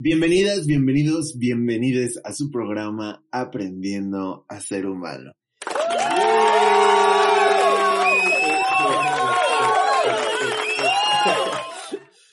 Bienvenidas, 0.00 0.66
bienvenidos, 0.66 1.38
bienvenides 1.38 2.20
a 2.24 2.32
su 2.32 2.50
programa 2.50 3.24
Aprendiendo 3.30 4.44
a 4.48 4.60
Ser 4.60 4.86
Humano. 4.86 5.32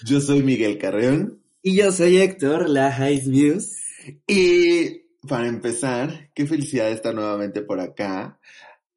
Yo 0.03 0.19
soy 0.19 0.41
Miguel 0.41 0.79
Carreón. 0.79 1.39
Y 1.61 1.77
yo 1.77 1.91
soy 1.91 2.17
Héctor, 2.17 2.67
la 2.67 2.91
High 2.91 3.27
Muse. 3.27 3.75
Y 4.25 5.03
para 5.27 5.47
empezar, 5.47 6.31
qué 6.33 6.47
felicidad 6.47 6.89
estar 6.89 7.13
nuevamente 7.13 7.61
por 7.61 7.79
acá. 7.79 8.39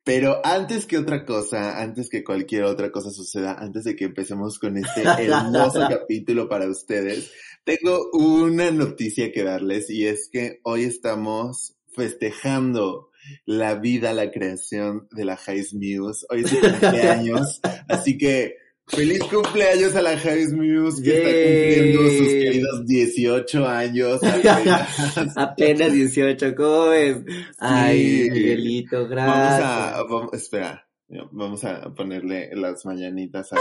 Pero 0.04 0.40
antes 0.44 0.86
que 0.86 0.98
otra 0.98 1.24
cosa, 1.24 1.80
antes 1.82 2.08
que 2.08 2.24
cualquier 2.24 2.64
otra 2.64 2.90
cosa 2.90 3.10
suceda, 3.10 3.54
antes 3.58 3.84
de 3.84 3.94
que 3.94 4.04
empecemos 4.04 4.58
con 4.58 4.78
este 4.78 5.02
hermoso 5.18 5.86
capítulo 5.88 6.48
para 6.48 6.68
ustedes, 6.68 7.30
tengo 7.64 8.10
una 8.12 8.70
noticia 8.70 9.32
que 9.32 9.42
darles 9.42 9.90
y 9.90 10.06
es 10.06 10.28
que 10.30 10.60
hoy 10.62 10.84
estamos 10.84 11.74
festejando 11.94 13.10
la 13.46 13.74
vida, 13.76 14.12
la 14.12 14.30
creación 14.30 15.08
de 15.10 15.24
la 15.24 15.36
High 15.36 15.64
Muse. 15.72 16.26
Hoy 16.28 16.42
es 16.42 16.50
su 16.50 16.60
cumpleaños, 16.80 17.60
así 17.88 18.18
que 18.18 18.56
feliz 18.86 19.24
cumpleaños 19.24 19.96
a 19.96 20.02
la 20.02 20.18
High 20.18 20.48
Muse 20.48 21.02
que 21.02 21.16
está 21.16 21.30
cumpliendo 21.30 22.02
sus 22.10 22.28
queridos 22.28 22.86
18 22.86 23.66
años. 23.66 24.20
Apenas, 24.24 25.36
apenas 25.36 25.92
18, 25.92 26.54
¿cómo 26.54 26.88
ves? 26.88 27.16
Ay, 27.58 28.28
Miguelito, 28.30 29.08
gracias. 29.08 29.60
Vamos 29.60 29.62
a, 29.62 30.02
vamos, 30.02 30.34
espera. 30.34 30.86
Vamos 31.30 31.64
a 31.64 31.94
ponerle 31.94 32.50
las 32.56 32.84
mañanitas 32.84 33.52
a 33.52 33.56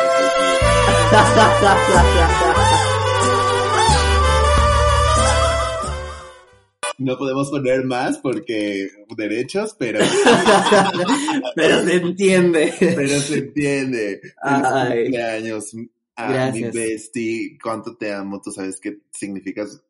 No 6.98 7.18
podemos 7.18 7.50
poner 7.50 7.86
más 7.86 8.18
porque 8.18 8.90
derechos, 9.16 9.76
pero... 9.78 10.00
pero 11.56 11.84
se 11.84 11.96
entiende. 11.96 12.74
Pero 12.80 13.20
se 13.20 13.38
entiende. 13.40 14.22
Ay. 14.42 15.04
cumpleaños 15.04 15.74
a 16.16 16.32
Gracias. 16.32 16.74
mi 16.74 16.80
bestie. 16.80 17.58
Cuánto 17.62 17.96
te 17.96 18.14
amo. 18.14 18.42
Tú 18.42 18.52
sabes 18.52 18.80
que 18.80 19.00
significas 19.12 19.82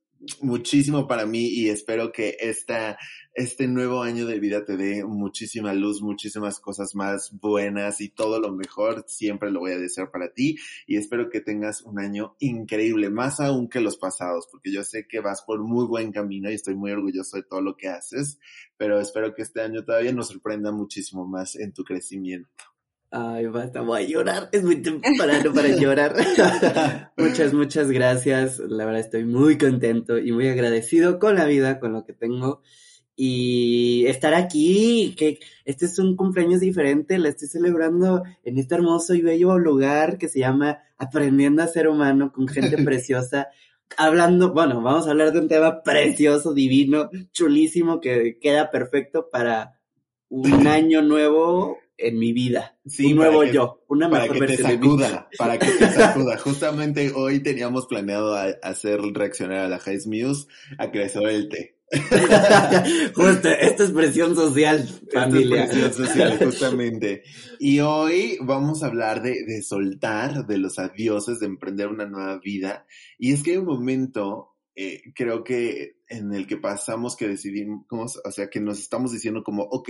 muchísimo 0.42 1.08
para 1.08 1.26
mí 1.26 1.48
y 1.48 1.70
espero 1.70 2.12
que 2.12 2.38
esta, 2.40 2.98
este 3.34 3.68
nuevo 3.68 4.02
año 4.04 4.26
de 4.26 4.40
vida 4.40 4.64
te 4.66 4.78
dé 4.78 5.04
muchísima 5.04 5.74
luz, 5.74 6.02
muchísimas 6.02 6.60
cosas 6.60 6.96
más 6.96 7.32
buenas 7.40 8.02
y 8.02 8.10
todo 8.10 8.40
lo 8.40 8.52
mejor. 8.52 9.06
Siempre 9.08 9.52
lo 9.52 9.60
voy 9.60 9.72
a 9.72 9.78
desear 9.78 10.12
para 10.12 10.34
ti 10.34 10.58
y 10.88 10.98
espero 10.98 11.30
que 11.30 11.42
tengas 11.42 11.82
un 11.82 12.00
año 12.00 12.36
increíble, 12.40 13.10
más 13.10 13.40
aún 13.40 13.70
que 13.70 13.82
los 13.82 13.98
pasados, 13.98 14.48
porque 14.52 14.72
yo 14.72 14.84
sé 14.84 15.08
que 15.08 15.20
vas 15.20 15.42
por 15.42 15.64
muy 15.64 15.86
buen 15.86 16.12
camino 16.12 16.50
y 16.50 16.56
estoy 16.56 16.76
muy 16.76 16.92
orgulloso 16.92 17.38
de 17.38 17.44
todo 17.44 17.62
lo 17.62 17.76
que 17.76 17.90
haces, 17.90 18.40
pero 18.78 19.00
espero 19.00 19.34
que 19.34 19.42
este 19.42 19.62
año 19.62 19.84
todavía 19.84 20.12
nos 20.12 20.28
sorprenda 20.28 20.72
muchísimo 20.72 21.26
más 21.26 21.56
en 21.56 21.74
tu 21.74 21.84
crecimiento. 21.84 22.73
Ay, 23.16 23.46
basta, 23.46 23.82
voy 23.82 24.02
a 24.02 24.08
llorar. 24.08 24.50
Es 24.52 24.64
muy 24.64 24.82
temprano 24.82 25.54
para 25.54 25.68
llorar. 25.80 26.16
muchas, 27.18 27.54
muchas 27.54 27.92
gracias. 27.92 28.58
La 28.58 28.86
verdad 28.86 29.02
estoy 29.02 29.24
muy 29.24 29.56
contento 29.56 30.18
y 30.18 30.32
muy 30.32 30.48
agradecido 30.48 31.20
con 31.20 31.36
la 31.36 31.46
vida, 31.46 31.80
con 31.80 31.94
lo 31.94 32.06
que 32.06 32.14
tengo. 32.14 32.64
Y 33.16 34.08
estar 34.08 34.34
aquí, 34.34 35.14
que 35.16 35.38
este 35.64 35.86
es 35.86 36.00
un 36.00 36.16
cumpleaños 36.16 36.60
diferente, 36.60 37.20
la 37.20 37.30
estoy 37.30 37.50
celebrando 37.50 38.24
en 38.44 38.58
este 38.58 38.74
hermoso 38.74 39.14
y 39.14 39.22
bello 39.22 39.60
lugar 39.60 40.18
que 40.18 40.28
se 40.28 40.40
llama 40.40 40.80
Aprendiendo 40.98 41.62
a 41.62 41.68
Ser 41.68 41.90
Humano 41.90 42.32
con 42.34 42.48
gente 42.48 42.78
preciosa. 42.84 43.50
Hablando, 43.96 44.54
bueno, 44.54 44.82
vamos 44.82 45.06
a 45.06 45.12
hablar 45.12 45.32
de 45.32 45.40
un 45.40 45.48
tema 45.48 45.84
precioso, 45.84 46.52
divino, 46.52 47.12
chulísimo, 47.32 48.02
que 48.02 48.40
queda 48.42 48.72
perfecto 48.72 49.30
para 49.32 49.80
un 50.30 50.66
año 50.66 51.04
nuevo 51.04 51.78
en 51.98 52.18
mi 52.18 52.34
vida. 52.34 52.78
Sí, 52.86 53.08
un 53.12 53.18
nuevo 53.18 53.42
que, 53.42 53.54
yo, 53.54 53.84
una 53.88 54.10
para 54.10 54.24
mejor 54.24 54.40
que 54.40 54.42
te 54.42 54.48
versión 54.48 54.72
de 54.72 54.78
mí. 54.78 54.84
sacuda, 54.84 55.30
para 55.38 55.60
que 55.60 55.72
te 55.72 55.90
sacuda. 55.90 56.38
Justamente 56.38 57.12
hoy 57.16 57.40
teníamos 57.42 57.88
planeado 57.88 58.36
a- 58.36 58.56
hacer 58.64 59.00
reaccionar 59.02 59.60
a 59.60 59.70
la 59.70 59.80
High 59.80 60.00
Muse 60.06 60.48
a 60.78 60.92
que 60.92 61.00
le 61.00 61.44
té. 61.46 61.78
Justo, 63.14 63.50
esta 63.50 63.84
es 63.84 63.92
presión 63.92 64.36
social, 64.36 64.88
familia. 65.12 65.66
Esto 65.66 65.78
es 65.78 65.90
presión 65.90 66.08
social, 66.08 66.38
justamente. 66.44 67.24
Y 67.60 67.80
hoy 67.82 68.38
vamos 68.42 68.84
a 68.84 68.88
hablar 68.88 69.22
de, 69.22 69.44
de 69.46 69.62
soltar, 69.62 70.46
de 70.48 70.58
los 70.58 70.80
adioses, 70.80 71.40
de 71.40 71.46
emprender 71.46 71.88
una 71.90 72.06
nueva 72.08 72.40
vida. 72.40 72.86
Y 73.20 73.34
es 73.34 73.44
que 73.44 73.52
hay 73.52 73.58
un 73.58 73.66
momento, 73.66 74.56
eh, 74.76 75.02
creo 75.14 75.44
que 75.44 75.98
en 76.08 76.34
el 76.34 76.48
que 76.48 76.58
pasamos 76.58 77.16
que 77.16 77.28
decidimos, 77.28 78.20
o 78.24 78.32
sea, 78.32 78.50
que 78.50 78.60
nos 78.60 78.80
estamos 78.80 79.12
diciendo 79.12 79.44
como, 79.44 79.64
ok, 79.64 79.90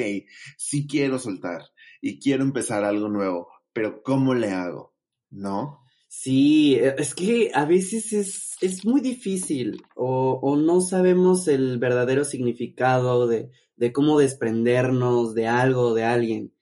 sí 0.57 0.87
quiero 0.87 1.19
soltar 1.19 1.61
y 2.03 2.19
quiero 2.19 2.43
empezar 2.43 2.83
algo 2.83 3.07
nuevo, 3.07 3.47
pero 3.71 4.03
¿cómo 4.03 4.33
le 4.33 4.49
hago? 4.51 4.93
¿No? 5.29 5.79
Sí, 6.09 6.75
es 6.75 7.15
que 7.15 7.49
a 7.53 7.63
veces 7.63 8.11
es, 8.11 8.57
es 8.59 8.85
muy 8.85 8.99
difícil 8.99 9.81
o, 9.95 10.37
o 10.43 10.57
no 10.57 10.81
sabemos 10.81 11.47
el 11.47 11.79
verdadero 11.79 12.25
significado 12.25 13.25
de, 13.25 13.51
de 13.77 13.93
cómo 13.93 14.19
desprendernos 14.19 15.33
de 15.33 15.47
algo, 15.47 15.93
de 15.93 16.03
alguien. 16.03 16.53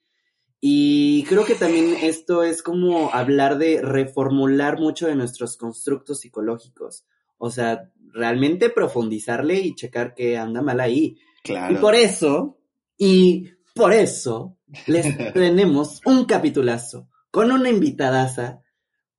Y 0.60 1.24
creo 1.24 1.44
que 1.44 1.56
también 1.56 1.96
esto 2.00 2.44
es 2.44 2.62
como 2.62 3.12
hablar 3.12 3.58
de 3.58 3.82
reformular 3.82 4.78
mucho 4.78 5.08
de 5.08 5.16
nuestros 5.16 5.56
constructos 5.56 6.20
psicológicos. 6.20 7.04
O 7.36 7.50
sea, 7.50 7.90
realmente 8.12 8.70
profundizarle 8.70 9.58
y 9.58 9.74
checar 9.74 10.14
qué 10.14 10.38
anda 10.38 10.62
mal 10.62 10.78
ahí. 10.78 11.18
Claro. 11.42 11.74
Y 11.74 11.78
por 11.78 11.96
eso, 11.96 12.60
y 12.96 13.50
por 13.74 13.92
eso, 13.92 14.56
les 14.86 15.06
tenemos 15.34 16.00
un 16.04 16.24
capitulazo 16.24 17.08
con 17.30 17.50
una 17.50 17.70
invitadaza, 17.70 18.62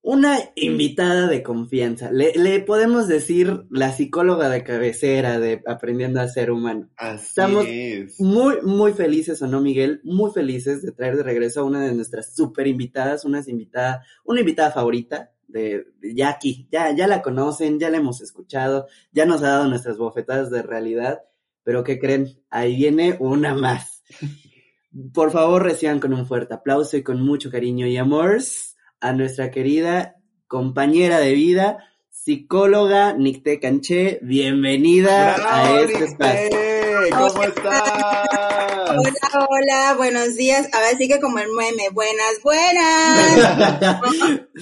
una 0.01 0.37
invitada 0.55 1.27
de 1.27 1.41
confianza. 1.41 2.11
Le, 2.11 2.33
le 2.35 2.59
podemos 2.59 3.07
decir 3.07 3.65
la 3.69 3.91
psicóloga 3.91 4.49
de 4.49 4.63
cabecera 4.63 5.39
de 5.39 5.61
Aprendiendo 5.65 6.21
a 6.21 6.27
Ser 6.27 6.51
Humano. 6.51 6.89
Así 6.97 7.27
Estamos 7.29 7.65
es. 7.67 8.19
Muy, 8.19 8.61
muy 8.61 8.93
felices, 8.93 9.41
¿o 9.41 9.47
no, 9.47 9.61
Miguel? 9.61 10.01
Muy 10.03 10.31
felices 10.31 10.83
de 10.83 10.91
traer 10.91 11.17
de 11.17 11.23
regreso 11.23 11.61
a 11.61 11.63
una 11.63 11.81
de 11.81 11.93
nuestras 11.93 12.35
super 12.35 12.67
invitadas, 12.67 13.25
una 13.25 13.41
invitada, 13.47 14.03
una 14.25 14.41
invitada 14.41 14.71
favorita 14.71 15.31
de, 15.47 15.85
de 15.99 16.15
ya 16.15 16.29
aquí, 16.29 16.67
ya, 16.71 16.93
ya 16.95 17.07
la 17.07 17.21
conocen, 17.21 17.79
ya 17.79 17.89
la 17.89 17.97
hemos 17.97 18.21
escuchado, 18.21 18.87
ya 19.11 19.25
nos 19.25 19.41
ha 19.43 19.49
dado 19.49 19.67
nuestras 19.67 19.97
bofetadas 19.97 20.49
de 20.51 20.63
realidad, 20.63 21.23
pero 21.63 21.83
¿qué 21.83 21.99
creen? 21.99 22.41
Ahí 22.49 22.75
viene 22.75 23.17
una 23.19 23.53
más. 23.55 24.03
Por 25.13 25.31
favor, 25.31 25.63
reciban 25.63 25.99
con 25.99 26.13
un 26.13 26.27
fuerte 26.27 26.53
aplauso 26.53 26.97
y 26.97 27.03
con 27.03 27.21
mucho 27.25 27.49
cariño 27.49 27.87
y 27.87 27.97
amor 27.97 28.37
a 28.99 29.11
nuestra 29.13 29.49
querida 29.51 30.15
compañera 30.47 31.19
de 31.19 31.33
vida, 31.33 31.77
psicóloga 32.09 33.13
Nicté 33.13 33.59
Canché. 33.59 34.19
Bienvenida 34.21 35.35
¡Bravo, 35.35 35.73
a 35.75 35.79
este 35.81 35.93
Nicté! 35.93 36.05
espacio. 36.05 36.59
¿Cómo 37.11 37.43
estás? 37.43 37.83
Hola, 38.95 39.47
hola, 39.49 39.93
buenos 39.97 40.35
días. 40.35 40.69
Ahora 40.71 40.95
sí 40.97 41.07
que 41.07 41.19
como 41.19 41.39
el 41.39 41.49
meme, 41.51 41.89
buenas, 41.91 42.41
buenas. 42.43 43.99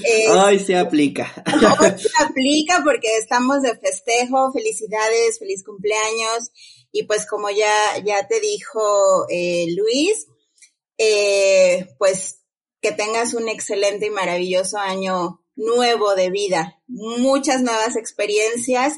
Eh, 0.05 0.29
Hoy 0.31 0.59
se 0.59 0.77
aplica. 0.77 1.31
hoy 1.79 1.99
se 1.99 2.23
aplica 2.23 2.81
porque 2.83 3.17
estamos 3.17 3.61
de 3.61 3.75
festejo, 3.77 4.51
felicidades, 4.53 5.37
feliz 5.37 5.63
cumpleaños. 5.65 6.51
Y 6.91 7.03
pues 7.03 7.25
como 7.25 7.49
ya, 7.49 7.73
ya 8.03 8.27
te 8.27 8.39
dijo 8.39 9.25
eh, 9.29 9.67
Luis, 9.75 10.27
eh, 10.97 11.87
pues 11.97 12.41
que 12.81 12.91
tengas 12.91 13.33
un 13.33 13.47
excelente 13.47 14.07
y 14.07 14.09
maravilloso 14.09 14.77
año 14.77 15.41
nuevo 15.55 16.15
de 16.15 16.29
vida. 16.29 16.79
Muchas 16.87 17.61
nuevas 17.61 17.95
experiencias. 17.95 18.97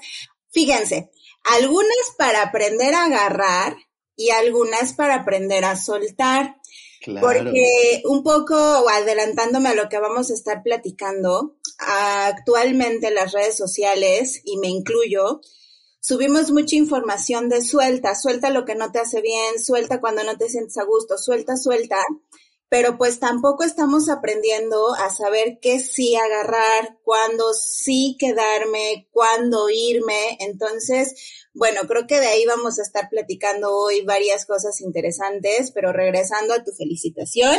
Fíjense, 0.52 1.12
algunas 1.44 2.14
para 2.18 2.44
aprender 2.44 2.96
a 2.96 3.06
agarrar 3.06 3.76
y 4.16 4.30
algunas 4.30 4.94
para 4.94 5.16
aprender 5.16 5.66
a 5.66 5.76
soltar. 5.76 6.58
Claro. 7.02 7.28
Porque 7.28 8.02
un 8.06 8.24
poco 8.24 8.56
adelantándome 8.90 9.70
a 9.70 9.76
lo 9.76 9.90
que 9.90 10.00
vamos 10.00 10.32
a 10.32 10.34
estar 10.34 10.64
platicando, 10.64 11.58
actualmente 11.78 13.12
las 13.12 13.34
redes 13.34 13.58
sociales, 13.58 14.42
y 14.46 14.58
me 14.58 14.70
incluyo, 14.70 15.42
subimos 16.04 16.52
mucha 16.52 16.76
información 16.76 17.48
de 17.48 17.62
suelta, 17.62 18.14
suelta 18.14 18.50
lo 18.50 18.66
que 18.66 18.76
no 18.76 18.92
te 18.92 19.00
hace 19.00 19.22
bien, 19.22 19.58
suelta 19.64 20.02
cuando 20.02 20.24
no 20.24 20.38
te 20.38 20.50
sientes 20.50 20.78
a 20.78 20.84
gusto, 20.84 21.18
suelta, 21.18 21.56
suelta, 21.56 21.98
pero 22.68 22.98
pues 22.98 23.20
tampoco 23.20 23.64
estamos 23.64 24.10
aprendiendo 24.10 24.94
a 24.96 25.10
saber 25.10 25.60
qué 25.62 25.80
sí 25.80 26.16
agarrar, 26.16 26.98
cuándo 27.04 27.54
sí 27.54 28.18
quedarme, 28.20 29.08
cuándo 29.12 29.70
irme. 29.70 30.38
Entonces, 30.40 31.16
bueno, 31.54 31.82
creo 31.88 32.06
que 32.06 32.20
de 32.20 32.28
ahí 32.28 32.46
vamos 32.46 32.80
a 32.80 32.82
estar 32.82 33.10
platicando 33.10 33.74
hoy 33.74 34.02
varias 34.02 34.46
cosas 34.46 34.82
interesantes, 34.82 35.72
pero 35.72 35.94
regresando 35.94 36.54
a 36.54 36.64
tu 36.64 36.72
felicitación, 36.72 37.56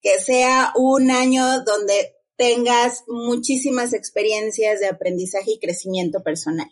que 0.00 0.18
sea 0.20 0.72
un 0.76 1.10
año 1.10 1.62
donde 1.64 2.14
tengas 2.36 3.04
muchísimas 3.06 3.92
experiencias 3.92 4.80
de 4.80 4.86
aprendizaje 4.86 5.52
y 5.52 5.58
crecimiento 5.58 6.22
personal. 6.22 6.70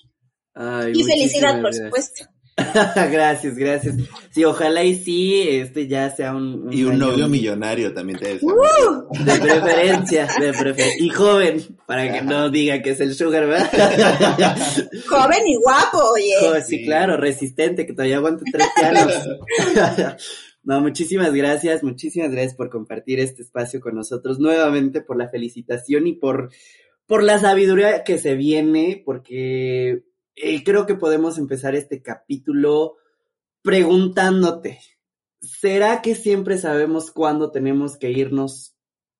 Y 0.92 1.04
felicidad, 1.04 1.60
por 1.60 1.74
supuesto. 1.74 2.26
gracias, 3.10 3.56
gracias. 3.56 3.96
Sí, 4.30 4.44
ojalá 4.44 4.84
y 4.84 4.96
sí, 4.96 5.42
este 5.48 5.86
ya 5.86 6.10
sea 6.10 6.34
un... 6.34 6.68
y 6.72 6.84
un 6.84 6.98
novio 6.98 7.28
millonario 7.28 7.92
también 7.92 8.18
te 8.18 8.38
¡Uh! 8.42 9.08
De 9.24 9.38
preferencia, 9.38 10.28
de 10.38 10.52
preferencia. 10.52 11.04
Y 11.04 11.08
joven, 11.10 11.78
para 11.86 12.12
que 12.12 12.22
no 12.22 12.50
diga 12.50 12.82
que 12.82 12.90
es 12.90 13.00
el 13.00 13.14
sugar, 13.14 13.46
¿verdad? 13.46 13.70
joven 15.08 15.46
y 15.46 15.56
guapo, 15.56 15.98
oye. 16.12 16.62
sí, 16.66 16.84
claro, 16.84 17.16
resistente, 17.16 17.86
que 17.86 17.92
todavía 17.92 18.16
aguanta 18.16 18.44
tres 18.50 18.68
años. 18.84 20.16
no, 20.62 20.80
muchísimas 20.80 21.32
gracias, 21.32 21.82
muchísimas 21.82 22.30
gracias 22.30 22.54
por 22.54 22.70
compartir 22.70 23.20
este 23.20 23.42
espacio 23.42 23.80
con 23.80 23.94
nosotros 23.94 24.38
nuevamente, 24.38 25.00
por 25.00 25.16
la 25.16 25.28
felicitación 25.28 26.06
y 26.06 26.14
por, 26.14 26.50
por 27.06 27.22
la 27.22 27.38
sabiduría 27.38 28.04
que 28.04 28.18
se 28.18 28.34
viene, 28.34 29.02
porque 29.04 30.02
eh, 30.42 30.64
creo 30.64 30.86
que 30.86 30.94
podemos 30.94 31.38
empezar 31.38 31.74
este 31.74 32.02
capítulo 32.02 32.96
preguntándote, 33.62 34.80
¿será 35.40 36.02
que 36.02 36.14
siempre 36.14 36.58
sabemos 36.58 37.10
cuándo 37.10 37.50
tenemos 37.50 37.98
que 37.98 38.10
irnos 38.10 38.74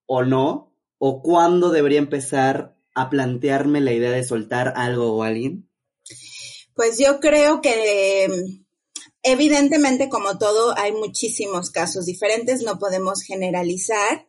o 0.07 0.23
no? 0.23 0.75
¿O 0.99 1.23
cuándo 1.23 1.71
debería 1.71 1.99
empezar 1.99 2.77
a 2.95 3.09
plantearme 3.11 3.81
la 3.81 3.93
idea 3.93 4.11
de 4.11 4.25
soltar 4.25 4.75
algo 4.77 5.13
o 5.17 5.23
alguien? 5.23 5.69
Pues 6.75 6.99
yo 6.99 7.21
creo 7.21 7.61
que 7.61 8.29
evidentemente 9.23 10.09
como 10.09 10.39
todo 10.39 10.77
hay 10.77 10.93
muchísimos 10.93 11.71
casos 11.71 12.07
diferentes, 12.07 12.63
no 12.63 12.79
podemos 12.79 13.23
generalizar, 13.23 14.27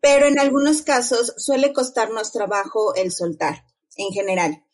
pero 0.00 0.26
en 0.26 0.38
algunos 0.38 0.82
casos 0.82 1.34
suele 1.36 1.72
costarnos 1.72 2.32
trabajo 2.32 2.94
el 2.94 3.12
soltar 3.12 3.64
en 3.96 4.12
general. 4.12 4.64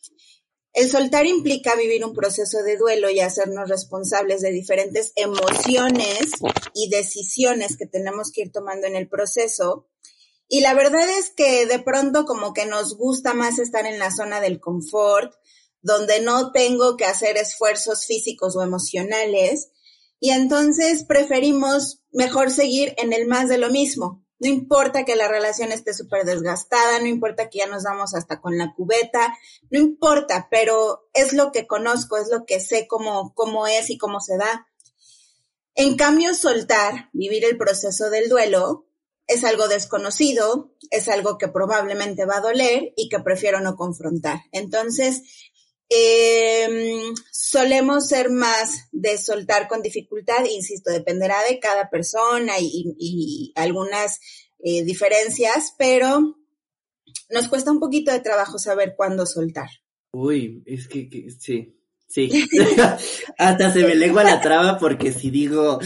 El 0.75 0.91
soltar 0.91 1.25
implica 1.25 1.73
vivir 1.77 2.03
un 2.03 2.13
proceso 2.13 2.61
de 2.61 2.75
duelo 2.75 3.09
y 3.09 3.21
hacernos 3.21 3.69
responsables 3.69 4.41
de 4.41 4.51
diferentes 4.51 5.13
emociones 5.15 6.31
y 6.73 6.89
decisiones 6.89 7.77
que 7.77 7.85
tenemos 7.85 8.29
que 8.29 8.41
ir 8.41 8.51
tomando 8.51 8.85
en 8.85 8.97
el 8.97 9.07
proceso. 9.07 9.87
Y 10.49 10.59
la 10.59 10.73
verdad 10.73 11.09
es 11.17 11.29
que 11.29 11.65
de 11.65 11.79
pronto 11.79 12.25
como 12.25 12.53
que 12.53 12.65
nos 12.65 12.97
gusta 12.97 13.33
más 13.33 13.57
estar 13.57 13.85
en 13.85 13.99
la 13.99 14.11
zona 14.11 14.41
del 14.41 14.59
confort, 14.59 15.33
donde 15.81 16.19
no 16.19 16.51
tengo 16.51 16.97
que 16.97 17.05
hacer 17.05 17.37
esfuerzos 17.37 18.05
físicos 18.05 18.57
o 18.57 18.61
emocionales. 18.61 19.69
Y 20.19 20.31
entonces 20.31 21.05
preferimos 21.05 22.01
mejor 22.11 22.51
seguir 22.51 22.93
en 22.97 23.13
el 23.13 23.27
más 23.27 23.47
de 23.47 23.59
lo 23.59 23.69
mismo, 23.69 24.24
no 24.39 24.49
importa 24.49 25.05
que 25.05 25.15
la 25.15 25.27
relación 25.27 25.71
esté 25.71 25.93
súper 25.93 26.25
desgastada, 26.25 26.99
no 26.99 27.07
importa 27.07 27.49
que 27.49 27.59
ya 27.59 27.67
nos 27.67 27.83
damos 27.83 28.13
hasta 28.15 28.41
con 28.41 28.57
la 28.57 28.73
cubeta, 28.75 29.35
no 29.69 29.79
importa, 29.79 30.47
pero 30.51 31.07
es 31.13 31.33
lo 31.33 31.51
que 31.51 31.67
conozco, 31.67 32.17
es 32.17 32.29
lo 32.29 32.45
que 32.45 32.59
sé 32.59 32.87
cómo, 32.87 33.33
cómo 33.33 33.67
es 33.67 33.89
y 33.89 33.97
cómo 33.97 34.19
se 34.19 34.37
da. 34.37 34.67
En 35.73 35.95
cambio, 35.95 36.33
soltar, 36.33 37.09
vivir 37.13 37.45
el 37.45 37.57
proceso 37.57 38.09
del 38.09 38.29
duelo, 38.29 38.85
es 39.27 39.43
algo 39.43 39.67
desconocido, 39.67 40.71
es 40.91 41.07
algo 41.09 41.37
que 41.37 41.47
probablemente 41.47 42.25
va 42.25 42.37
a 42.37 42.41
doler 42.41 42.93
y 42.95 43.09
que 43.09 43.19
prefiero 43.19 43.59
no 43.59 43.75
confrontar. 43.75 44.41
Entonces, 44.51 45.23
eh, 45.89 47.13
solemos 47.31 48.07
ser 48.07 48.29
más 48.29 48.87
de 48.91 49.17
soltar 49.17 49.67
con 49.67 49.81
dificultad, 49.81 50.45
insisto, 50.49 50.91
dependerá 50.91 51.37
de 51.49 51.59
cada 51.59 51.89
persona 51.89 52.53
y, 52.59 53.53
algunas 53.55 54.19
eh, 54.63 54.83
diferencias, 54.83 55.73
pero 55.77 56.37
nos 57.29 57.47
cuesta 57.47 57.71
un 57.71 57.79
poquito 57.79 58.11
de 58.11 58.19
trabajo 58.19 58.57
saber 58.57 58.95
cuándo 58.97 59.25
soltar. 59.25 59.69
Uy, 60.11 60.63
es 60.65 60.87
que, 60.87 61.07
sí, 61.39 61.77
sí. 62.07 62.29
Hasta 63.37 63.71
se 63.71 63.85
me 63.85 63.95
lengua 63.95 64.23
la 64.23 64.41
traba 64.41 64.79
porque 64.79 65.11
si 65.11 65.29
digo, 65.29 65.79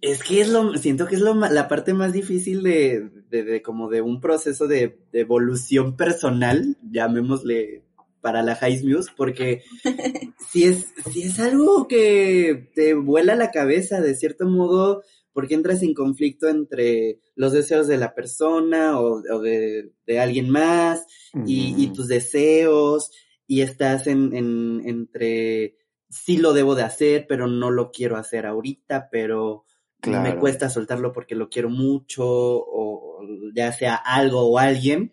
es 0.00 0.22
que 0.22 0.40
es 0.40 0.48
lo, 0.48 0.76
siento 0.78 1.06
que 1.06 1.16
es 1.16 1.20
lo, 1.20 1.34
la 1.34 1.68
parte 1.68 1.92
más 1.92 2.12
difícil 2.12 2.62
de, 2.62 3.10
de 3.28 3.60
como 3.60 3.90
de 3.90 4.00
un 4.00 4.20
proceso 4.20 4.66
de, 4.66 4.98
de 5.12 5.20
evolución 5.20 5.96
personal, 5.96 6.78
llamémosle 6.90 7.85
para 8.26 8.42
la 8.42 8.56
High 8.56 8.82
Muse, 8.82 9.12
porque 9.16 9.62
si 10.50 10.64
es, 10.64 10.92
si 11.12 11.22
es 11.22 11.38
algo 11.38 11.86
que 11.86 12.72
te 12.74 12.94
vuela 12.94 13.36
la 13.36 13.52
cabeza 13.52 14.00
de 14.00 14.16
cierto 14.16 14.48
modo, 14.48 15.04
porque 15.32 15.54
entras 15.54 15.84
en 15.84 15.94
conflicto 15.94 16.48
entre 16.48 17.20
los 17.36 17.52
deseos 17.52 17.86
de 17.86 17.98
la 17.98 18.16
persona 18.16 18.98
o, 18.98 19.20
de, 19.40 19.92
alguien 20.18 20.50
más 20.50 21.06
y, 21.46 21.86
tus 21.94 22.08
deseos, 22.08 23.12
y 23.46 23.60
estás 23.60 24.08
en, 24.08 24.34
entre 24.34 25.76
sí 26.10 26.38
lo 26.38 26.52
debo 26.52 26.74
de 26.74 26.82
hacer, 26.82 27.26
pero 27.28 27.46
no 27.46 27.70
lo 27.70 27.92
quiero 27.92 28.16
hacer 28.16 28.44
ahorita, 28.44 29.08
pero 29.08 29.66
me 30.04 30.36
cuesta 30.36 30.68
soltarlo 30.68 31.12
porque 31.12 31.36
lo 31.36 31.48
quiero 31.48 31.70
mucho, 31.70 32.24
o 32.26 33.20
ya 33.54 33.70
sea 33.70 33.94
algo 33.94 34.40
o 34.40 34.58
alguien 34.58 35.12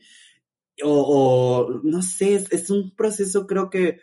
o, 0.81 1.81
no 1.83 2.01
sé, 2.01 2.43
es, 2.49 2.69
un 2.69 2.95
proceso 2.95 3.45
creo 3.45 3.69
que 3.69 3.99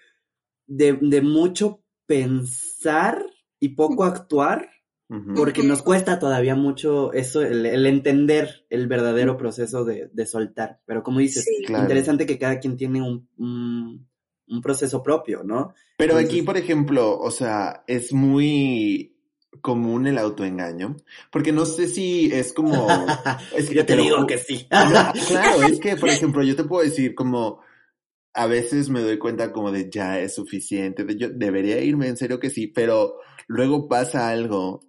de, 0.67 1.20
mucho 1.22 1.82
pensar 2.06 3.25
y 3.58 3.70
poco 3.70 4.05
actuar, 4.05 4.69
porque 5.34 5.64
nos 5.64 5.82
cuesta 5.82 6.20
todavía 6.20 6.55
mucho 6.55 7.12
eso, 7.12 7.43
el, 7.43 7.84
entender 7.84 8.64
el 8.70 8.87
verdadero 8.87 9.37
proceso 9.37 9.84
de, 9.84 10.26
soltar. 10.26 10.81
Pero 10.87 11.02
como 11.02 11.19
dices, 11.19 11.46
interesante 11.69 12.26
que 12.26 12.38
cada 12.38 12.61
quien 12.61 12.76
tiene 12.76 13.02
un, 13.02 13.28
un, 13.37 14.62
proceso 14.62 15.02
propio, 15.02 15.43
¿no? 15.43 15.75
Pero 15.96 16.17
aquí, 16.17 16.43
por 16.43 16.56
ejemplo, 16.56 17.19
o 17.19 17.31
sea, 17.31 17.82
es 17.87 18.12
muy 18.12 19.19
común 19.61 20.07
el 20.07 20.19
autoengaño, 20.19 20.97
porque 21.31 21.53
no 21.53 21.67
sé 21.67 21.89
si 21.89 22.33
es 22.33 22.53
como... 22.53 22.87
Es 23.57 23.69
que 23.69 23.75
yo 23.75 23.87
te 23.87 23.97
digo 23.97 24.27
que 24.27 24.39
sí. 24.39 24.67
claro, 24.69 25.63
es 25.65 25.81
que, 25.81 25.97
por 25.97 26.09
ejemplo, 26.11 26.43
yo 26.43 26.57
te 26.57 26.65
puedo 26.65 26.85
decir 26.85 27.15
como, 27.15 27.61
a 28.33 28.47
veces 28.47 28.89
me 28.89 29.01
doy 29.01 29.19
cuenta 29.19 29.53
como 29.53 29.73
de 29.73 29.91
ya 29.91 30.21
es 30.21 30.35
suficiente, 30.35 31.05
de, 31.05 31.17
yo 31.17 31.29
debería 31.31 31.81
irme, 31.81 32.09
en 32.09 32.17
serio 32.17 32.39
que 32.39 32.51
sí, 32.51 32.69
pero 32.69 33.19
luego 33.49 33.89
pasa 33.89 34.31
algo, 34.31 34.81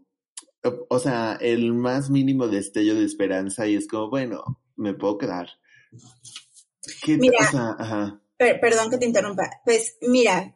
o, 0.89 0.99
sea, 0.99 1.37
el 1.41 1.73
más 1.73 2.09
mínimo 2.09 2.47
destello 2.47 2.95
de 2.95 3.05
esperanza 3.05 3.67
y 3.67 3.75
es 3.75 3.87
como, 3.87 4.09
bueno, 4.09 4.61
me 4.75 4.93
puedo 4.93 5.17
quedar. 5.17 5.49
mira, 7.07 8.21
perdón 8.37 8.89
que 8.91 8.97
te 8.97 9.05
interrumpa, 9.05 9.49
pues 9.65 9.97
mira, 10.01 10.55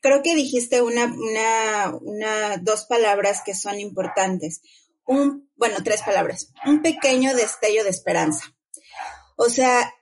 creo 0.00 0.22
que 0.22 0.34
dijiste 0.34 0.82
una, 0.82 1.06
una, 1.06 1.94
una, 2.00 2.56
dos 2.58 2.84
palabras 2.86 3.42
que 3.44 3.54
son 3.54 3.80
importantes. 3.80 4.62
Un, 5.06 5.50
bueno, 5.56 5.82
tres 5.84 6.02
palabras. 6.02 6.52
Un 6.66 6.82
pequeño 6.82 7.34
destello 7.34 7.84
de 7.84 7.90
esperanza. 7.90 8.54
O 9.36 9.48
sea, 9.48 9.92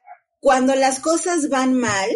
cuando 0.41 0.75
las 0.75 1.01
cosas 1.01 1.49
van 1.49 1.75
mal 1.75 2.11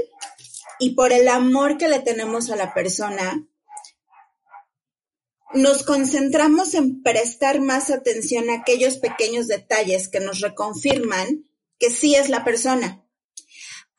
y 0.79 0.95
por 0.95 1.13
el 1.13 1.29
amor 1.29 1.79
que 1.79 1.89
le 1.89 2.01
tenemos 2.01 2.51
a 2.51 2.57
la 2.57 2.75
persona, 2.75 3.47
nos 5.55 5.85
concentramos 5.85 6.75
en 6.75 7.03
prestar 7.03 7.61
más 7.61 7.91
atención 7.91 8.51
a 8.51 8.57
aquellos 8.57 8.99
pequeños 8.99 9.47
detalles 9.47 10.09
que 10.09 10.21
nos 10.21 10.41
reconfirman 10.41 11.47
que 11.79 11.91
sí 11.91 12.15
es 12.15 12.29
la 12.29 12.45
persona. 12.45 13.05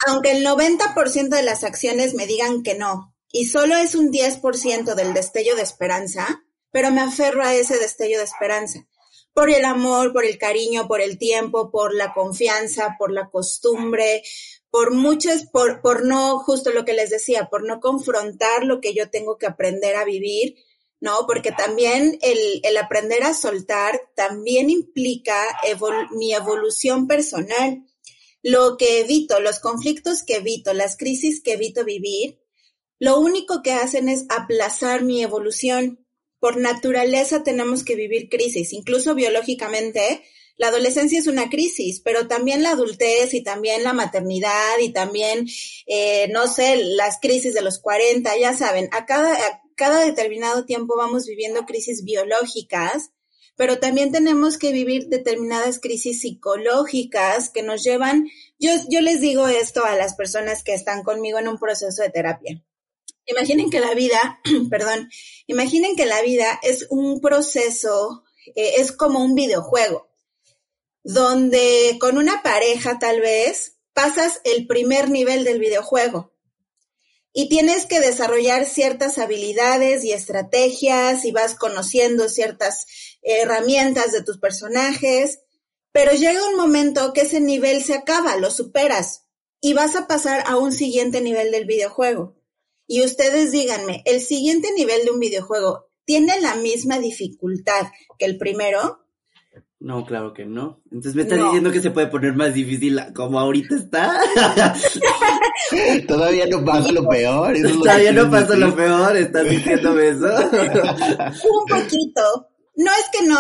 Aunque 0.06 0.32
el 0.32 0.46
90% 0.46 1.30
de 1.30 1.44
las 1.44 1.64
acciones 1.64 2.14
me 2.14 2.28
digan 2.28 2.62
que 2.62 2.76
no, 2.76 3.16
y 3.38 3.46
solo 3.46 3.76
es 3.78 3.94
un 3.94 4.12
10% 4.12 4.96
del 4.96 5.14
destello 5.14 5.56
de 5.56 5.62
esperanza, 5.62 6.44
pero 6.72 6.90
me 6.90 7.02
aferro 7.02 7.44
a 7.44 7.54
ese 7.54 7.78
destello 7.78 8.18
de 8.18 8.24
esperanza. 8.24 8.88
Por 9.32 9.52
el 9.52 9.64
amor, 9.64 10.12
por 10.12 10.26
el 10.26 10.40
cariño, 10.40 10.88
por 10.88 11.02
el 11.02 11.20
tiempo, 11.20 11.70
por 11.70 11.94
la 11.94 12.16
confianza, 12.16 12.96
por 12.98 13.12
la 13.12 13.30
costumbre, 13.30 14.24
por 14.72 14.92
muchos, 14.92 15.44
por, 15.52 15.84
por 15.84 16.04
no, 16.04 16.40
justo 16.40 16.72
lo 16.72 16.84
que 16.84 16.96
les 16.96 17.12
decía, 17.12 17.48
por 17.48 17.64
no 17.64 17.80
confrontar 17.80 18.64
lo 18.64 18.82
que 18.82 18.96
yo 18.96 19.12
tengo 19.12 19.38
que 19.38 19.46
aprender 19.46 19.96
a 19.98 20.04
vivir, 20.04 20.56
¿no? 21.00 21.28
Porque 21.28 21.52
también 21.52 22.18
el, 22.24 22.40
el 22.64 22.76
aprender 22.78 23.22
a 23.22 23.36
soltar 23.36 24.02
también 24.16 24.72
implica 24.72 25.40
mi 26.10 26.34
evolución 26.34 27.06
personal. 27.06 27.86
Lo 28.42 28.78
que 28.78 29.02
evito, 29.02 29.40
los 29.42 29.60
conflictos 29.60 30.24
que 30.24 30.38
evito, 30.38 30.74
las 30.74 30.98
crisis 30.98 31.40
que 31.44 31.54
evito 31.54 31.86
vivir, 31.86 32.40
lo 33.00 33.20
único 33.20 33.62
que 33.62 33.74
hacen 33.74 34.10
es 34.10 34.26
aplazar 34.30 35.04
mi 35.04 35.22
evolución. 35.22 36.06
Por 36.40 36.58
naturaleza 36.58 37.44
tenemos 37.44 37.84
que 37.84 37.96
vivir 37.96 38.30
crisis, 38.30 38.74
incluso 38.74 39.16
biológicamente. 39.16 40.24
La 40.56 40.70
adolescencia 40.70 41.20
es 41.20 41.28
una 41.28 41.50
crisis, 41.50 42.02
pero 42.02 42.28
también 42.28 42.64
la 42.64 42.72
adultez 42.72 43.34
y 43.34 43.44
también 43.44 43.84
la 43.84 43.94
maternidad 43.94 44.80
y 44.82 44.92
también, 44.92 45.48
eh, 45.86 46.28
no 46.30 46.48
sé, 46.48 46.78
las 46.84 47.20
crisis 47.22 47.54
de 47.54 47.62
los 47.62 47.80
40, 47.80 48.36
ya 48.38 48.56
saben, 48.56 48.90
a 48.92 49.06
cada, 49.06 49.34
a 49.34 49.62
cada 49.76 50.04
determinado 50.04 50.66
tiempo 50.66 50.98
vamos 50.98 51.28
viviendo 51.28 51.66
crisis 51.66 52.04
biológicas 52.04 53.12
pero 53.58 53.80
también 53.80 54.12
tenemos 54.12 54.58
que 54.58 54.72
vivir 54.72 55.08
determinadas 55.08 55.80
crisis 55.80 56.22
psicológicas 56.22 57.50
que 57.50 57.64
nos 57.64 57.84
llevan, 57.84 58.30
yo, 58.60 58.72
yo 58.90 59.02
les 59.02 59.20
digo 59.20 59.48
esto 59.48 59.84
a 59.84 59.96
las 59.96 60.14
personas 60.14 60.64
que 60.64 60.76
están 60.76 61.04
conmigo 61.04 61.40
en 61.40 61.48
un 61.48 61.58
proceso 61.58 62.04
de 62.04 62.12
terapia. 62.12 62.64
Imaginen 63.28 63.70
que 63.70 63.80
la 63.80 63.94
vida, 63.94 64.42
perdón, 64.70 65.10
imaginen 65.48 65.96
que 65.96 66.06
la 66.06 66.22
vida 66.22 66.60
es 66.64 66.88
un 66.90 67.22
proceso, 67.22 68.24
eh, 68.56 68.76
es 68.78 68.92
como 68.92 69.24
un 69.24 69.36
videojuego, 69.36 70.10
donde 71.04 71.98
con 72.00 72.18
una 72.18 72.42
pareja 72.42 73.00
tal 73.00 73.22
vez 73.22 73.78
pasas 73.94 74.42
el 74.44 74.66
primer 74.66 75.10
nivel 75.10 75.44
del 75.44 75.60
videojuego 75.60 76.34
y 77.40 77.50
tienes 77.50 77.86
que 77.86 78.00
desarrollar 78.00 78.66
ciertas 78.66 79.20
habilidades 79.20 80.04
y 80.04 80.12
estrategias 80.12 81.24
y 81.24 81.32
vas 81.32 81.54
conociendo 81.54 82.30
ciertas 82.30 82.88
herramientas 83.22 84.12
de 84.12 84.24
tus 84.24 84.40
personajes, 84.40 85.42
pero 85.92 86.14
llega 86.14 86.48
un 86.48 86.56
momento 86.56 87.14
que 87.14 87.22
ese 87.22 87.40
nivel 87.40 87.84
se 87.84 87.94
acaba, 87.94 88.38
lo 88.38 88.50
superas 88.50 89.26
y 89.62 89.74
vas 89.74 89.96
a 89.96 90.08
pasar 90.08 90.46
a 90.48 90.58
un 90.58 90.72
siguiente 90.72 91.22
nivel 91.22 91.52
del 91.52 91.66
videojuego. 91.66 92.37
Y 92.88 93.04
ustedes 93.04 93.52
díganme, 93.52 94.02
¿el 94.06 94.22
siguiente 94.22 94.70
nivel 94.74 95.04
de 95.04 95.12
un 95.12 95.20
videojuego 95.20 95.90
tiene 96.06 96.40
la 96.40 96.56
misma 96.56 97.00
dificultad 97.00 97.88
que 98.18 98.26
el 98.26 98.38
primero? 98.38 99.04
No, 99.80 100.06
claro 100.06 100.34
que 100.34 100.46
no. 100.46 100.82
Entonces 100.86 101.14
me 101.14 101.22
estás 101.24 101.40
diciendo 101.40 101.72
que 101.72 101.82
se 101.82 101.92
puede 101.92 102.08
poner 102.08 102.34
más 102.34 102.54
difícil 102.54 103.00
como 103.14 103.40
ahorita 103.40 103.76
está. 103.76 104.20
Todavía 106.08 106.48
no 106.48 106.66
pasa 106.66 106.92
lo 106.92 107.08
peor. 107.08 107.56
Todavía 107.62 108.12
no 108.12 108.32
pasa 108.32 108.56
lo 108.56 108.76
peor, 108.76 109.18
estás 109.18 109.48
diciéndome 109.48 110.10
eso. 110.10 110.28
Un 110.30 111.66
poquito. 111.68 112.48
No 112.76 112.92
es 112.92 113.10
que 113.12 113.28
no, 113.28 113.40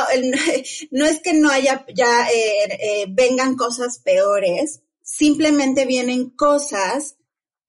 no 0.92 1.06
es 1.06 1.20
que 1.22 1.34
no 1.34 1.50
haya 1.50 1.86
ya 1.96 2.27
eh, 2.30 2.77
eh, 2.80 3.06
vengan 3.10 3.56
cosas 3.56 4.00
peores, 4.00 4.82
simplemente 5.01 5.86
vienen 5.86 6.32
cosas 6.32 7.18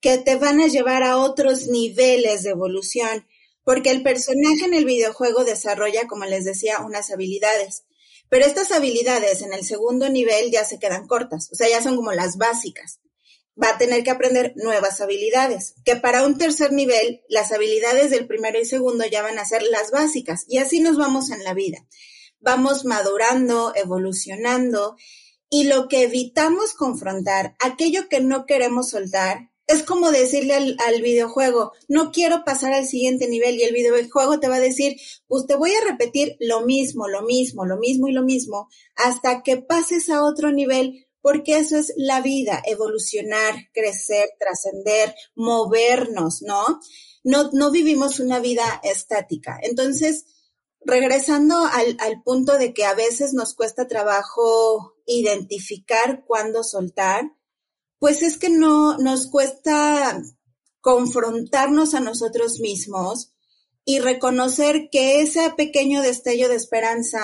que 0.00 0.18
te 0.18 0.36
van 0.36 0.60
a 0.60 0.68
llevar 0.68 1.02
a 1.02 1.18
otros 1.18 1.66
niveles 1.66 2.42
de 2.42 2.50
evolución, 2.50 3.26
porque 3.64 3.90
el 3.90 4.02
personaje 4.02 4.64
en 4.64 4.74
el 4.74 4.84
videojuego 4.84 5.44
desarrolla, 5.44 6.06
como 6.06 6.24
les 6.24 6.44
decía, 6.44 6.80
unas 6.80 7.10
habilidades 7.10 7.84
pero 8.28 8.44
estas 8.44 8.72
habilidades 8.72 9.42
en 9.42 9.52
el 9.52 9.64
segundo 9.64 10.08
nivel 10.08 10.50
ya 10.50 10.64
se 10.64 10.78
quedan 10.78 11.06
cortas, 11.06 11.48
o 11.50 11.54
sea, 11.54 11.68
ya 11.68 11.82
son 11.82 11.96
como 11.96 12.12
las 12.12 12.36
básicas. 12.36 13.00
Va 13.60 13.70
a 13.70 13.78
tener 13.78 14.04
que 14.04 14.10
aprender 14.10 14.52
nuevas 14.56 15.00
habilidades, 15.00 15.74
que 15.84 15.96
para 15.96 16.24
un 16.24 16.38
tercer 16.38 16.72
nivel, 16.72 17.22
las 17.28 17.50
habilidades 17.52 18.10
del 18.10 18.26
primero 18.26 18.60
y 18.60 18.64
segundo 18.64 19.04
ya 19.06 19.22
van 19.22 19.38
a 19.38 19.44
ser 19.44 19.62
las 19.62 19.90
básicas. 19.90 20.44
Y 20.46 20.58
así 20.58 20.78
nos 20.80 20.96
vamos 20.96 21.30
en 21.30 21.42
la 21.42 21.54
vida. 21.54 21.84
Vamos 22.38 22.84
madurando, 22.84 23.72
evolucionando, 23.74 24.96
y 25.50 25.64
lo 25.64 25.88
que 25.88 26.02
evitamos 26.02 26.74
confrontar, 26.74 27.56
aquello 27.58 28.08
que 28.08 28.20
no 28.20 28.44
queremos 28.46 28.90
soltar, 28.90 29.47
es 29.68 29.82
como 29.82 30.10
decirle 30.10 30.54
al, 30.54 31.02
videojuego, 31.02 31.72
no 31.88 32.10
quiero 32.10 32.42
pasar 32.42 32.72
al 32.72 32.86
siguiente 32.86 33.28
nivel 33.28 33.56
y 33.56 33.64
el 33.64 33.74
videojuego 33.74 34.40
te 34.40 34.48
va 34.48 34.56
a 34.56 34.60
decir, 34.60 34.96
pues 35.26 35.46
te 35.46 35.56
voy 35.56 35.72
a 35.74 35.84
repetir 35.84 36.36
lo 36.40 36.62
mismo, 36.62 37.06
lo 37.06 37.22
mismo, 37.22 37.66
lo 37.66 37.76
mismo 37.76 38.08
y 38.08 38.12
lo 38.12 38.22
mismo 38.22 38.68
hasta 38.96 39.42
que 39.42 39.58
pases 39.58 40.08
a 40.08 40.24
otro 40.24 40.52
nivel, 40.52 41.06
porque 41.20 41.58
eso 41.58 41.76
es 41.76 41.92
la 41.96 42.22
vida, 42.22 42.62
evolucionar, 42.64 43.54
crecer, 43.74 44.30
trascender, 44.40 45.14
movernos, 45.34 46.40
¿no? 46.40 46.80
No, 47.22 47.50
no 47.52 47.70
vivimos 47.70 48.20
una 48.20 48.40
vida 48.40 48.80
estática. 48.82 49.58
Entonces, 49.62 50.24
regresando 50.80 51.58
al, 51.58 51.94
al 52.00 52.22
punto 52.22 52.56
de 52.56 52.72
que 52.72 52.86
a 52.86 52.94
veces 52.94 53.34
nos 53.34 53.54
cuesta 53.54 53.86
trabajo 53.86 54.94
identificar 55.04 56.24
cuándo 56.24 56.62
soltar, 56.64 57.24
pues 57.98 58.22
es 58.22 58.38
que 58.38 58.48
no 58.48 58.96
nos 58.98 59.28
cuesta 59.28 60.22
confrontarnos 60.80 61.94
a 61.94 62.00
nosotros 62.00 62.60
mismos 62.60 63.32
y 63.84 64.00
reconocer 64.00 64.88
que 64.90 65.20
ese 65.20 65.50
pequeño 65.56 66.02
destello 66.02 66.48
de 66.48 66.56
esperanza 66.56 67.20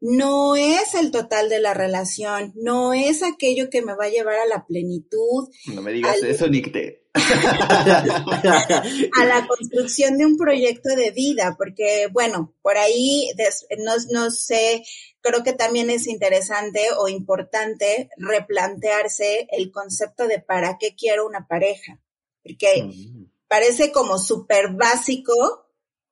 no 0.00 0.56
es 0.56 0.94
el 0.94 1.10
total 1.10 1.48
de 1.48 1.60
la 1.60 1.74
relación, 1.74 2.52
no 2.56 2.94
es 2.94 3.22
aquello 3.22 3.70
que 3.70 3.82
me 3.82 3.94
va 3.94 4.06
a 4.06 4.10
llevar 4.10 4.38
a 4.38 4.46
la 4.46 4.66
plenitud. 4.66 5.48
No 5.66 5.82
me 5.82 5.92
digas 5.92 6.16
eso, 6.22 6.48
Nicte. 6.48 7.04
a 7.14 9.24
la 9.24 9.46
construcción 9.46 10.16
de 10.16 10.26
un 10.26 10.36
proyecto 10.36 10.90
de 10.96 11.10
vida, 11.10 11.56
porque 11.58 12.08
bueno, 12.12 12.54
por 12.62 12.78
ahí 12.78 13.30
no, 13.78 13.92
no 14.10 14.30
sé 14.30 14.84
creo 15.20 15.42
que 15.42 15.52
también 15.52 15.90
es 15.90 16.06
interesante 16.06 16.80
o 16.98 17.08
importante 17.08 18.10
replantearse 18.16 19.48
el 19.50 19.70
concepto 19.70 20.26
de 20.26 20.40
para 20.40 20.78
qué 20.78 20.94
quiero 20.94 21.26
una 21.26 21.46
pareja, 21.46 22.00
porque 22.42 22.84
mm. 22.84 23.24
parece 23.48 23.92
como 23.92 24.18
súper 24.18 24.72
básico, 24.72 25.66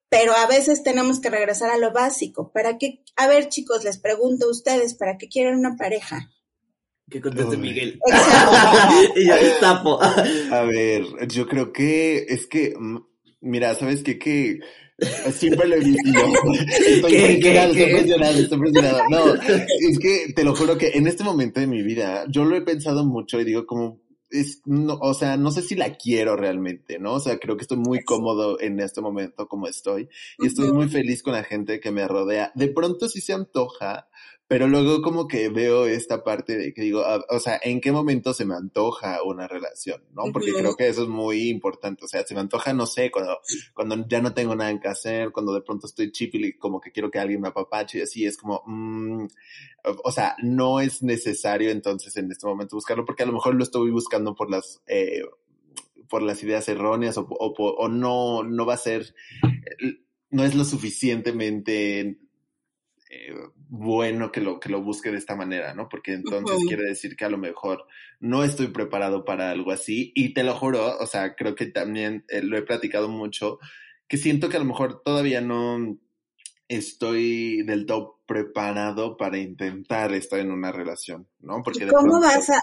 pero 0.09 0.33
a 0.33 0.47
veces 0.47 0.83
tenemos 0.83 1.21
que 1.21 1.31
regresar 1.31 1.71
a 1.71 1.79
lo 1.79 1.93
básico. 1.93 2.53
¿Para 2.53 2.79
qué? 2.79 3.03
A 3.17 3.27
ver, 3.29 3.49
chicos, 3.49 3.85
les 3.85 3.99
pregunto 3.99 4.47
a 4.47 4.51
ustedes, 4.51 4.95
¿para 4.95 5.19
qué 5.19 5.29
quieren 5.29 5.57
una 5.57 5.77
pareja? 5.77 6.31
¿Qué 7.11 7.21
conteste 7.21 7.57
Miguel? 7.57 7.99
y 9.17 9.27
ya 9.27 9.61
tapo. 9.61 9.99
a 10.03 10.63
ver, 10.63 11.05
yo 11.29 11.47
creo 11.47 11.73
que 11.73 12.27
es 12.29 12.47
que, 12.47 12.75
mm, 12.79 12.99
mira, 13.41 13.75
¿sabes 13.75 14.03
qué? 14.03 14.19
Que 14.19 14.61
Siempre 15.33 15.69
lo 15.69 15.77
he 15.77 15.81
visto. 15.81 16.11
Estoy 16.87 17.15
presionado, 17.15 17.73
estoy 17.73 17.93
presionado, 17.93 18.39
estoy 18.39 18.59
presionado. 18.59 19.01
No, 19.11 19.35
es 19.91 19.99
que 19.99 20.33
te 20.35 20.45
lo 20.45 20.55
juro 20.55 20.77
que 20.77 20.91
en 20.95 21.07
este 21.07 21.23
momento 21.23 21.61
de 21.61 21.67
mi 21.67 21.83
vida, 21.83 22.25
yo 22.29 22.45
lo 22.45 22.57
he 22.57 22.63
pensado 22.63 23.05
mucho 23.05 23.41
y 23.41 23.45
digo 23.45 23.65
como, 23.65 24.01
es, 24.31 24.61
no, 24.67 24.99
o 25.01 25.15
sea, 25.15 25.37
no 25.37 25.53
sé 25.53 25.63
si 25.63 25.77
la 25.77 25.97
quiero 25.97 26.37
realmente, 26.37 26.99
¿no? 26.99 27.15
O 27.15 27.21
sea, 27.21 27.39
creo 27.39 27.57
que 27.57 27.63
estoy 27.63 27.79
muy 27.79 28.03
cómodo 28.03 28.61
en 28.61 28.81
este 28.81 29.01
momento 29.01 29.47
como 29.47 29.69
estoy 29.69 30.09
y 30.39 30.47
estoy 30.47 30.73
muy 30.73 30.89
feliz 30.89 31.23
con 31.23 31.33
la 31.33 31.45
gente 31.45 31.81
que 31.81 31.93
me 31.93 32.07
rodea. 32.07 32.53
De 32.55 32.69
pronto 32.69 33.09
sí 33.09 33.21
se 33.21 33.33
antoja, 33.33 34.08
pero 34.49 34.67
luego 34.67 35.03
como 35.03 35.29
que 35.29 35.51
veo 35.51 35.85
esta 35.85 36.25
parte 36.25 36.57
de 36.57 36.73
que 36.73 36.81
digo, 36.81 37.03
ah, 37.05 37.23
o 37.29 37.39
sea, 37.39 37.61
¿en 37.63 37.83
qué 37.83 37.93
momento 37.93 38.33
se 38.33 38.47
me 38.47 38.55
antoja 38.55 39.23
una 39.23 39.47
relación? 39.47 40.03
¿No? 40.15 40.33
Porque 40.33 40.55
creo 40.55 40.75
que 40.75 40.89
eso 40.89 41.03
es 41.03 41.09
muy 41.09 41.51
importante. 41.51 42.07
O 42.07 42.09
sea, 42.09 42.25
se 42.27 42.33
me 42.33 42.41
antoja, 42.41 42.73
no 42.73 42.87
sé, 42.87 43.11
cuando, 43.11 43.39
cuando 43.75 44.09
ya 44.09 44.23
no 44.23 44.33
tengo 44.33 44.57
nada 44.57 44.81
que 44.81 44.89
hacer, 44.89 45.33
cuando 45.33 45.53
de 45.53 45.61
pronto 45.61 45.87
estoy 45.87 46.11
chip 46.13 46.35
y 46.35 46.57
como 46.57 46.81
que 46.81 46.93
quiero 46.93 47.11
que 47.11 47.19
alguien 47.19 47.43
me 47.43 47.49
apapache 47.49 47.99
y 47.99 48.01
así, 48.01 48.25
es 48.25 48.39
como, 48.39 48.63
mmm, 48.67 49.27
o 50.03 50.13
sea, 50.13 50.35
no 50.43 50.81
es 50.81 51.03
necesario 51.03 51.71
entonces 51.71 52.17
en 52.17 52.33
este 52.33 52.47
momento 52.47 52.75
buscarlo 52.75 53.05
porque 53.05 53.25
a 53.25 53.27
lo 53.27 53.35
mejor 53.35 53.55
lo 53.55 53.63
estoy 53.63 53.91
buscando 53.91 54.35
por 54.35 54.51
las, 54.51 54.81
eh, 54.87 55.25
por 56.09 56.23
las 56.23 56.43
ideas 56.43 56.67
erróneas 56.71 57.19
o, 57.19 57.27
o, 57.29 57.53
o 57.55 57.89
no, 57.89 58.45
no 58.45 58.65
va 58.65 58.75
a 58.75 58.79
ser, 58.79 59.15
no 60.31 60.43
es 60.43 60.55
lo 60.55 60.65
suficientemente 60.65 62.19
eh, 63.11 63.35
bueno 63.69 64.33
que 64.33 64.41
lo, 64.41 64.59
que 64.59 64.71
lo 64.71 64.83
busque 64.83 65.11
de 65.11 65.19
esta 65.19 65.37
manera, 65.37 65.75
¿no? 65.75 65.89
Porque 65.89 66.15
entonces 66.15 66.59
quiere 66.67 66.85
decir 66.85 67.17
que 67.17 67.25
a 67.25 67.31
lo 67.31 67.39
mejor 67.39 67.87
no 68.19 68.43
estoy 68.43 68.69
preparado 68.69 69.25
para 69.25 69.51
algo 69.51 69.71
así. 69.71 70.13
Y 70.15 70.35
te 70.35 70.43
lo 70.43 70.55
juro, 70.55 70.97
o 70.99 71.07
sea, 71.07 71.35
creo 71.35 71.55
que 71.55 71.67
también 71.67 72.25
eh, 72.29 72.43
lo 72.43 72.57
he 72.57 72.63
platicado 72.63 73.09
mucho, 73.09 73.59
que 74.09 74.17
siento 74.17 74.49
que 74.49 74.57
a 74.57 74.61
lo 74.61 74.67
mejor 74.67 75.03
todavía 75.03 75.41
no 75.41 75.99
estoy 76.69 77.63
del 77.63 77.87
todo 77.87 78.21
preparado 78.27 79.17
para 79.17 79.39
intentar 79.39 80.13
estar 80.13 80.39
en 80.39 80.51
una 80.51 80.71
relación, 80.71 81.27
¿no? 81.41 81.63
Porque 81.63 81.87
¿Cómo 81.87 82.21
vas 82.21 82.51
a, 82.51 82.63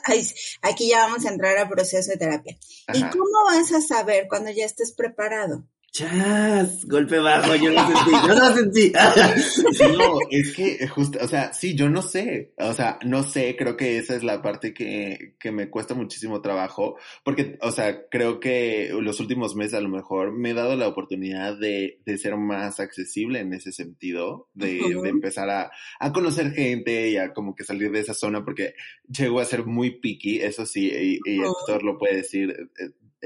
aquí 0.61 0.89
ya 0.89 0.99
vamos 0.99 1.25
a 1.25 1.29
entrar 1.29 1.57
al 1.57 1.69
proceso 1.69 2.11
de 2.11 2.17
terapia. 2.17 2.57
¿Y 2.93 3.01
cómo 3.09 3.45
vas 3.47 3.71
a 3.71 3.81
saber 3.81 4.27
cuando 4.29 4.51
ya 4.51 4.65
estés 4.65 4.93
preparado? 4.93 5.67
Chas, 5.95 6.85
golpe 6.87 7.19
bajo, 7.19 7.55
yo 7.55 7.71
lo 7.71 7.79
sentí, 7.87 8.11
yo 8.27 8.33
lo 8.35 8.53
sentí. 8.53 8.91
no, 9.97 10.17
es 10.29 10.53
que 10.53 10.85
justo, 10.89 11.19
o 11.21 11.27
sea, 11.29 11.53
sí, 11.53 11.73
yo 11.73 11.89
no 11.89 12.01
sé, 12.01 12.51
o 12.57 12.73
sea, 12.73 12.99
no 13.05 13.23
sé, 13.23 13.55
creo 13.57 13.77
que 13.77 13.97
esa 13.97 14.13
es 14.13 14.21
la 14.21 14.41
parte 14.41 14.73
que, 14.73 15.35
que 15.39 15.53
me 15.53 15.69
cuesta 15.69 15.93
muchísimo 15.93 16.41
trabajo, 16.41 16.97
porque, 17.23 17.57
o 17.61 17.71
sea, 17.71 18.09
creo 18.09 18.41
que 18.41 18.89
los 18.99 19.21
últimos 19.21 19.55
meses 19.55 19.75
a 19.75 19.79
lo 19.79 19.87
mejor 19.87 20.33
me 20.33 20.49
he 20.49 20.53
dado 20.53 20.75
la 20.75 20.89
oportunidad 20.89 21.57
de, 21.57 22.01
de 22.05 22.17
ser 22.17 22.35
más 22.35 22.81
accesible 22.81 23.39
en 23.39 23.53
ese 23.53 23.71
sentido, 23.71 24.49
de, 24.53 24.81
de 25.01 25.07
empezar 25.07 25.49
a, 25.49 25.71
a, 26.01 26.11
conocer 26.11 26.51
gente 26.51 27.09
y 27.09 27.15
a 27.15 27.31
como 27.31 27.55
que 27.55 27.63
salir 27.63 27.89
de 27.93 28.01
esa 28.01 28.13
zona, 28.13 28.43
porque 28.43 28.73
llego 29.07 29.39
a 29.39 29.45
ser 29.45 29.65
muy 29.65 29.91
picky, 30.01 30.41
eso 30.41 30.65
sí, 30.65 30.91
y, 30.93 31.19
y 31.23 31.37
el 31.37 31.45
doctor 31.45 31.83
lo 31.83 31.97
puede 31.97 32.17
decir, 32.17 32.53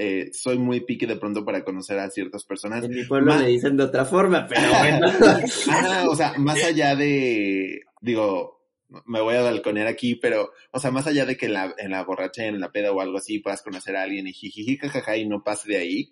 eh, 0.02 0.30
soy 0.32 0.56
muy 0.56 0.80
pique 0.80 1.06
de 1.06 1.16
pronto 1.16 1.44
para 1.44 1.62
conocer 1.62 1.98
a 1.98 2.08
ciertas 2.08 2.44
personas. 2.44 2.82
En 2.84 2.90
mi 2.90 3.04
pueblo 3.04 3.36
le 3.36 3.48
dicen 3.48 3.76
de 3.76 3.84
otra 3.84 4.06
forma, 4.06 4.46
pero 4.48 4.66
bueno. 4.78 5.08
ah, 5.70 6.06
o 6.08 6.16
sea, 6.16 6.32
más 6.38 6.64
allá 6.64 6.96
de, 6.96 7.82
digo, 8.00 8.62
me 9.04 9.20
voy 9.20 9.34
a 9.34 9.42
balconear 9.42 9.88
aquí, 9.88 10.14
pero, 10.14 10.52
o 10.70 10.80
sea, 10.80 10.90
más 10.90 11.06
allá 11.06 11.26
de 11.26 11.36
que 11.36 11.46
en 11.46 11.52
la, 11.52 11.74
en 11.76 11.90
la 11.90 12.02
borracha, 12.02 12.46
en 12.46 12.60
la 12.60 12.72
peda 12.72 12.92
o 12.92 13.00
algo 13.02 13.18
así 13.18 13.40
puedas 13.40 13.60
conocer 13.60 13.94
a 13.94 14.02
alguien 14.04 14.26
y 14.26 14.32
jiji, 14.32 14.78
jajaja 14.78 15.18
y 15.18 15.28
no 15.28 15.44
pase 15.44 15.68
de 15.68 15.76
ahí, 15.76 16.10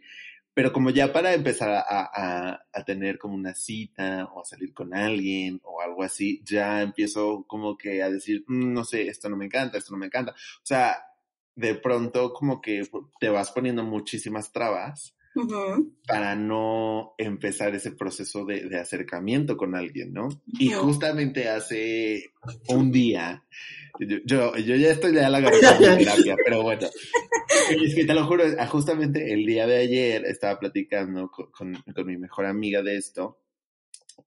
pero 0.53 0.71
como 0.71 0.91
ya 0.91 1.11
para 1.11 1.33
empezar 1.33 1.71
a, 1.71 1.83
a, 1.89 2.61
a, 2.71 2.85
tener 2.85 3.17
como 3.17 3.37
una 3.37 3.55
cita 3.55 4.29
o 4.35 4.43
a 4.43 4.45
salir 4.45 4.75
con 4.75 4.93
alguien 4.93 5.63
o 5.65 5.81
algo 5.81 6.03
así, 6.03 6.43
ya 6.45 6.83
empiezo 6.83 7.45
como 7.47 7.79
que 7.79 8.03
a 8.03 8.11
decir, 8.11 8.45
mm, 8.49 8.73
no 8.73 8.85
sé, 8.85 9.09
esto 9.09 9.31
no 9.31 9.37
me 9.39 9.47
encanta, 9.47 9.79
esto 9.79 9.93
no 9.93 9.99
me 9.99 10.07
encanta. 10.07 10.33
O 10.33 10.67
sea, 10.67 10.97
de 11.59 11.75
pronto 11.75 12.33
como 12.33 12.61
que 12.61 12.87
te 13.19 13.29
vas 13.29 13.51
poniendo 13.51 13.83
muchísimas 13.83 14.53
trabas 14.53 15.17
para 16.07 16.37
no 16.37 17.15
empezar 17.19 17.75
ese 17.75 17.93
proceso 17.93 18.45
de, 18.45 18.69
de, 18.69 18.79
acercamiento 18.79 19.57
con 19.57 19.75
alguien, 19.75 20.13
¿no? 20.13 20.29
Y 20.47 20.71
justamente 20.71 21.49
hace 21.49 22.31
un 22.69 22.91
día, 22.91 23.45
yo, 24.25 24.57
yo, 24.57 24.77
ya 24.77 24.91
estoy 24.91 25.15
ya 25.15 25.29
la 25.29 25.41
garganta 25.41 25.79
de 25.91 25.97
terapia, 25.97 26.37
pero 26.45 26.63
bueno, 26.63 26.89
es 27.71 27.95
que 27.95 28.05
te 28.05 28.15
lo 28.15 28.25
juro, 28.27 28.45
justamente 28.69 29.33
el 29.33 29.45
día 29.45 29.67
de 29.67 29.79
ayer 29.79 30.25
estaba 30.27 30.59
platicando 30.59 31.29
con, 31.29 31.51
con, 31.51 31.75
con 31.75 32.07
mi 32.07 32.17
mejor 32.17 32.47
amiga 32.47 32.83
de 32.83 32.97
esto 32.97 33.39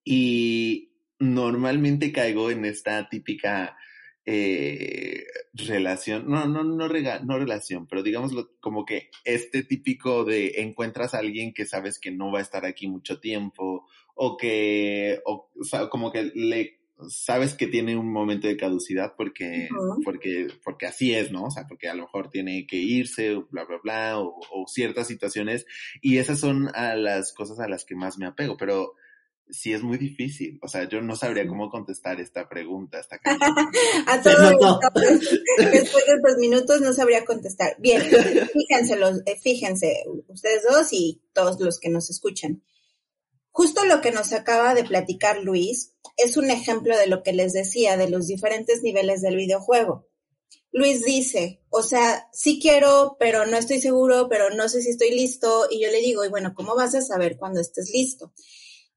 y 0.04 0.92
normalmente 1.20 2.12
caigo 2.12 2.52
en 2.52 2.66
esta 2.66 3.08
típica 3.10 3.76
eh, 4.26 5.26
relación, 5.54 6.30
no, 6.30 6.46
no, 6.46 6.64
no, 6.64 6.88
rega, 6.88 7.20
no 7.20 7.40
relación, 7.40 7.88
pero 7.88 8.04
digámoslo 8.04 8.52
como 8.60 8.86
que 8.86 9.10
este 9.26 9.64
típico 9.64 10.24
de 10.24 10.62
encuentras 10.62 11.14
a 11.14 11.20
alguien 11.20 11.54
que 11.54 11.66
sabes 11.66 12.00
que 12.00 12.12
no 12.12 12.32
va 12.32 12.40
a 12.40 12.44
estar 12.44 12.66
aquí 12.66 12.88
mucho 12.88 13.20
tiempo 13.20 13.88
o 14.16 14.38
que, 14.38 15.20
o, 15.26 15.50
sea, 15.64 15.90
como 15.90 16.12
que 16.12 16.32
le 16.36 16.82
sabes 17.10 17.56
que 17.56 17.66
tiene 17.66 17.98
un 17.98 18.12
momento 18.14 18.48
de 18.48 18.58
caducidad 18.58 19.14
porque, 19.18 19.68
porque, 20.06 20.50
porque 20.64 20.86
así 20.86 21.16
es, 21.16 21.32
¿no? 21.32 21.46
O 21.46 21.52
sea, 21.52 21.66
porque 21.68 21.90
a 21.90 21.96
lo 21.96 22.04
mejor 22.04 22.30
tiene 22.30 22.68
que 22.68 22.78
irse, 22.78 23.34
bla, 23.50 23.66
bla, 23.66 23.80
bla, 23.84 24.20
o, 24.20 24.40
o 24.52 24.68
ciertas 24.68 25.08
situaciones. 25.08 25.66
Y 26.00 26.20
esas 26.20 26.40
son 26.40 26.70
a 26.76 26.96
las 26.96 27.34
cosas 27.34 27.60
a 27.60 27.68
las 27.68 27.86
que 27.86 27.96
más 27.96 28.20
me 28.20 28.28
apego, 28.28 28.56
pero 28.56 28.94
sí 29.50 29.74
es 29.74 29.84
muy 29.84 29.98
difícil. 29.98 30.60
O 30.62 30.68
sea, 30.68 30.88
yo 30.88 31.02
no 31.02 31.16
sabría 31.16 31.48
cómo 31.48 31.70
contestar 31.70 32.20
esta 32.20 32.48
pregunta 32.48 33.00
hasta 33.00 33.18
que... 33.18 33.30
A 34.08 34.22
todos 34.22 34.80
después 35.58 36.06
de 36.06 36.14
estos 36.14 36.38
minutos 36.40 36.82
no 36.82 36.94
sabría 36.94 37.26
contestar. 37.26 37.76
Bien, 37.80 38.02
fíjense, 38.54 38.96
los, 38.98 39.20
eh, 39.26 39.38
fíjense, 39.42 40.04
ustedes 40.28 40.64
dos 40.70 40.88
y 40.92 41.22
todos 41.34 41.60
los 41.60 41.80
que 41.80 41.90
nos 41.90 42.10
escuchan. 42.10 42.64
Justo 43.52 43.84
lo 43.86 44.00
que 44.02 44.12
nos 44.12 44.32
acaba 44.32 44.74
de 44.74 44.86
platicar 44.86 45.40
Luis 45.44 45.94
es 46.16 46.38
un 46.38 46.50
ejemplo 46.50 46.98
de 46.98 47.08
lo 47.08 47.22
que 47.22 47.34
les 47.34 47.52
decía 47.52 47.98
de 47.98 48.10
los 48.10 48.28
diferentes 48.28 48.82
niveles 48.82 49.22
del 49.22 49.36
videojuego. 49.36 50.08
Luis 50.74 51.04
dice, 51.04 51.62
o 51.70 51.84
sea, 51.84 52.30
sí 52.32 52.60
quiero, 52.62 53.18
pero 53.20 53.46
no 53.46 53.58
estoy 53.58 53.82
seguro, 53.82 54.30
pero 54.30 54.52
no 54.52 54.70
sé 54.70 54.82
si 54.82 54.92
estoy 54.92 55.12
listo. 55.12 55.68
Y 55.70 55.82
yo 55.82 55.92
le 55.92 56.00
digo, 56.00 56.24
y 56.24 56.30
bueno, 56.30 56.54
¿cómo 56.56 56.76
vas 56.76 56.96
a 56.96 57.02
saber 57.02 57.38
cuando 57.38 57.60
estés 57.60 57.92
listo? 57.94 58.32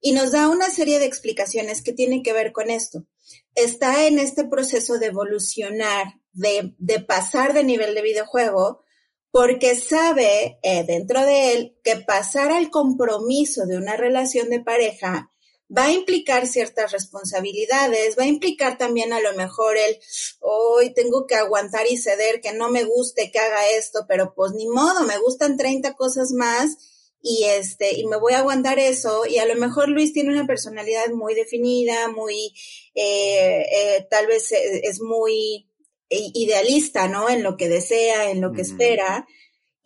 Y 0.00 0.12
nos 0.12 0.32
da 0.32 0.48
una 0.48 0.70
serie 0.70 0.98
de 0.98 1.06
explicaciones 1.06 1.82
que 1.82 1.92
tienen 1.92 2.22
que 2.22 2.32
ver 2.32 2.52
con 2.52 2.70
esto. 2.70 3.04
Está 3.54 4.06
en 4.06 4.18
este 4.18 4.44
proceso 4.44 4.98
de 4.98 5.06
evolucionar, 5.06 6.20
de, 6.32 6.74
pasar 7.06 7.54
de 7.54 7.64
nivel 7.64 7.94
de 7.94 8.02
videojuego, 8.02 8.82
porque 9.30 9.74
sabe 9.76 10.58
eh, 10.62 10.84
dentro 10.86 11.24
de 11.24 11.52
él 11.52 11.78
que 11.82 11.96
pasar 11.96 12.52
al 12.52 12.70
compromiso 12.70 13.66
de 13.66 13.76
una 13.76 13.96
relación 13.96 14.48
de 14.50 14.60
pareja 14.60 15.32
va 15.76 15.84
a 15.84 15.92
implicar 15.92 16.46
ciertas 16.46 16.92
responsabilidades, 16.92 18.16
va 18.18 18.24
a 18.24 18.28
implicar 18.28 18.78
también 18.78 19.12
a 19.12 19.20
lo 19.20 19.32
mejor 19.34 19.76
el, 19.76 19.98
hoy 20.40 20.92
tengo 20.92 21.26
que 21.26 21.34
aguantar 21.34 21.86
y 21.88 21.96
ceder, 21.96 22.40
que 22.40 22.52
no 22.52 22.70
me 22.70 22.84
guste 22.84 23.30
que 23.30 23.38
haga 23.38 23.70
esto, 23.70 24.04
pero 24.06 24.34
pues 24.34 24.52
ni 24.52 24.68
modo, 24.68 25.04
me 25.04 25.18
gustan 25.18 25.56
30 25.56 25.94
cosas 25.94 26.32
más 26.32 26.76
y 27.24 27.44
este 27.44 27.98
y 27.98 28.06
me 28.06 28.18
voy 28.18 28.34
a 28.34 28.40
aguantar 28.40 28.78
eso 28.78 29.24
y 29.26 29.38
a 29.38 29.46
lo 29.46 29.56
mejor 29.56 29.88
Luis 29.88 30.12
tiene 30.12 30.30
una 30.30 30.46
personalidad 30.46 31.08
muy 31.14 31.34
definida 31.34 32.08
muy 32.08 32.52
eh, 32.94 33.64
eh, 33.72 34.06
tal 34.10 34.26
vez 34.26 34.52
es 34.52 35.00
muy 35.00 35.66
idealista 36.10 37.08
no 37.08 37.30
en 37.30 37.42
lo 37.42 37.56
que 37.56 37.70
desea 37.70 38.30
en 38.30 38.42
lo 38.42 38.52
que 38.52 38.60
espera 38.60 39.26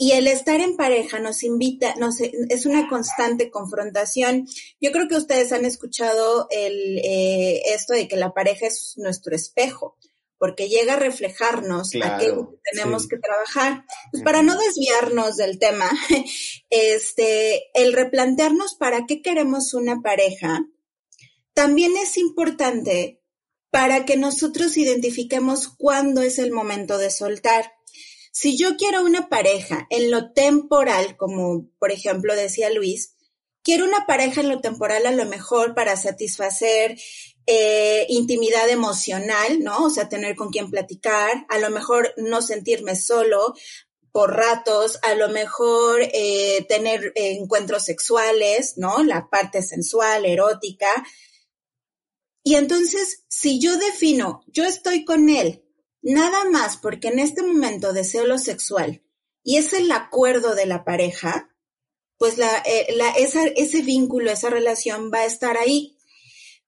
y 0.01 0.12
el 0.12 0.29
estar 0.29 0.61
en 0.61 0.77
pareja 0.77 1.18
nos 1.18 1.42
invita, 1.42 1.96
nos, 1.96 2.20
es 2.20 2.66
una 2.66 2.88
constante 2.88 3.51
confrontación. 3.51 4.46
Yo 4.81 4.92
creo 4.92 5.09
que 5.09 5.16
ustedes 5.16 5.51
han 5.51 5.64
escuchado 5.64 6.46
el, 6.53 6.98
eh, 6.98 7.62
esto 7.74 7.94
de 7.94 8.07
que 8.07 8.16
la 8.16 8.33
pareja 8.33 8.68
es 8.68 8.94
nuestro 8.96 9.35
espejo 9.35 9.98
porque 10.38 10.68
llega 10.68 10.94
a 10.94 10.98
reflejarnos 10.98 11.90
aquello 12.03 12.51
que 12.51 12.72
tenemos 12.72 13.09
que 13.09 13.18
trabajar. 13.18 13.85
Pues 14.12 14.22
para 14.22 14.42
no 14.42 14.57
desviarnos 14.57 15.37
del 15.37 15.59
tema, 15.59 15.90
este, 16.70 17.70
el 17.74 17.92
replantearnos 17.92 18.74
para 18.74 19.05
qué 19.07 19.20
queremos 19.20 19.74
una 19.74 20.01
pareja, 20.01 20.61
también 21.55 21.96
es 21.96 22.16
importante 22.16 23.20
para 23.70 24.05
que 24.05 24.16
nosotros 24.16 24.77
identifiquemos 24.77 25.68
cuándo 25.68 26.22
es 26.22 26.38
el 26.38 26.53
momento 26.53 26.98
de 26.98 27.11
soltar. 27.11 27.72
Si 28.33 28.57
yo 28.57 28.77
quiero 28.77 29.03
una 29.03 29.29
pareja 29.29 29.87
en 29.90 30.11
lo 30.11 30.33
temporal, 30.33 31.16
como 31.16 31.68
por 31.79 31.90
ejemplo 31.90 32.37
decía 32.37 32.70
Luis, 32.70 33.16
quiero 33.62 33.85
una 33.85 34.07
pareja 34.07 34.40
en 34.40 34.48
lo 34.48 34.61
temporal 34.61 35.07
a 35.07 35.11
lo 35.11 35.27
mejor 35.27 35.74
para 35.74 35.96
satisfacer 35.96 36.96
eh, 37.51 38.05
intimidad 38.11 38.69
emocional, 38.69 39.61
¿no? 39.61 39.85
O 39.85 39.91
sea, 39.91 40.09
tener 40.09 40.37
con 40.37 40.51
quién 40.51 40.71
platicar, 40.71 41.47
a 41.49 41.59
lo 41.59 41.71
mejor 41.71 42.13
no 42.19 42.43
sentirme 42.43 42.95
solo 42.95 43.55
por 44.13 44.37
ratos, 44.37 44.99
a 45.03 45.15
lo 45.15 45.29
mejor 45.29 46.03
eh, 46.13 46.67
tener 46.69 47.13
encuentros 47.15 47.85
sexuales, 47.85 48.75
¿no? 48.77 49.03
La 49.03 49.29
parte 49.31 49.63
sensual, 49.63 50.27
erótica. 50.27 50.89
Y 52.43 52.57
entonces, 52.57 53.25
si 53.29 53.61
yo 53.61 53.77
defino, 53.77 54.43
yo 54.49 54.65
estoy 54.65 55.05
con 55.05 55.29
él, 55.29 55.65
nada 56.03 56.45
más 56.45 56.77
porque 56.77 57.09
en 57.09 57.19
este 57.19 57.43
momento 57.43 57.93
deseo 57.93 58.27
lo 58.27 58.39
sexual 58.39 59.03
y 59.43 59.57
es 59.57 59.73
el 59.73 59.91
acuerdo 59.93 60.55
de 60.55 60.67
la 60.67 60.85
pareja, 60.85 61.55
pues 62.19 62.37
la, 62.37 62.59
eh, 62.67 62.95
la, 62.97 63.11
esa, 63.13 63.45
ese 63.45 63.83
vínculo, 63.83 64.31
esa 64.31 64.51
relación 64.51 65.11
va 65.13 65.21
a 65.21 65.27
estar 65.27 65.57
ahí. 65.57 65.98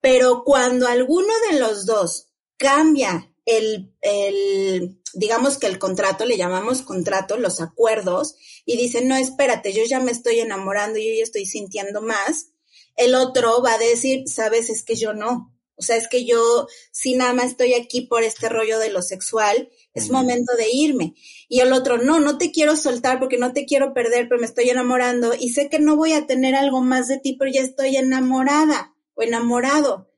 Pero 0.00 0.44
cuando 0.44 0.86
alguno 0.86 1.32
de 1.50 1.58
los 1.58 1.86
dos 1.86 2.28
cambia 2.56 3.32
el, 3.44 3.92
el, 4.00 5.00
digamos 5.14 5.58
que 5.58 5.66
el 5.66 5.78
contrato, 5.78 6.24
le 6.24 6.36
llamamos 6.36 6.82
contrato, 6.82 7.36
los 7.36 7.60
acuerdos, 7.60 8.36
y 8.64 8.76
dice, 8.76 9.02
no, 9.04 9.16
espérate, 9.16 9.72
yo 9.72 9.82
ya 9.84 10.00
me 10.00 10.12
estoy 10.12 10.40
enamorando, 10.40 10.98
yo 10.98 11.12
ya 11.16 11.22
estoy 11.22 11.46
sintiendo 11.46 12.02
más, 12.02 12.48
el 12.96 13.14
otro 13.14 13.62
va 13.62 13.74
a 13.74 13.78
decir, 13.78 14.24
sabes, 14.28 14.70
es 14.70 14.82
que 14.82 14.96
yo 14.96 15.14
no. 15.14 15.56
O 15.76 15.82
sea, 15.82 15.96
es 15.96 16.08
que 16.08 16.26
yo, 16.26 16.66
si 16.92 17.14
nada 17.14 17.32
más 17.32 17.46
estoy 17.46 17.72
aquí 17.72 18.02
por 18.02 18.22
este 18.22 18.50
rollo 18.50 18.78
de 18.78 18.90
lo 18.90 19.00
sexual, 19.00 19.70
es 19.94 20.10
momento 20.10 20.54
de 20.54 20.70
irme. 20.70 21.14
Y 21.48 21.60
el 21.60 21.72
otro, 21.72 21.96
no, 21.96 22.20
no 22.20 22.36
te 22.36 22.52
quiero 22.52 22.76
soltar 22.76 23.18
porque 23.18 23.38
no 23.38 23.54
te 23.54 23.64
quiero 23.64 23.94
perder, 23.94 24.28
pero 24.28 24.40
me 24.40 24.46
estoy 24.46 24.68
enamorando 24.68 25.32
y 25.38 25.48
sé 25.50 25.70
que 25.70 25.78
no 25.78 25.96
voy 25.96 26.12
a 26.12 26.26
tener 26.26 26.54
algo 26.54 26.82
más 26.82 27.08
de 27.08 27.18
ti, 27.18 27.34
pero 27.38 27.50
ya 27.50 27.62
estoy 27.62 27.96
enamorada 27.96 28.94
o 29.20 29.22
enamorado. 29.22 30.10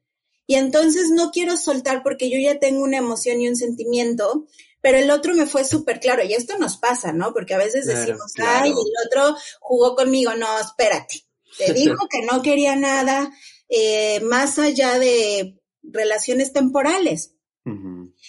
Y 0.47 0.55
entonces 0.55 1.11
no 1.11 1.31
quiero 1.31 1.57
soltar 1.57 2.03
porque 2.03 2.31
yo 2.31 2.39
ya 2.39 2.59
tengo 2.59 2.83
una 2.83 2.99
emoción 2.99 3.41
y 3.41 3.49
un 3.49 3.57
sentimiento, 3.57 4.47
pero 4.81 4.99
el 4.99 5.11
otro 5.11 5.35
me 5.35 5.47
fue 5.47 5.65
súper 5.65 6.01
claro. 6.01 6.25
Y 6.25 6.35
esto 6.35 6.59
nos 6.59 6.77
pasa, 6.77 7.13
¿no? 7.13 7.33
Porque 7.33 7.55
a 7.55 7.59
veces 7.59 7.87
decimos, 7.87 8.33
ay, 8.39 8.71
el 8.71 9.07
otro 9.07 9.37
jugó 9.61 9.95
conmigo. 9.95 10.35
No, 10.35 10.59
espérate. 10.59 11.25
Te 11.59 11.73
dijo 11.75 11.97
que 12.11 12.27
no 12.27 12.43
quería 12.43 12.77
nada 12.77 13.33
eh, 13.69 14.21
más 14.21 14.59
allá 14.59 14.99
de 14.99 15.59
relaciones 15.83 16.53
temporales. 16.53 17.35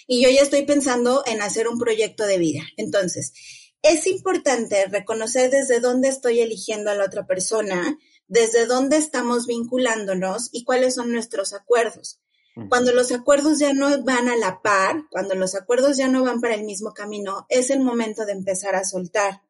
Y 0.06 0.22
yo 0.22 0.30
ya 0.30 0.42
estoy 0.42 0.62
pensando 0.62 1.24
en 1.26 1.42
hacer 1.42 1.66
un 1.66 1.78
proyecto 1.78 2.24
de 2.24 2.38
vida. 2.38 2.62
Entonces, 2.76 3.32
es 3.82 4.06
importante 4.06 4.86
reconocer 4.86 5.50
desde 5.50 5.80
dónde 5.80 6.08
estoy 6.08 6.40
eligiendo 6.40 6.90
a 6.90 6.94
la 6.94 7.04
otra 7.04 7.26
persona, 7.26 7.98
desde 8.26 8.66
dónde 8.66 8.96
estamos 8.96 9.46
vinculándonos 9.46 10.48
y 10.52 10.64
cuáles 10.64 10.94
son 10.94 11.12
nuestros 11.12 11.52
acuerdos. 11.52 12.20
Cuando 12.68 12.92
los 12.92 13.10
acuerdos 13.10 13.58
ya 13.58 13.72
no 13.72 14.02
van 14.04 14.28
a 14.28 14.36
la 14.36 14.62
par, 14.62 15.04
cuando 15.10 15.34
los 15.34 15.56
acuerdos 15.56 15.96
ya 15.96 16.06
no 16.06 16.22
van 16.22 16.40
para 16.40 16.54
el 16.54 16.62
mismo 16.62 16.92
camino, 16.92 17.46
es 17.48 17.70
el 17.70 17.80
momento 17.80 18.24
de 18.24 18.32
empezar 18.32 18.76
a 18.76 18.84
soltar. 18.84 19.42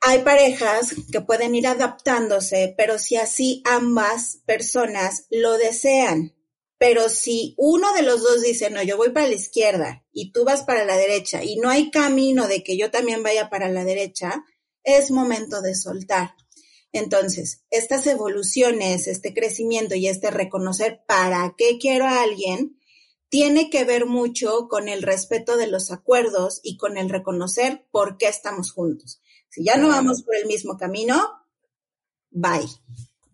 Hay 0.00 0.20
parejas 0.20 0.92
que 1.12 1.20
pueden 1.20 1.54
ir 1.54 1.68
adaptándose, 1.68 2.74
pero 2.76 2.98
si 2.98 3.16
así 3.16 3.62
ambas 3.64 4.40
personas 4.44 5.26
lo 5.30 5.56
desean. 5.56 6.34
Pero 6.78 7.08
si 7.08 7.54
uno 7.58 7.92
de 7.92 8.02
los 8.02 8.24
dos 8.24 8.42
dice, 8.42 8.68
no, 8.68 8.82
yo 8.82 8.96
voy 8.96 9.10
para 9.10 9.28
la 9.28 9.34
izquierda 9.34 10.04
y 10.12 10.32
tú 10.32 10.44
vas 10.44 10.64
para 10.64 10.84
la 10.84 10.96
derecha 10.96 11.44
y 11.44 11.58
no 11.58 11.70
hay 11.70 11.92
camino 11.92 12.48
de 12.48 12.64
que 12.64 12.76
yo 12.76 12.90
también 12.90 13.22
vaya 13.22 13.48
para 13.48 13.68
la 13.68 13.84
derecha, 13.84 14.44
es 14.82 15.12
momento 15.12 15.62
de 15.62 15.76
soltar. 15.76 16.34
Entonces, 16.92 17.64
estas 17.70 18.06
evoluciones, 18.06 19.06
este 19.06 19.32
crecimiento 19.32 19.94
y 19.94 20.08
este 20.08 20.30
reconocer 20.30 21.02
para 21.06 21.54
qué 21.56 21.78
quiero 21.78 22.06
a 22.06 22.22
alguien, 22.22 22.78
tiene 23.30 23.70
que 23.70 23.84
ver 23.84 24.04
mucho 24.04 24.68
con 24.68 24.88
el 24.88 25.02
respeto 25.02 25.56
de 25.56 25.66
los 25.66 25.90
acuerdos 25.90 26.60
y 26.62 26.76
con 26.76 26.98
el 26.98 27.08
reconocer 27.08 27.86
por 27.90 28.18
qué 28.18 28.28
estamos 28.28 28.72
juntos. 28.72 29.22
Si 29.48 29.64
ya 29.64 29.76
no 29.76 29.88
vamos 29.88 30.22
por 30.22 30.36
el 30.36 30.46
mismo 30.46 30.76
camino, 30.76 31.18
bye. 32.30 32.68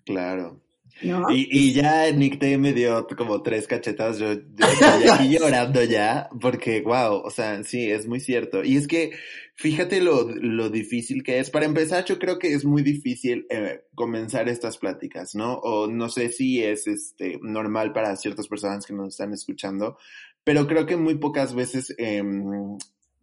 Claro. 0.05 0.61
Y, 1.01 1.73
ya 1.73 2.11
Nick 2.11 2.39
T 2.39 2.59
me 2.59 2.73
dio 2.73 3.07
como 3.17 3.43
tres 3.43 3.67
cachetas, 3.67 4.19
yo, 4.19 4.33
estoy 4.33 5.09
aquí 5.09 5.29
llorando 5.39 5.83
ya, 5.85 6.29
porque 6.41 6.81
wow, 6.81 7.23
o 7.25 7.31
sea, 7.31 7.63
sí, 7.63 7.91
es 7.91 8.07
muy 8.07 8.21
cierto. 8.21 8.65
Y 8.65 8.77
es 8.77 8.89
que, 8.89 9.13
fíjate 9.55 10.01
lo, 10.01 10.29
lo 10.29 10.71
difícil 10.71 11.23
que 11.23 11.39
es. 11.39 11.51
Para 11.51 11.67
empezar, 11.67 12.05
yo 12.05 12.19
creo 12.19 12.39
que 12.39 12.53
es 12.53 12.65
muy 12.65 12.83
difícil 12.83 13.47
eh, 13.51 13.83
comenzar 13.95 14.49
estas 14.49 14.79
pláticas, 14.79 15.35
¿no? 15.35 15.55
O 15.59 15.87
no 15.87 16.09
sé 16.09 16.31
si 16.31 16.63
es 16.63 16.87
este 16.87 17.39
normal 17.43 17.93
para 17.93 18.17
ciertas 18.17 18.49
personas 18.49 18.85
que 18.87 18.95
nos 18.95 19.09
están 19.09 19.33
escuchando, 19.33 19.99
pero 20.43 20.67
creo 20.67 20.87
que 20.87 20.97
muy 20.97 21.17
pocas 21.17 21.55
veces 21.55 21.95
em, 21.99 22.77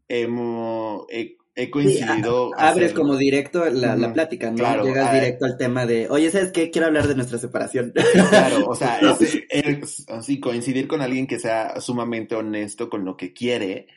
hemos, 0.07 1.05
he 1.55 1.71
coincidido. 1.71 2.51
abres 2.57 2.93
como 2.93 3.15
directo 3.15 3.65
la, 3.69 3.95
la 3.95 4.11
plática, 4.11 4.51
¿no? 4.51 4.57
Claro, 4.57 4.83
Llegas 4.83 5.13
directo 5.13 5.45
al 5.45 5.57
tema 5.57 5.85
de, 5.85 6.09
oye, 6.09 6.29
¿sabes 6.29 6.51
qué? 6.51 6.69
Quiero 6.69 6.87
hablar 6.87 7.07
de 7.07 7.15
nuestra 7.15 7.37
separación. 7.37 7.93
Claro, 8.29 8.67
o 8.67 8.75
sea, 8.75 8.99
es, 9.49 10.05
así, 10.09 10.39
coincidir 10.39 10.87
con 10.87 11.01
alguien 11.01 11.27
que 11.27 11.39
sea 11.39 11.79
sumamente 11.79 12.35
honesto 12.35 12.89
con 12.89 13.05
lo 13.05 13.15
que 13.15 13.33
quiere 13.33 13.87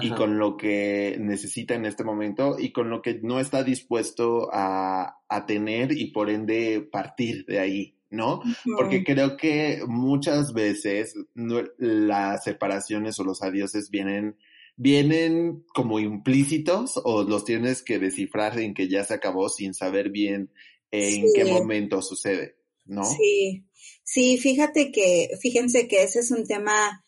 y 0.00 0.10
con 0.10 0.38
lo 0.38 0.56
que 0.56 1.16
necesita 1.18 1.74
en 1.74 1.86
este 1.86 2.04
momento 2.04 2.56
y 2.58 2.72
con 2.72 2.90
lo 2.90 3.00
que 3.00 3.20
no 3.22 3.40
está 3.40 3.64
dispuesto 3.64 4.50
a, 4.52 5.20
a 5.28 5.46
tener 5.46 5.92
y 5.92 6.12
por 6.12 6.28
ende 6.30 6.86
partir 6.90 7.44
de 7.46 7.58
ahí. 7.58 7.94
¿no? 8.10 8.40
Porque 8.76 9.04
creo 9.04 9.36
que 9.36 9.82
muchas 9.86 10.52
veces 10.52 11.14
las 11.34 12.44
separaciones 12.44 13.18
o 13.18 13.24
los 13.24 13.42
adioses 13.42 13.90
vienen 13.90 14.36
vienen 14.78 15.64
como 15.74 15.98
implícitos 15.98 17.00
o 17.04 17.24
los 17.24 17.44
tienes 17.44 17.82
que 17.82 17.98
descifrar 17.98 18.58
en 18.60 18.74
que 18.74 18.88
ya 18.88 19.04
se 19.04 19.12
acabó 19.12 19.48
sin 19.48 19.74
saber 19.74 20.10
bien 20.10 20.52
en 20.92 21.26
qué 21.34 21.44
momento 21.44 22.00
sucede, 22.00 22.56
¿no? 22.86 23.04
Sí, 23.04 23.64
sí, 24.04 24.38
fíjate 24.38 24.92
que, 24.92 25.30
fíjense 25.40 25.88
que 25.88 26.04
ese 26.04 26.20
es 26.20 26.30
un 26.30 26.46
tema 26.46 27.04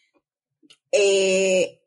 eh, 0.91 1.81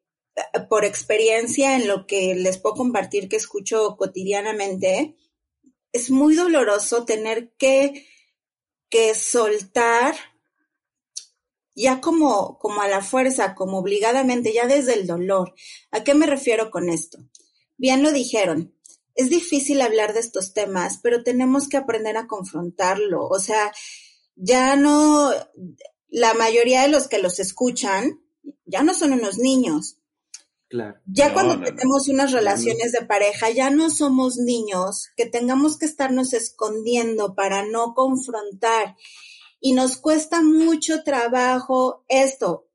por 0.69 0.85
experiencia 0.85 1.75
en 1.75 1.87
lo 1.87 2.07
que 2.07 2.33
les 2.33 2.57
puedo 2.57 2.75
compartir 2.75 3.27
que 3.27 3.35
escucho 3.35 3.97
cotidianamente, 3.97 5.15
es 5.91 6.09
muy 6.09 6.33
doloroso 6.33 7.03
tener 7.03 7.51
que, 7.57 8.07
que 8.89 9.13
soltar 9.15 10.15
ya 11.75 12.01
como, 12.01 12.57
como 12.59 12.81
a 12.81 12.87
la 12.87 13.01
fuerza, 13.01 13.55
como 13.55 13.79
obligadamente, 13.79 14.53
ya 14.53 14.67
desde 14.67 14.93
el 14.93 15.07
dolor. 15.07 15.53
¿A 15.91 16.03
qué 16.03 16.13
me 16.13 16.25
refiero 16.25 16.71
con 16.71 16.89
esto? 16.89 17.19
Bien 17.77 18.03
lo 18.03 18.11
dijeron, 18.11 18.73
es 19.15 19.29
difícil 19.29 19.81
hablar 19.81 20.13
de 20.13 20.19
estos 20.19 20.53
temas, 20.53 20.99
pero 21.01 21.23
tenemos 21.23 21.67
que 21.67 21.77
aprender 21.77 22.17
a 22.17 22.27
confrontarlo. 22.27 23.27
O 23.27 23.39
sea, 23.39 23.71
ya 24.35 24.75
no, 24.75 25.31
la 26.09 26.33
mayoría 26.33 26.81
de 26.81 26.89
los 26.89 27.07
que 27.07 27.19
los 27.19 27.39
escuchan, 27.39 28.21
ya 28.65 28.83
no 28.83 28.93
son 28.93 29.13
unos 29.13 29.37
niños. 29.37 29.97
Claro. 30.69 30.99
Ya 31.05 31.33
cuando 31.33 31.61
tenemos 31.61 32.07
unas 32.07 32.31
relaciones 32.31 32.91
de 32.93 33.05
pareja, 33.05 33.51
ya 33.51 33.69
no 33.69 33.91
somos 33.91 34.37
niños 34.37 35.09
que 35.15 35.27
tengamos 35.27 35.77
que 35.77 35.85
estarnos 35.85 36.33
escondiendo 36.33 37.35
para 37.35 37.63
no 37.63 37.93
confrontar 37.93 38.95
y 39.65 39.71
nos 39.71 39.95
cuesta 39.95 40.41
mucho 40.41 41.03
trabajo 41.03 42.03
esto, 42.09 42.67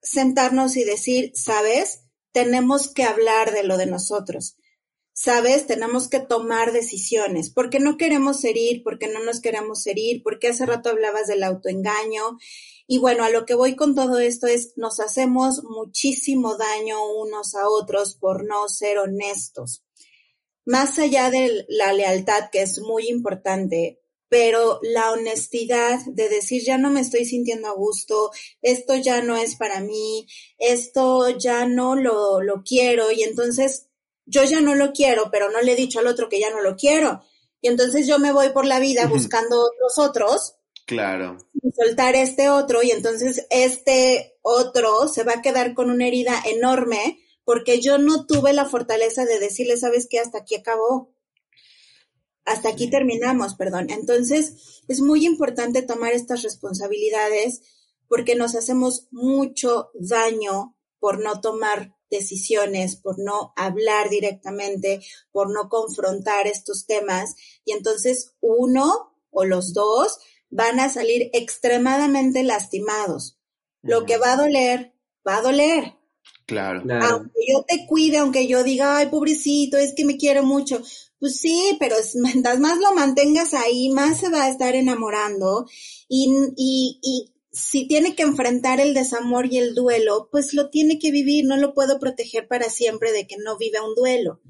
sentarnos 0.00 0.76
y 0.76 0.84
decir, 0.84 1.32
¿sabes? 1.34 2.04
Tenemos 2.30 2.86
que 2.86 3.02
hablar 3.02 3.52
de 3.52 3.64
lo 3.64 3.76
de 3.76 3.86
nosotros. 3.86 4.56
¿Sabes? 5.12 5.66
Tenemos 5.66 6.06
que 6.06 6.20
tomar 6.20 6.72
decisiones. 6.72 7.50
porque 7.50 7.80
no 7.80 7.96
queremos 7.96 8.44
herir? 8.44 8.84
porque 8.84 9.08
no 9.08 9.24
nos 9.24 9.40
queremos 9.40 9.84
herir? 9.88 10.22
porque 10.22 10.46
hace 10.46 10.64
rato 10.66 10.90
hablabas 10.90 11.26
del 11.26 11.42
autoengaño? 11.42 12.38
Y 12.86 12.98
bueno, 12.98 13.24
a 13.24 13.30
lo 13.30 13.44
que 13.44 13.56
voy 13.56 13.74
con 13.74 13.96
todo 13.96 14.20
esto 14.20 14.46
es, 14.46 14.74
nos 14.76 15.00
hacemos 15.00 15.64
muchísimo 15.64 16.56
daño 16.56 17.04
unos 17.12 17.56
a 17.56 17.68
otros 17.68 18.14
por 18.14 18.44
no 18.44 18.68
ser 18.68 18.98
honestos. 18.98 19.82
Más 20.64 21.00
allá 21.00 21.28
de 21.28 21.66
la 21.68 21.92
lealtad, 21.92 22.50
que 22.52 22.62
es 22.62 22.78
muy 22.78 23.08
importante, 23.08 24.00
pero 24.28 24.80
la 24.82 25.12
honestidad 25.12 26.00
de 26.06 26.28
decir 26.28 26.62
ya 26.64 26.78
no 26.78 26.90
me 26.90 27.00
estoy 27.00 27.24
sintiendo 27.24 27.68
a 27.68 27.74
gusto, 27.74 28.30
esto 28.62 28.96
ya 28.96 29.22
no 29.22 29.36
es 29.36 29.56
para 29.56 29.80
mí, 29.80 30.26
esto 30.58 31.30
ya 31.30 31.66
no 31.66 31.94
lo, 31.94 32.40
lo 32.42 32.62
quiero 32.62 33.12
y 33.12 33.22
entonces 33.22 33.88
yo 34.26 34.42
ya 34.44 34.60
no 34.60 34.74
lo 34.74 34.92
quiero, 34.92 35.30
pero 35.30 35.50
no 35.50 35.60
le 35.60 35.72
he 35.72 35.76
dicho 35.76 36.00
al 36.00 36.08
otro 36.08 36.28
que 36.28 36.40
ya 36.40 36.50
no 36.50 36.60
lo 36.60 36.76
quiero. 36.76 37.22
Y 37.60 37.68
entonces 37.68 38.06
yo 38.06 38.18
me 38.18 38.32
voy 38.32 38.50
por 38.50 38.66
la 38.66 38.80
vida 38.80 39.06
buscando 39.06 39.60
otros 39.60 39.98
otros. 39.98 40.54
Claro. 40.86 41.38
Y 41.54 41.70
soltar 41.72 42.14
este 42.14 42.48
otro 42.48 42.82
y 42.82 42.90
entonces 42.90 43.46
este 43.50 44.36
otro 44.42 45.08
se 45.08 45.24
va 45.24 45.34
a 45.34 45.42
quedar 45.42 45.74
con 45.74 45.90
una 45.90 46.06
herida 46.06 46.40
enorme 46.44 47.18
porque 47.44 47.80
yo 47.80 47.98
no 47.98 48.26
tuve 48.26 48.52
la 48.52 48.66
fortaleza 48.66 49.24
de 49.24 49.38
decirle, 49.38 49.76
sabes 49.76 50.08
qué, 50.10 50.18
hasta 50.18 50.38
aquí 50.38 50.56
acabó 50.56 51.15
hasta 52.46 52.70
aquí 52.70 52.88
terminamos, 52.88 53.54
perdón. 53.54 53.90
Entonces, 53.90 54.82
es 54.88 55.00
muy 55.00 55.26
importante 55.26 55.82
tomar 55.82 56.12
estas 56.12 56.42
responsabilidades 56.42 57.60
porque 58.08 58.36
nos 58.36 58.54
hacemos 58.54 59.08
mucho 59.10 59.90
daño 59.94 60.76
por 60.98 61.22
no 61.22 61.40
tomar 61.40 61.94
decisiones, 62.08 62.96
por 62.96 63.18
no 63.18 63.52
hablar 63.56 64.08
directamente, 64.10 65.00
por 65.32 65.52
no 65.52 65.68
confrontar 65.68 66.46
estos 66.46 66.86
temas. 66.86 67.34
Y 67.64 67.72
entonces 67.72 68.34
uno 68.40 69.12
o 69.30 69.44
los 69.44 69.74
dos 69.74 70.18
van 70.48 70.78
a 70.78 70.88
salir 70.88 71.30
extremadamente 71.32 72.44
lastimados. 72.44 73.38
Lo 73.82 74.04
que 74.04 74.18
va 74.18 74.32
a 74.32 74.36
doler, 74.36 74.94
va 75.26 75.38
a 75.38 75.42
doler. 75.42 75.94
Claro. 76.46 76.82
Aunque 77.02 77.40
yo 77.48 77.64
te 77.66 77.86
cuide, 77.86 78.18
aunque 78.18 78.46
yo 78.46 78.62
diga, 78.62 78.98
ay, 78.98 79.08
pobrecito, 79.08 79.76
es 79.78 79.94
que 79.94 80.04
me 80.04 80.16
quiero 80.16 80.44
mucho. 80.44 80.80
Pues 81.18 81.38
sí, 81.38 81.76
pero 81.80 81.96
mientras 82.14 82.58
más 82.58 82.78
lo 82.78 82.94
mantengas 82.94 83.54
ahí, 83.54 83.90
más 83.90 84.20
se 84.20 84.28
va 84.28 84.44
a 84.44 84.50
estar 84.50 84.74
enamorando 84.74 85.66
y, 86.08 86.30
y, 86.56 86.98
y 87.02 87.32
si 87.56 87.88
tiene 87.88 88.14
que 88.14 88.22
enfrentar 88.22 88.80
el 88.80 88.92
desamor 88.92 89.46
y 89.50 89.56
el 89.56 89.74
duelo, 89.74 90.28
pues 90.30 90.52
lo 90.52 90.68
tiene 90.68 90.98
que 90.98 91.10
vivir, 91.10 91.46
no 91.46 91.56
lo 91.56 91.72
puedo 91.72 91.98
proteger 91.98 92.46
para 92.48 92.68
siempre 92.68 93.12
de 93.12 93.26
que 93.26 93.36
no 93.38 93.56
viva 93.56 93.82
un 93.82 93.94
duelo. 93.94 94.40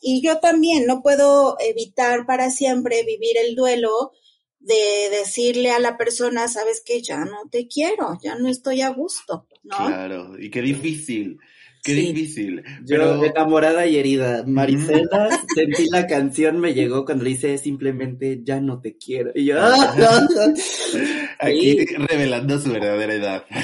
Y 0.00 0.22
yo 0.22 0.38
también 0.38 0.86
no 0.86 1.02
puedo 1.02 1.56
evitar 1.60 2.24
para 2.24 2.50
siempre 2.50 3.04
vivir 3.04 3.36
el 3.36 3.54
duelo 3.54 4.12
de 4.58 5.10
decirle 5.10 5.70
a 5.70 5.78
la 5.78 5.98
persona, 5.98 6.48
sabes 6.48 6.82
que 6.84 7.02
ya 7.02 7.26
no 7.26 7.48
te 7.50 7.68
quiero, 7.68 8.18
ya 8.22 8.36
no 8.36 8.48
estoy 8.48 8.80
a 8.80 8.88
gusto, 8.88 9.46
¿no? 9.62 9.76
Claro, 9.76 10.38
y 10.38 10.50
qué 10.50 10.62
difícil. 10.62 11.38
Qué 11.88 11.94
difícil. 11.94 12.62
Yo, 12.84 13.24
enamorada 13.24 13.86
y 13.86 13.96
herida. 13.96 14.44
Maricela, 14.46 15.30
sentí 15.54 15.86
la 15.90 16.06
canción, 16.06 16.60
me 16.60 16.74
llegó 16.74 17.04
cuando 17.04 17.24
le 17.24 17.30
hice 17.30 17.56
simplemente 17.56 18.40
ya 18.42 18.60
no 18.60 18.80
te 18.80 18.96
quiero. 18.96 19.32
Y 19.34 19.46
yo, 19.46 19.56
¡ah! 19.58 19.94
Aquí 21.40 21.86
revelando 21.86 22.58
su 22.58 22.72
verdadera 22.72 23.14
edad. 23.14 23.44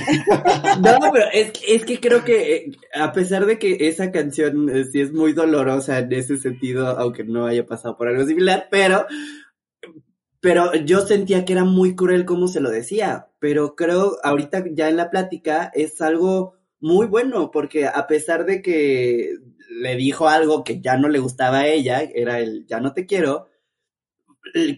No, 0.80 0.98
pero 1.12 1.26
es, 1.32 1.52
es 1.66 1.84
que 1.84 2.00
creo 2.00 2.24
que 2.24 2.56
eh, 2.56 2.70
a 2.94 3.12
pesar 3.12 3.46
de 3.46 3.58
que 3.58 3.88
esa 3.88 4.10
canción 4.10 4.68
eh, 4.68 4.84
sí 4.90 5.00
es 5.00 5.12
muy 5.12 5.32
dolorosa 5.32 5.98
en 5.98 6.12
ese 6.12 6.36
sentido, 6.36 6.88
aunque 6.88 7.24
no 7.24 7.46
haya 7.46 7.64
pasado 7.66 7.96
por 7.96 8.08
algo 8.08 8.24
similar, 8.26 8.68
pero 8.70 9.06
pero 10.40 10.74
yo 10.74 11.00
sentía 11.00 11.46
que 11.46 11.54
era 11.54 11.64
muy 11.64 11.96
cruel 11.96 12.26
como 12.26 12.48
se 12.48 12.60
lo 12.60 12.70
decía, 12.70 13.28
pero 13.38 13.74
creo 13.74 14.18
ahorita 14.22 14.64
ya 14.72 14.90
en 14.90 14.98
la 14.98 15.10
plática 15.10 15.70
es 15.74 16.02
algo 16.02 16.58
muy 16.84 17.06
bueno, 17.06 17.50
porque 17.50 17.86
a 17.86 18.06
pesar 18.06 18.44
de 18.44 18.60
que 18.60 19.38
le 19.70 19.96
dijo 19.96 20.28
algo 20.28 20.64
que 20.64 20.82
ya 20.82 20.98
no 20.98 21.08
le 21.08 21.18
gustaba 21.18 21.60
a 21.60 21.66
ella, 21.66 22.02
era 22.02 22.40
el 22.40 22.66
ya 22.66 22.78
no 22.78 22.92
te 22.92 23.06
quiero, 23.06 23.48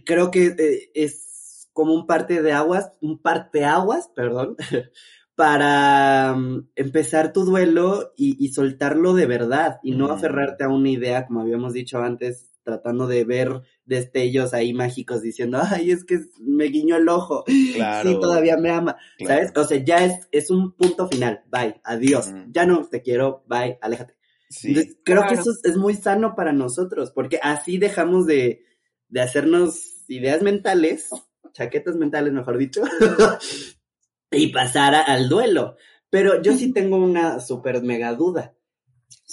creo 0.05 0.31
que 0.31 0.55
eh, 0.57 0.91
es 0.95 1.69
como 1.73 1.95
un 1.95 2.07
parte 2.07 2.43
de 2.43 2.53
aguas, 2.53 2.93
un 3.01 3.19
parte 3.21 3.65
aguas, 3.65 4.09
perdón, 4.15 4.57
para 5.35 6.33
mm, 6.37 6.69
empezar 6.77 7.33
tu 7.33 7.45
duelo 7.45 8.13
y, 8.17 8.37
y, 8.39 8.53
soltarlo 8.53 9.13
de 9.13 9.27
verdad 9.27 9.81
y 9.83 9.97
no 9.97 10.07
aferrarte 10.07 10.63
a 10.63 10.69
una 10.69 10.91
idea, 10.91 11.27
como 11.27 11.41
habíamos 11.41 11.73
dicho 11.73 11.99
antes, 11.99 12.56
tratando 12.67 13.07
de 13.07 13.23
ver 13.23 13.63
destellos 13.85 14.53
ahí 14.53 14.75
mágicos 14.75 15.23
diciendo, 15.23 15.61
ay, 15.63 15.93
es 15.93 16.05
que 16.05 16.19
me 16.41 16.65
guiñó 16.65 16.97
el 16.97 17.09
ojo, 17.09 17.45
claro. 17.75 18.11
sí, 18.11 18.19
todavía 18.21 18.57
me 18.57 18.71
ama, 18.71 18.97
¿sabes? 19.25 19.53
O 19.55 19.65
sea, 19.65 19.79
ya 19.79 20.05
es, 20.05 20.29
es 20.33 20.51
un 20.51 20.73
punto 20.73 21.07
final, 21.07 21.45
bye, 21.49 21.81
adiós, 21.85 22.33
ya 22.49 22.67
no 22.67 22.85
te 22.85 23.03
quiero, 23.03 23.45
bye, 23.47 23.79
aléjate. 23.81 24.17
Sí. 24.51 24.99
creo 25.05 25.27
que 25.29 25.35
eso 25.35 25.53
es 25.63 25.77
muy 25.77 25.95
sano 25.95 26.35
para 26.35 26.53
nosotros, 26.53 27.13
porque 27.13 27.39
así 27.41 27.79
dejamos 27.79 28.27
de, 28.27 28.65
de 29.09 29.21
hacernos 29.21 30.05
ideas 30.09 30.43
mentales, 30.43 31.09
chaquetas 31.53 31.95
mentales, 31.95 32.33
mejor 32.33 32.59
dicho, 32.59 32.83
y 34.33 34.49
pasar 34.49 34.95
al 34.95 35.29
duelo. 35.29 35.77
Pero 36.11 36.43
yo 36.43 36.57
sí 36.57 36.73
tengo 36.75 36.97
una 36.97 37.39
súper 37.39 37.81
mega 37.83 38.13
duda. 38.15 38.56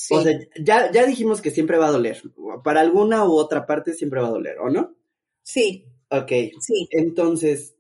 O 0.09 0.21
sea, 0.21 0.39
ya, 0.59 0.91
ya 0.91 1.05
dijimos 1.05 1.41
que 1.41 1.51
siempre 1.51 1.77
va 1.77 1.88
a 1.88 1.91
doler. 1.91 2.21
Para 2.63 2.81
alguna 2.81 3.25
u 3.25 3.33
otra 3.33 3.65
parte 3.65 3.93
siempre 3.93 4.21
va 4.21 4.27
a 4.27 4.31
doler, 4.31 4.57
¿o 4.59 4.69
no? 4.69 4.95
Sí. 5.43 5.86
Ok. 6.09 6.31
Sí. 6.59 6.88
Entonces, 6.91 7.75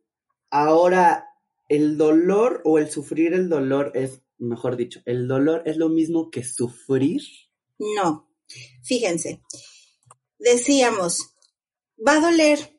ahora, 0.49 1.27
¿el 1.69 1.97
dolor 1.97 2.61
o 2.65 2.77
el 2.77 2.89
sufrir 2.89 3.33
el 3.33 3.49
dolor 3.49 3.91
es, 3.95 4.21
mejor 4.37 4.75
dicho, 4.75 5.01
¿el 5.05 5.27
dolor 5.27 5.63
es 5.65 5.77
lo 5.77 5.89
mismo 5.89 6.29
que 6.29 6.43
sufrir? 6.43 7.21
No. 7.79 8.29
Fíjense. 8.83 9.41
Decíamos, 10.37 11.35
va 12.05 12.17
a 12.17 12.21
doler. 12.21 12.77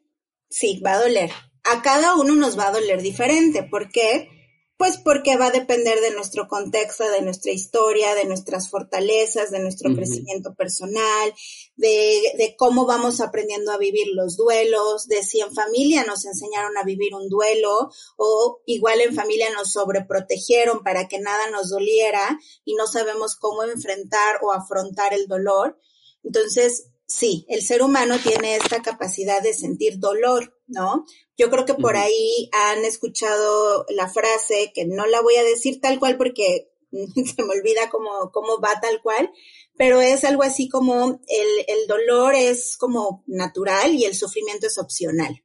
Sí, 0.48 0.80
va 0.84 0.94
a 0.94 1.02
doler. 1.02 1.30
A 1.64 1.82
cada 1.82 2.14
uno 2.14 2.34
nos 2.34 2.58
va 2.58 2.68
a 2.68 2.72
doler 2.72 3.02
diferente. 3.02 3.64
¿Por 3.64 3.90
qué? 3.90 4.28
Pues 4.76 4.98
porque 4.98 5.36
va 5.36 5.46
a 5.46 5.50
depender 5.52 6.00
de 6.00 6.10
nuestro 6.10 6.48
contexto, 6.48 7.08
de 7.08 7.22
nuestra 7.22 7.52
historia, 7.52 8.14
de 8.16 8.24
nuestras 8.24 8.70
fortalezas, 8.70 9.52
de 9.52 9.60
nuestro 9.60 9.94
crecimiento 9.94 10.54
personal, 10.54 11.32
de, 11.76 12.54
cómo 12.58 12.84
vamos 12.84 13.20
aprendiendo 13.20 13.70
a 13.70 13.78
vivir 13.78 14.08
los 14.14 14.36
duelos, 14.36 15.06
de 15.06 15.22
si 15.22 15.40
en 15.40 15.54
familia 15.54 16.04
nos 16.04 16.24
enseñaron 16.24 16.76
a 16.76 16.82
vivir 16.82 17.14
un 17.14 17.28
duelo 17.28 17.90
o 18.16 18.62
igual 18.66 19.00
en 19.00 19.14
familia 19.14 19.48
nos 19.52 19.72
sobreprotegieron 19.72 20.82
para 20.82 21.06
que 21.06 21.20
nada 21.20 21.50
nos 21.50 21.70
doliera 21.70 22.38
y 22.64 22.74
no 22.74 22.88
sabemos 22.88 23.36
cómo 23.36 23.62
enfrentar 23.62 24.40
o 24.42 24.52
afrontar 24.52 25.14
el 25.14 25.28
dolor. 25.28 25.78
Entonces, 26.24 26.88
sí, 27.06 27.46
el 27.48 27.62
ser 27.62 27.82
humano 27.82 28.16
tiene 28.18 28.56
esta 28.56 28.82
capacidad 28.82 29.42
de 29.42 29.54
sentir 29.54 29.98
dolor, 29.98 30.58
¿no? 30.66 31.04
Yo 31.36 31.50
creo 31.50 31.64
que 31.64 31.74
por 31.74 31.96
ahí 31.96 32.48
han 32.52 32.84
escuchado 32.84 33.86
la 33.90 34.08
frase, 34.08 34.72
que 34.74 34.84
no 34.86 35.06
la 35.06 35.20
voy 35.20 35.36
a 35.36 35.44
decir 35.44 35.80
tal 35.80 35.98
cual 35.98 36.16
porque 36.16 36.70
se 36.90 37.42
me 37.42 37.54
olvida 37.54 37.90
cómo, 37.90 38.30
cómo 38.32 38.60
va 38.60 38.80
tal 38.80 39.02
cual, 39.02 39.30
pero 39.76 40.00
es 40.00 40.24
algo 40.24 40.42
así 40.42 40.68
como 40.68 41.20
el, 41.28 41.48
el 41.66 41.86
dolor 41.88 42.34
es 42.34 42.76
como 42.76 43.24
natural 43.26 43.94
y 43.94 44.04
el 44.04 44.14
sufrimiento 44.14 44.66
es 44.66 44.78
opcional. 44.78 45.42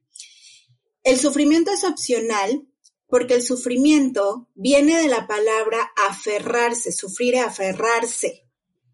El 1.02 1.18
sufrimiento 1.18 1.72
es 1.72 1.84
opcional 1.84 2.66
porque 3.08 3.34
el 3.34 3.42
sufrimiento 3.42 4.48
viene 4.54 4.96
de 5.00 5.08
la 5.08 5.26
palabra 5.26 5.92
aferrarse, 6.08 6.92
sufrir 6.92 7.34
es 7.34 7.42
aferrarse. 7.42 8.46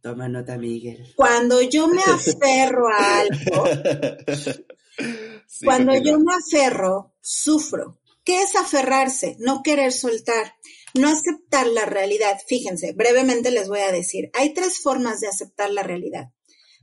Toma 0.07 0.29
nota, 0.29 0.57
Miguel. 0.57 1.05
Cuando 1.17 1.61
yo 1.63 1.89
me 1.89 2.01
aferro 2.01 2.87
a 2.87 3.19
algo, 3.19 3.65
cuando 5.65 5.97
yo 5.97 6.21
me 6.21 6.33
aferro, 6.33 7.17
sufro. 7.21 7.99
¿Qué 8.23 8.41
es 8.41 8.55
aferrarse? 8.55 9.35
No 9.41 9.65
querer 9.65 9.93
soltar, 9.93 10.55
no 10.95 11.09
aceptar 11.09 11.67
la 11.67 11.87
realidad. 11.87 12.39
Fíjense, 12.47 12.93
brevemente 12.93 13.51
les 13.51 13.69
voy 13.69 13.81
a 13.81 13.91
decir, 13.91 14.31
hay 14.35 14.55
tres 14.55 14.79
formas 14.79 15.19
de 15.19 15.27
aceptar 15.27 15.71
la 15.71 15.83
realidad. 15.83 16.31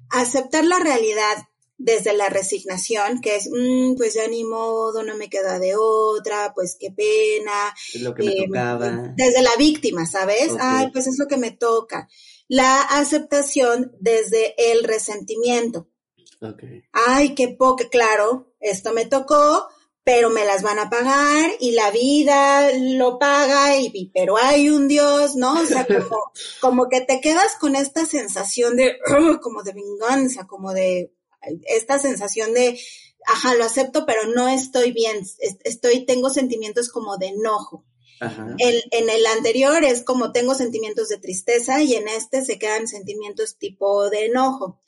Aceptar 0.09 0.65
la 0.65 0.79
realidad 0.79 1.47
desde 1.77 2.13
la 2.13 2.27
resignación, 2.27 3.21
que 3.21 3.38
es, 3.38 3.49
mm, 3.49 3.95
pues 3.95 4.15
ya 4.15 4.27
ni 4.27 4.43
modo, 4.43 5.01
no 5.01 5.15
me 5.15 5.29
queda 5.29 5.59
de 5.59 5.75
otra, 5.77 6.51
pues 6.53 6.75
qué 6.77 6.91
pena. 6.91 7.73
Es 7.93 8.01
lo 8.01 8.13
que 8.13 8.23
me 8.23 8.33
em, 8.33 8.47
tocaba. 8.47 9.13
Desde 9.15 9.41
la 9.41 9.55
víctima, 9.57 10.05
¿sabes? 10.05 10.51
Ay, 10.59 10.89
pues 10.91 11.07
es 11.07 11.17
lo 11.17 11.27
que 11.27 11.38
me 11.38 11.51
toca. 11.51 12.09
La 12.47 12.82
aceptación 12.82 13.95
desde 13.99 14.53
el 14.71 14.84
resentimiento. 14.84 15.88
Ay, 16.91 17.36
qué 17.36 17.49
poco, 17.49 17.89
claro, 17.89 18.53
esto 18.60 18.91
me 18.93 19.06
tocó, 19.06 19.67
pero 20.03 20.29
me 20.29 20.45
las 20.45 20.62
van 20.62 20.79
a 20.79 20.89
pagar 20.89 21.51
y 21.60 21.71
la 21.71 21.89
vida 21.91 22.69
lo 22.77 23.17
paga 23.17 23.77
y, 23.77 24.12
pero 24.13 24.38
hay 24.38 24.69
un 24.69 24.88
Dios, 24.88 25.36
¿no? 25.36 25.62
O 25.62 25.65
sea, 25.65 25.86
como, 25.88 26.32
como 26.62 26.89
que 26.89 27.01
te 27.01 27.21
quedas 27.21 27.56
con 27.60 27.75
esta 27.75 28.06
sensación 28.06 28.75
de, 28.75 28.97
como 29.41 29.63
de 29.63 29.73
venganza, 29.73 30.45
como 30.45 30.73
de 30.73 31.13
esta 31.65 31.99
sensación 31.99 32.53
de, 32.53 32.79
ajá, 33.25 33.56
lo 33.56 33.63
acepto, 33.63 34.06
pero 34.06 34.27
no 34.27 34.49
estoy 34.49 34.91
bien, 34.91 35.25
estoy, 35.63 36.06
tengo 36.06 36.29
sentimientos 36.29 36.89
como 36.89 37.17
de 37.17 37.27
enojo. 37.27 37.86
En 38.21 39.10
el 39.10 39.26
anterior 39.26 39.84
es 39.84 40.04
como 40.04 40.32
tengo 40.32 40.56
sentimientos 40.56 41.10
de 41.10 41.17
tristeza 41.17 41.82
y 41.82 41.95
en 41.95 42.08
este 42.08 42.43
se 42.43 42.58
quedan 42.58 42.88
sentimientos 42.88 43.58
tipo 43.58 44.10
de 44.10 44.26
enojo. 44.26 44.80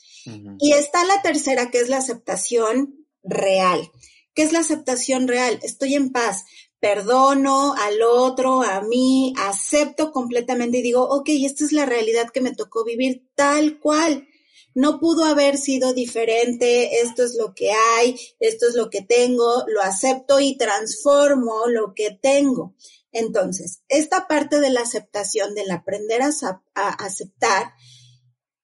Y 0.60 0.74
está 0.74 1.06
la 1.06 1.22
tercera, 1.22 1.70
que 1.70 1.80
es 1.80 1.90
la 1.90 1.98
aceptación 1.98 3.06
real. 3.24 3.92
¿Qué 4.34 4.44
es 4.44 4.52
la 4.52 4.60
aceptación 4.60 5.28
real? 5.28 5.60
Estoy 5.64 5.96
en 5.96 6.12
paz, 6.12 6.46
perdono 6.80 7.74
al 7.74 8.02
otro, 8.02 8.62
a 8.62 8.82
mí, 8.82 9.34
acepto 9.38 10.12
completamente 10.12 10.80
y 10.80 10.82
digo, 10.82 11.04
ok, 11.04 11.30
esta 11.30 11.64
es 11.64 11.72
la 11.72 11.86
realidad 11.86 12.30
que 12.32 12.42
me 12.42 12.54
tocó 12.54 12.84
vivir 12.84 13.30
tal 13.36 13.80
cual. 13.80 14.28
No 14.74 15.00
pudo 15.00 15.24
haber 15.24 15.58
sido 15.58 15.94
diferente, 15.94 17.00
esto 17.02 17.24
es 17.24 17.36
lo 17.40 17.56
que 17.56 17.72
hay, 17.72 18.20
esto 18.42 18.68
es 18.68 18.76
lo 18.76 18.90
que 18.90 19.02
tengo, 19.02 19.64
lo 19.68 19.82
acepto 19.82 20.42
y 20.42 20.58
transformo 20.58 21.68
lo 21.68 21.94
que 21.94 22.12
tengo. 22.12 22.76
Entonces, 23.16 23.82
esta 23.88 24.28
parte 24.28 24.60
de 24.60 24.70
la 24.70 24.82
aceptación, 24.82 25.56
del 25.56 25.72
aprender 25.72 26.22
a, 26.22 26.32
a 26.76 26.90
aceptar, 26.90 27.72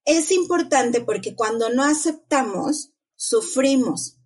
es 0.04 0.30
importante 0.30 1.00
porque 1.00 1.36
cuando 1.36 1.70
no 1.70 1.84
aceptamos, 1.84 2.92
sufrimos. 3.16 4.18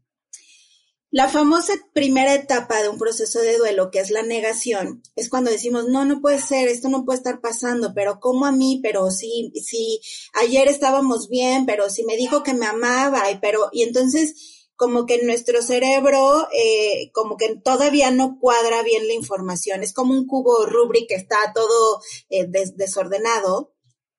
La 1.12 1.30
famosa 1.30 1.74
primera 1.94 2.34
etapa 2.34 2.82
de 2.82 2.90
un 2.90 2.98
proceso 2.98 3.40
de 3.40 3.56
duelo, 3.58 3.92
que 3.92 4.00
es 4.00 4.10
la 4.10 4.24
negación, 4.24 5.04
es 5.16 5.30
cuando 5.30 5.52
decimos, 5.52 5.88
no, 5.88 6.06
no 6.06 6.22
puede 6.22 6.42
ser, 6.42 6.70
esto 6.70 6.90
no 6.90 7.06
puede 7.06 7.18
estar 7.18 7.40
pasando, 7.40 7.94
pero 7.94 8.20
¿cómo 8.20 8.48
a 8.48 8.52
mí? 8.52 8.80
Pero 8.82 9.12
si, 9.12 9.52
si 9.64 10.02
ayer 10.34 10.68
estábamos 10.68 11.30
bien, 11.30 11.68
pero 11.68 11.92
si 11.92 12.04
me 12.04 12.18
dijo 12.18 12.42
que 12.42 12.56
me 12.56 12.66
amaba, 12.66 13.30
y 13.30 13.38
pero, 13.38 13.70
y 13.72 13.84
entonces 13.84 14.55
como 14.76 15.06
que 15.06 15.24
nuestro 15.24 15.62
cerebro, 15.62 16.48
eh, 16.52 17.12
como 17.14 17.38
que 17.38 17.56
todavía 17.56 18.12
no 18.12 18.40
cuadra 18.40 18.84
bien 18.84 19.08
la 19.08 19.14
información, 19.14 19.84
es 19.84 19.94
como 19.94 20.14
un 20.14 20.28
cubo 20.28 20.66
Rubrik 20.66 21.08
que 21.08 21.16
está 21.16 21.38
todo 21.54 22.02
eh, 22.30 22.48
desordenado, 22.48 23.74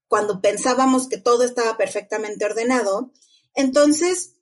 cuando 0.09 0.41
pensábamos 0.41 1.09
que 1.09 1.19
todo 1.19 1.45
estaba 1.45 1.77
perfectamente 1.77 2.45
ordenado. 2.45 3.13
Entonces, 3.55 4.37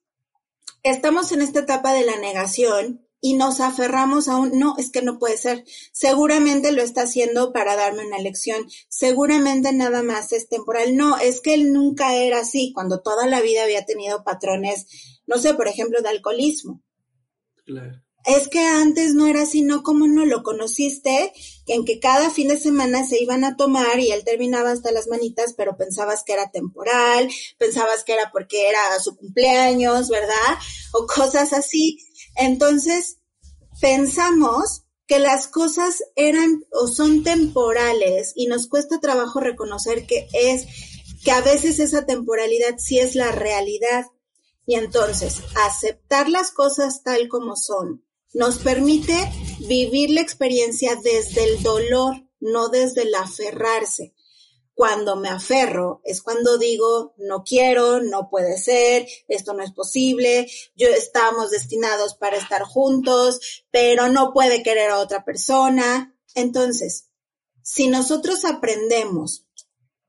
estamos 0.83 1.33
en 1.33 1.43
esta 1.43 1.61
etapa 1.61 1.93
de 1.93 2.05
la 2.05 2.17
negación 2.19 3.05
y 3.21 3.33
nos 3.35 3.61
aferramos 3.61 4.29
a 4.29 4.37
un, 4.37 4.59
no, 4.59 4.75
es 4.77 4.91
que 4.91 5.01
no 5.01 5.19
puede 5.19 5.39
ser. 5.39 5.65
Seguramente 5.93 6.73
lo 6.73 6.83
está 6.83 7.05
haciendo 7.05 7.55
para 7.55 7.75
darme 7.75 8.07
una 8.07 8.19
lección. 8.19 8.69
Seguramente 8.91 9.73
nada 9.73 10.03
más 10.03 10.33
es 10.33 10.51
temporal. 10.51 10.95
No, 10.95 11.17
es 11.17 11.41
que 11.41 11.55
él 11.55 11.73
nunca 11.73 12.15
era 12.17 12.41
así, 12.41 12.73
cuando 12.75 13.01
toda 13.01 13.27
la 13.27 13.41
vida 13.41 13.63
había 13.63 13.87
tenido 13.87 14.25
patrones, 14.25 15.14
no 15.27 15.39
sé, 15.39 15.55
por 15.55 15.69
ejemplo, 15.69 16.01
de 16.03 16.09
alcoholismo. 16.09 16.83
Claro 17.65 18.05
es 18.25 18.49
que 18.49 18.61
antes 18.61 19.15
no 19.15 19.27
era 19.27 19.43
así, 19.43 19.63
no, 19.63 19.83
como 19.83 20.07
no 20.07 20.25
lo 20.25 20.43
conociste, 20.43 21.33
en 21.67 21.85
que 21.85 22.01
cada 22.01 22.31
fin 22.31 22.49
de 22.49 22.57
semana 22.57 23.05
se 23.05 23.23
iban 23.23 23.45
a 23.45 23.57
tomar 23.57 24.01
y 24.01 24.13
él 24.13 24.25
terminaba 24.25 24.71
hasta 24.71 24.93
las 24.93 25.09
manitas, 25.09 25.55
pero 25.55 25.77
pensabas 25.77 26.25
que 26.25 26.33
era 26.33 26.51
temporal, 26.51 27.29
pensabas 27.59 28.03
que 28.03 28.15
era 28.15 28.31
porque 28.33 28.69
era 28.69 28.99
su 29.01 29.15
cumpleaños, 29.17 30.09
¿verdad? 30.09 30.59
O 30.93 31.07
cosas 31.07 31.53
así. 31.53 31.99
Entonces, 32.37 33.19
pensamos 33.81 34.85
que 35.07 35.19
las 35.19 35.47
cosas 35.47 36.03
eran 36.17 36.65
o 36.71 36.89
son 36.89 37.25
temporales 37.25 38.33
y 38.35 38.47
nos 38.47 38.69
cuesta 38.69 39.01
trabajo 39.01 39.39
reconocer 39.41 40.07
que 40.07 40.29
es, 40.33 40.65
que 41.23 41.31
a 41.31 41.43
veces 41.43 41.79
esa 41.79 42.07
temporalidad 42.07 42.77
sí 42.79 42.99
es 42.99 43.15
la 43.17 43.33
realidad. 43.33 44.07
Y 44.67 44.77
entonces, 44.77 45.43
aceptar 45.57 46.29
las 46.29 46.51
cosas 46.51 47.03
tal 47.03 47.29
como 47.29 47.57
son, 47.57 48.05
nos 48.33 48.59
permite 48.59 49.17
vivir 49.61 50.11
la 50.11 50.21
experiencia 50.21 50.97
desde 50.97 51.45
el 51.45 51.63
dolor, 51.63 52.29
no 52.41 52.69
desde 52.69 53.03
el 53.03 53.15
aferrarse. 53.15 54.15
Cuando 54.75 55.15
me 55.15 55.29
aferro 55.29 56.01
es 56.05 56.21
cuando 56.21 56.59
digo, 56.59 57.15
no 57.17 57.45
quiero, 57.45 58.01
no 58.01 58.29
puede 58.29 58.59
ser, 58.59 59.07
esto 59.29 59.55
no 59.55 59.63
es 59.63 59.71
posible, 59.71 60.51
yo 60.75 60.89
estamos 60.89 61.53
destinados 61.53 62.15
para 62.17 62.39
estar 62.39 62.63
juntos, 62.63 63.65
pero 63.71 64.09
no 64.09 64.33
puede 64.33 64.65
querer 64.65 64.91
a 64.91 64.99
otra 64.99 65.25
persona. 65.25 66.17
Entonces, 66.35 67.09
si 67.63 67.87
nosotros 67.87 68.45
aprendemos 68.45 69.47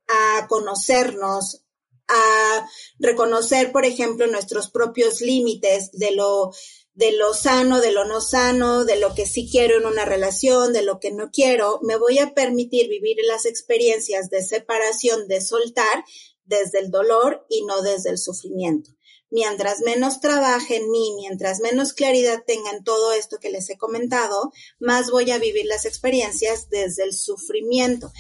a 0.08 0.48
conocernos, 0.48 1.65
a 2.08 2.68
reconocer, 3.00 3.72
por 3.72 3.86
ejemplo, 3.86 4.28
nuestros 4.28 4.70
propios 4.70 5.22
límites 5.22 5.92
de 5.92 6.12
lo 6.12 6.52
de 6.94 7.12
lo 7.12 7.34
sano, 7.34 7.82
de 7.82 7.92
lo 7.92 8.06
no 8.06 8.22
sano, 8.22 8.86
de 8.86 8.98
lo 8.98 9.14
que 9.16 9.26
sí 9.26 9.50
quiero 9.52 9.78
en 9.78 9.86
una 9.86 10.06
relación, 10.06 10.72
de 10.72 10.82
lo 10.82 11.02
que 11.02 11.12
no 11.12 11.30
quiero, 11.30 11.82
me 11.84 11.98
voy 11.98 12.20
a 12.20 12.34
permitir 12.34 12.88
vivir 12.88 13.18
las 13.28 13.46
experiencias 13.46 14.30
de 14.30 14.42
separación, 14.42 15.28
de 15.28 15.42
soltar, 15.42 16.06
desde 16.46 16.80
el 16.80 16.92
dolor 16.92 17.46
y 17.50 17.66
no 17.66 17.82
desde 17.82 18.12
el 18.12 18.18
sufrimiento. 18.18 18.92
Mientras 19.32 19.82
menos 19.82 20.22
trabaje 20.22 20.78
en 20.78 20.90
mí, 20.92 21.14
mientras 21.18 21.60
menos 21.60 21.94
claridad 21.94 22.44
tenga 22.46 22.72
en 22.72 22.84
todo 22.84 23.12
esto 23.12 23.40
que 23.40 23.50
les 23.50 23.70
he 23.70 23.78
comentado, 23.78 24.54
más 24.80 25.10
voy 25.10 25.32
a 25.32 25.40
vivir 25.40 25.66
las 25.66 25.86
experiencias 25.86 26.70
desde 26.70 27.04
el 27.04 27.14
sufrimiento 27.14 28.12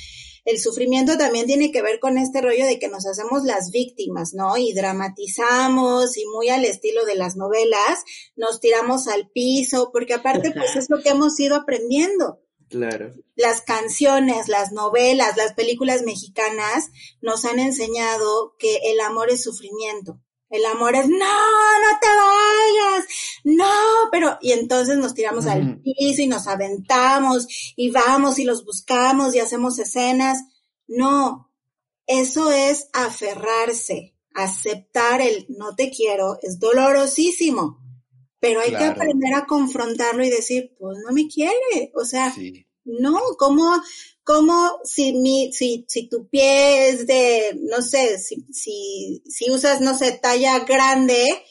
el 0.45 0.59
sufrimiento 0.59 1.17
también 1.17 1.47
tiene 1.47 1.71
que 1.71 1.81
ver 1.81 1.99
con 1.99 2.19
este 2.19 2.39
rollo 2.39 2.65
de 2.65 2.77
que 2.77 2.87
nos 2.87 3.05
hacemos 3.07 3.43
las 3.43 3.71
víctimas, 3.71 4.33
¿no? 4.35 4.57
Y 4.57 4.73
dramatizamos 4.73 6.15
y 6.17 6.25
muy 6.27 6.49
al 6.49 6.65
estilo 6.65 7.03
de 7.03 7.15
las 7.15 7.35
novelas, 7.35 8.03
nos 8.35 8.59
tiramos 8.59 9.07
al 9.07 9.29
piso, 9.31 9.89
porque 9.91 10.13
aparte 10.13 10.51
pues 10.51 10.75
es 10.75 10.89
lo 10.89 11.01
que 11.01 11.09
hemos 11.09 11.39
ido 11.39 11.55
aprendiendo. 11.55 12.41
Claro. 12.69 13.11
Las 13.35 13.61
canciones, 13.61 14.47
las 14.47 14.71
novelas, 14.71 15.35
las 15.35 15.53
películas 15.53 16.03
mexicanas 16.03 16.89
nos 17.21 17.45
han 17.45 17.59
enseñado 17.59 18.55
que 18.59 18.77
el 18.85 18.99
amor 18.99 19.31
es 19.31 19.43
sufrimiento. 19.43 20.21
El 20.49 20.65
amor 20.65 20.95
es, 20.95 21.07
no, 21.07 21.17
no 21.17 21.99
te 21.99 22.07
vayas, 22.07 23.05
no, 23.45 24.09
pero, 24.11 24.39
y 24.41 24.53
entonces 24.53 24.97
nos 24.97 25.13
tiramos 25.13 25.45
al 25.45 25.79
piso 25.79 26.23
y 26.23 26.27
nos 26.27 26.47
aventamos 26.47 27.45
y 27.75 27.91
vamos 27.91 28.39
y 28.39 28.43
los 28.43 28.65
buscamos 28.65 29.35
y 29.35 29.39
hacemos 29.39 29.77
escenas. 29.77 30.39
No, 30.87 31.51
eso 32.07 32.51
es 32.51 32.89
aferrarse, 32.91 34.15
aceptar 34.33 35.21
el 35.21 35.45
no 35.47 35.75
te 35.75 35.91
quiero, 35.91 36.39
es 36.41 36.59
dolorosísimo, 36.59 37.83
pero 38.39 38.61
hay 38.61 38.71
que 38.71 38.83
aprender 38.83 39.35
a 39.35 39.45
confrontarlo 39.45 40.25
y 40.25 40.31
decir, 40.31 40.75
pues 40.79 40.97
no 41.05 41.13
me 41.13 41.27
quiere, 41.27 41.91
o 41.93 42.03
sea, 42.03 42.33
no, 42.83 43.19
¿cómo, 43.37 43.79
cómo 44.23 44.79
si 44.83 45.13
mi, 45.13 45.53
si, 45.53 45.85
si 45.87 46.09
tu 46.09 46.27
pie 46.29 46.89
es 46.89 47.05
de, 47.05 47.59
no 47.61 47.83
sé, 47.83 48.17
si, 48.17 48.43
si, 48.51 49.21
si 49.29 49.51
usas, 49.51 49.81
no 49.81 49.95
sé, 49.95 50.13
talla 50.13 50.65
grande, 50.65 51.43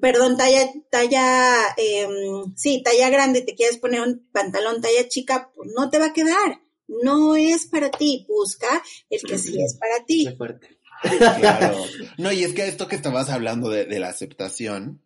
perdón, 0.00 0.36
talla, 0.36 0.68
talla, 0.90 1.74
eh, 1.76 2.08
sí, 2.56 2.82
talla 2.82 3.10
grande, 3.10 3.42
te 3.42 3.54
quieres 3.54 3.78
poner 3.78 4.00
un 4.00 4.26
pantalón 4.32 4.80
talla 4.80 5.08
chica, 5.08 5.50
pues 5.54 5.70
no 5.76 5.90
te 5.90 5.98
va 5.98 6.06
a 6.06 6.12
quedar. 6.12 6.60
No 6.88 7.36
es 7.36 7.66
para 7.66 7.90
ti, 7.90 8.26
busca 8.28 8.82
el 9.08 9.22
que 9.22 9.38
sí 9.38 9.60
es 9.62 9.76
para 9.76 10.04
ti. 10.04 10.28
Claro. 11.38 11.84
No, 12.18 12.30
y 12.32 12.44
es 12.44 12.52
que 12.52 12.66
esto 12.66 12.88
que 12.88 12.96
estabas 12.96 13.30
hablando 13.30 13.70
de, 13.70 13.86
de 13.86 14.00
la 14.00 14.08
aceptación, 14.08 15.00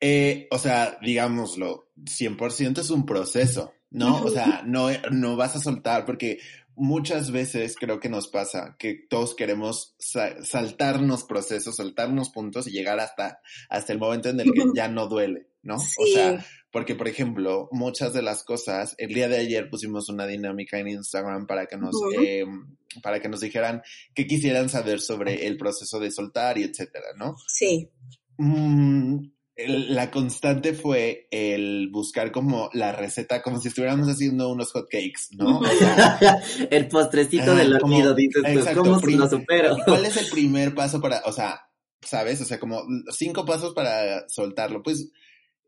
eh, 0.00 0.46
o 0.50 0.58
sea, 0.58 0.98
digámoslo, 1.02 1.88
100% 1.96 2.78
es 2.78 2.90
un 2.90 3.06
proceso. 3.06 3.72
¿no? 3.90 4.22
O 4.22 4.30
sea, 4.30 4.62
no, 4.66 4.88
no 5.10 5.36
vas 5.36 5.56
a 5.56 5.60
soltar 5.60 6.04
porque 6.04 6.38
muchas 6.76 7.30
veces 7.32 7.74
creo 7.78 7.98
que 8.00 8.08
nos 8.08 8.28
pasa 8.28 8.76
que 8.78 8.94
todos 9.08 9.34
queremos 9.34 9.96
saltarnos 9.98 11.24
procesos, 11.24 11.76
saltarnos 11.76 12.30
puntos 12.30 12.68
y 12.68 12.72
llegar 12.72 13.00
hasta, 13.00 13.40
hasta 13.68 13.92
el 13.92 13.98
momento 13.98 14.28
en 14.28 14.40
el 14.40 14.52
que 14.52 14.62
ya 14.76 14.88
no 14.88 15.08
duele, 15.08 15.48
¿no? 15.62 15.76
O 15.76 16.06
sea, 16.06 16.44
porque 16.70 16.94
por 16.94 17.08
ejemplo, 17.08 17.68
muchas 17.72 18.12
de 18.12 18.22
las 18.22 18.44
cosas, 18.44 18.94
el 18.98 19.14
día 19.14 19.28
de 19.28 19.38
ayer 19.38 19.70
pusimos 19.70 20.08
una 20.08 20.26
dinámica 20.26 20.78
en 20.78 20.88
Instagram 20.88 21.46
para 21.46 21.66
que 21.66 21.78
nos, 21.78 21.94
em, 22.22 22.76
para 23.02 23.20
que 23.20 23.28
nos 23.28 23.40
dijeran 23.40 23.82
qué 24.14 24.26
quisieran 24.26 24.68
saber 24.68 25.00
sobre 25.00 25.46
el 25.46 25.56
proceso 25.56 25.98
de 25.98 26.10
soltar 26.10 26.58
y 26.58 26.64
etcétera, 26.64 27.08
¿no? 27.16 27.36
Sí. 27.48 27.90
Mm, 28.36 29.28
la 29.56 30.10
constante 30.10 30.74
fue 30.74 31.28
el 31.30 31.88
buscar 31.90 32.30
como 32.30 32.68
la 32.74 32.92
receta, 32.92 33.40
como 33.40 33.58
si 33.58 33.68
estuviéramos 33.68 34.06
haciendo 34.08 34.50
unos 34.50 34.70
hot 34.72 34.86
cakes, 34.90 35.28
¿no? 35.32 35.62
el 36.70 36.88
postrecito 36.88 37.54
del 37.54 37.74
olvido, 37.74 38.14
dices 38.14 38.42
¿cómo 38.74 39.00
lo 39.00 39.28
supero? 39.28 39.76
¿Cuál 39.86 40.04
es 40.04 40.16
el 40.18 40.28
primer 40.28 40.74
paso 40.74 41.00
para, 41.00 41.22
o 41.24 41.32
sea, 41.32 41.70
sabes? 42.02 42.40
O 42.42 42.44
sea, 42.44 42.60
como 42.60 42.82
cinco 43.10 43.46
pasos 43.46 43.72
para 43.72 44.28
soltarlo. 44.28 44.82
Pues 44.82 45.10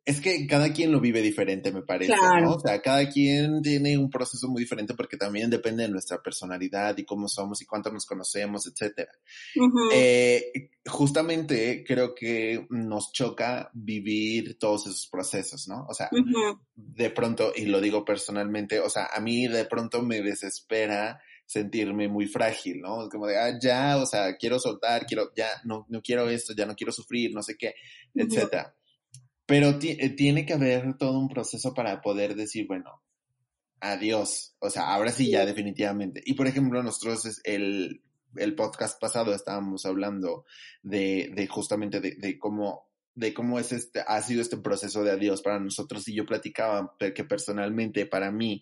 es 0.08 0.22
que 0.22 0.46
cada 0.46 0.72
quien 0.72 0.90
lo 0.90 1.00
vive 1.00 1.20
diferente, 1.20 1.70
me 1.70 1.82
parece, 1.82 2.14
¿no? 2.40 2.54
O 2.54 2.60
sea, 2.60 2.80
cada 2.80 3.10
quien 3.10 3.60
tiene 3.60 3.98
un 3.98 4.08
proceso 4.08 4.48
muy 4.48 4.62
diferente 4.62 4.94
porque 4.94 5.18
también 5.18 5.50
depende 5.50 5.82
de 5.82 5.90
nuestra 5.90 6.22
personalidad 6.22 6.96
y 6.96 7.04
cómo 7.04 7.28
somos 7.28 7.60
y 7.60 7.66
cuánto 7.66 7.92
nos 7.92 8.06
conocemos, 8.06 8.66
etcétera. 8.66 9.12
Eh, 9.92 10.70
justamente 10.86 11.84
creo 11.86 12.14
que 12.14 12.66
nos 12.70 13.12
choca 13.12 13.70
vivir 13.74 14.58
todos 14.58 14.86
esos 14.86 15.08
procesos, 15.08 15.68
¿no? 15.68 15.84
O 15.86 15.92
sea, 15.92 16.08
de 16.74 17.10
pronto, 17.10 17.52
y 17.54 17.66
lo 17.66 17.78
digo 17.78 18.02
personalmente, 18.02 18.80
o 18.80 18.88
sea, 18.88 19.10
a 19.12 19.20
mí 19.20 19.46
de 19.46 19.66
pronto 19.66 20.00
me 20.00 20.22
desespera 20.22 21.20
sentirme 21.44 22.08
muy 22.08 22.26
frágil, 22.26 22.80
¿no? 22.80 23.10
Como 23.10 23.26
de, 23.26 23.38
ah, 23.38 23.58
ya, 23.60 23.98
o 23.98 24.06
sea, 24.06 24.38
quiero 24.38 24.58
soltar, 24.58 25.04
quiero, 25.04 25.32
ya, 25.36 25.48
no, 25.64 25.84
no 25.90 26.00
quiero 26.00 26.30
esto, 26.30 26.54
ya 26.56 26.64
no 26.64 26.74
quiero 26.74 26.92
sufrir, 26.92 27.34
no 27.34 27.42
sé 27.42 27.58
qué, 27.58 27.74
etcétera. 28.14 28.74
Pero 29.48 29.78
eh, 29.80 30.10
tiene 30.10 30.44
que 30.44 30.52
haber 30.52 30.98
todo 30.98 31.18
un 31.18 31.30
proceso 31.30 31.72
para 31.72 32.02
poder 32.02 32.36
decir, 32.36 32.66
bueno, 32.66 33.00
adiós. 33.80 34.54
O 34.58 34.68
sea, 34.68 34.92
ahora 34.92 35.10
sí 35.10 35.30
ya 35.30 35.46
definitivamente. 35.46 36.20
Y 36.26 36.34
por 36.34 36.46
ejemplo, 36.46 36.82
nosotros 36.82 37.40
el, 37.44 38.02
el 38.36 38.54
podcast 38.54 39.00
pasado 39.00 39.34
estábamos 39.34 39.86
hablando 39.86 40.44
de, 40.82 41.32
de 41.34 41.46
justamente 41.46 41.98
de, 42.00 42.16
de, 42.16 42.38
cómo 42.38 42.90
de 43.14 43.32
cómo 43.32 43.58
es 43.58 43.72
este, 43.72 44.04
ha 44.06 44.20
sido 44.20 44.42
este 44.42 44.58
proceso 44.58 45.02
de 45.02 45.12
adiós 45.12 45.40
para 45.40 45.58
nosotros 45.58 46.06
y 46.08 46.14
yo 46.14 46.26
platicaba 46.26 46.94
que 46.98 47.24
personalmente 47.24 48.04
para 48.04 48.30
mí 48.30 48.60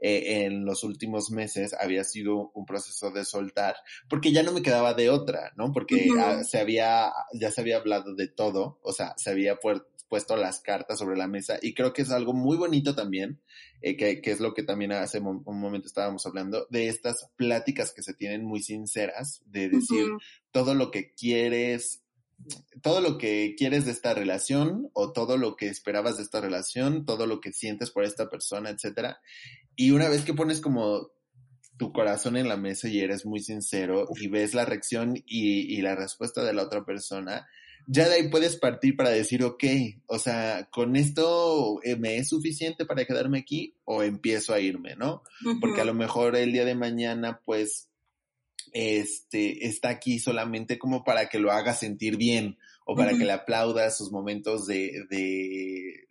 eh, 0.00 0.44
en 0.44 0.64
los 0.64 0.84
últimos 0.84 1.32
meses 1.32 1.74
había 1.74 2.04
sido 2.04 2.52
un 2.54 2.64
proceso 2.64 3.10
de 3.10 3.24
soltar, 3.24 3.74
porque 4.08 4.30
ya 4.30 4.44
no 4.44 4.52
me 4.52 4.62
quedaba 4.62 4.94
de 4.94 5.10
otra, 5.10 5.52
¿no? 5.56 5.72
Porque 5.72 6.08
ah, 6.16 6.44
se 6.44 6.60
había, 6.60 7.12
ya 7.34 7.50
se 7.50 7.60
había 7.60 7.78
hablado 7.78 8.14
de 8.14 8.28
todo, 8.28 8.78
o 8.82 8.92
sea, 8.92 9.14
se 9.16 9.30
había 9.30 9.56
puesto 9.56 9.97
las 10.36 10.60
cartas 10.60 10.98
sobre 10.98 11.16
la 11.16 11.28
mesa 11.28 11.58
y 11.60 11.74
creo 11.74 11.92
que 11.92 12.02
es 12.02 12.10
algo 12.10 12.32
muy 12.32 12.56
bonito 12.56 12.94
también, 12.94 13.40
eh, 13.82 13.96
que, 13.96 14.20
que, 14.20 14.30
es 14.30 14.40
lo 14.40 14.54
que 14.54 14.62
también 14.62 14.92
hace 14.92 15.18
un 15.18 15.42
momento 15.44 15.86
estábamos 15.86 16.26
hablando, 16.26 16.66
de 16.70 16.88
estas 16.88 17.30
pláticas 17.36 17.92
que 17.92 18.02
se 18.02 18.14
tienen 18.14 18.44
muy 18.44 18.62
sinceras, 18.62 19.42
de 19.46 19.68
decir 19.68 20.06
todo 20.50 20.74
lo 20.74 20.90
que 20.90 21.14
quieres, 21.14 22.02
todo 22.82 23.00
lo 23.00 23.18
que 23.18 23.54
quieres 23.56 23.84
de 23.84 23.92
esta 23.92 24.14
relación 24.14 24.90
o 24.92 25.12
todo 25.12 25.36
lo 25.36 25.56
que 25.56 25.68
esperabas 25.68 26.16
de 26.16 26.22
esta 26.22 26.40
relación, 26.40 27.04
todo 27.04 27.26
lo 27.26 27.40
que 27.40 27.52
sientes 27.52 27.90
por 27.90 28.04
esta 28.04 28.28
persona, 28.28 28.70
etcétera. 28.70 29.20
Y 29.76 29.90
una 29.90 30.08
vez 30.08 30.24
que 30.24 30.34
pones 30.34 30.60
como 30.60 31.10
tu 31.76 31.92
corazón 31.92 32.36
en 32.36 32.48
la 32.48 32.56
mesa 32.56 32.88
y 32.88 33.00
eres 33.00 33.24
muy 33.24 33.40
sincero 33.40 34.08
y 34.16 34.28
ves 34.28 34.52
la 34.52 34.64
reacción 34.64 35.16
y, 35.16 35.76
y 35.76 35.80
la 35.80 35.94
respuesta 35.94 36.42
de 36.42 36.52
la 36.52 36.64
otra 36.64 36.84
persona, 36.84 37.46
ya 37.90 38.06
de 38.06 38.16
ahí 38.16 38.28
puedes 38.28 38.56
partir 38.56 38.96
para 38.96 39.08
decir, 39.08 39.42
ok, 39.42 39.64
o 40.06 40.18
sea, 40.18 40.68
con 40.70 40.94
esto 40.94 41.80
eh, 41.82 41.96
me 41.96 42.18
es 42.18 42.28
suficiente 42.28 42.84
para 42.84 43.06
quedarme 43.06 43.38
aquí 43.38 43.76
o 43.84 44.02
empiezo 44.02 44.52
a 44.52 44.60
irme, 44.60 44.94
¿no? 44.94 45.22
Porque 45.58 45.80
a 45.80 45.86
lo 45.86 45.94
mejor 45.94 46.36
el 46.36 46.52
día 46.52 46.66
de 46.66 46.74
mañana, 46.74 47.40
pues, 47.46 47.88
este, 48.74 49.66
está 49.66 49.88
aquí 49.88 50.18
solamente 50.18 50.78
como 50.78 51.02
para 51.02 51.30
que 51.30 51.38
lo 51.38 51.50
haga 51.50 51.72
sentir 51.72 52.18
bien 52.18 52.58
o 52.84 52.94
para 52.94 53.16
que 53.16 53.24
le 53.24 53.32
aplauda 53.32 53.90
sus 53.90 54.12
momentos 54.12 54.66
de, 54.66 55.06
de 55.08 56.08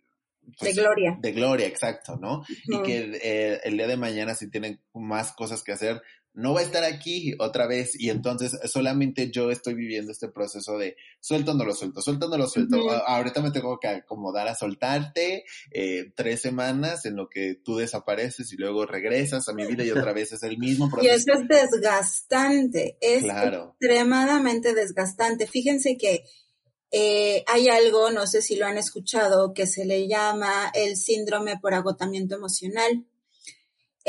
pues, 0.58 0.74
de 0.74 0.82
gloria. 0.82 1.16
De 1.20 1.32
gloria, 1.32 1.66
exacto, 1.68 2.16
¿no? 2.16 2.44
Y 2.64 2.82
que 2.82 3.20
eh, 3.22 3.60
el 3.62 3.76
día 3.76 3.86
de 3.86 3.96
mañana 3.96 4.34
si 4.34 4.50
tienen 4.50 4.80
más 4.94 5.32
cosas 5.32 5.62
que 5.62 5.70
hacer, 5.70 6.02
no 6.34 6.54
va 6.54 6.60
a 6.60 6.62
estar 6.62 6.84
aquí 6.84 7.34
otra 7.38 7.66
vez 7.66 7.98
y 7.98 8.10
entonces 8.10 8.56
solamente 8.70 9.30
yo 9.30 9.50
estoy 9.50 9.74
viviendo 9.74 10.12
este 10.12 10.28
proceso 10.28 10.78
de 10.78 10.96
suelto, 11.20 11.54
no 11.54 11.64
lo 11.64 11.74
suelto, 11.74 12.00
suelto, 12.00 12.28
no 12.28 12.38
lo 12.38 12.46
suelto. 12.46 12.90
Ahorita 13.06 13.42
me 13.42 13.50
tengo 13.50 13.78
que 13.80 13.88
acomodar 13.88 14.46
a 14.46 14.54
soltarte 14.54 15.44
eh, 15.72 16.12
tres 16.14 16.40
semanas 16.40 17.04
en 17.06 17.16
lo 17.16 17.28
que 17.28 17.56
tú 17.64 17.76
desapareces 17.76 18.52
y 18.52 18.56
luego 18.56 18.86
regresas 18.86 19.48
a 19.48 19.52
mi 19.52 19.66
vida 19.66 19.84
y 19.84 19.90
otra 19.90 20.12
vez 20.12 20.32
es 20.32 20.42
el 20.44 20.58
mismo 20.58 20.88
proceso. 20.90 21.12
Y 21.12 21.16
eso 21.16 21.32
es 21.32 21.48
desgastante, 21.48 22.96
es 23.00 23.24
extremadamente 23.24 24.74
desgastante. 24.74 25.46
Fíjense 25.46 25.96
que 25.96 26.22
eh, 26.90 27.44
hay 27.46 27.68
algo, 27.68 28.10
no 28.10 28.26
sé 28.26 28.42
si 28.42 28.56
lo 28.56 28.66
han 28.66 28.78
escuchado, 28.78 29.52
que 29.52 29.66
se 29.66 29.84
le 29.84 30.08
llama 30.08 30.70
el 30.74 30.96
síndrome 30.96 31.58
por 31.58 31.74
agotamiento 31.74 32.36
emocional. 32.36 33.04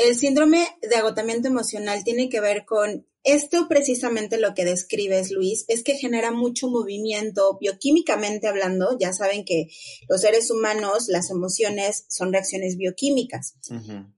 El 0.00 0.16
síndrome 0.16 0.66
de 0.80 0.96
agotamiento 0.96 1.48
emocional 1.48 2.04
tiene 2.04 2.30
que 2.30 2.40
ver 2.40 2.64
con 2.64 3.06
esto 3.22 3.68
precisamente 3.68 4.38
lo 4.38 4.54
que 4.54 4.64
describes, 4.64 5.30
Luis, 5.30 5.66
es 5.68 5.84
que 5.84 5.98
genera 5.98 6.30
mucho 6.30 6.68
movimiento 6.68 7.58
bioquímicamente 7.60 8.48
hablando. 8.48 8.96
Ya 8.98 9.12
saben 9.12 9.44
que 9.44 9.68
los 10.08 10.22
seres 10.22 10.50
humanos, 10.50 11.08
las 11.08 11.28
emociones 11.28 12.06
son 12.08 12.32
reacciones 12.32 12.78
bioquímicas. 12.78 13.56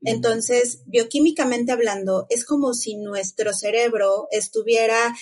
Entonces, 0.03 0.83
bioquímicamente 0.87 1.73
hablando, 1.73 2.27
es 2.31 2.45
como 2.45 2.75
si 2.75 2.95
nuestro 2.95 3.53
cerebro 3.53 4.29
estuviera 4.31 5.17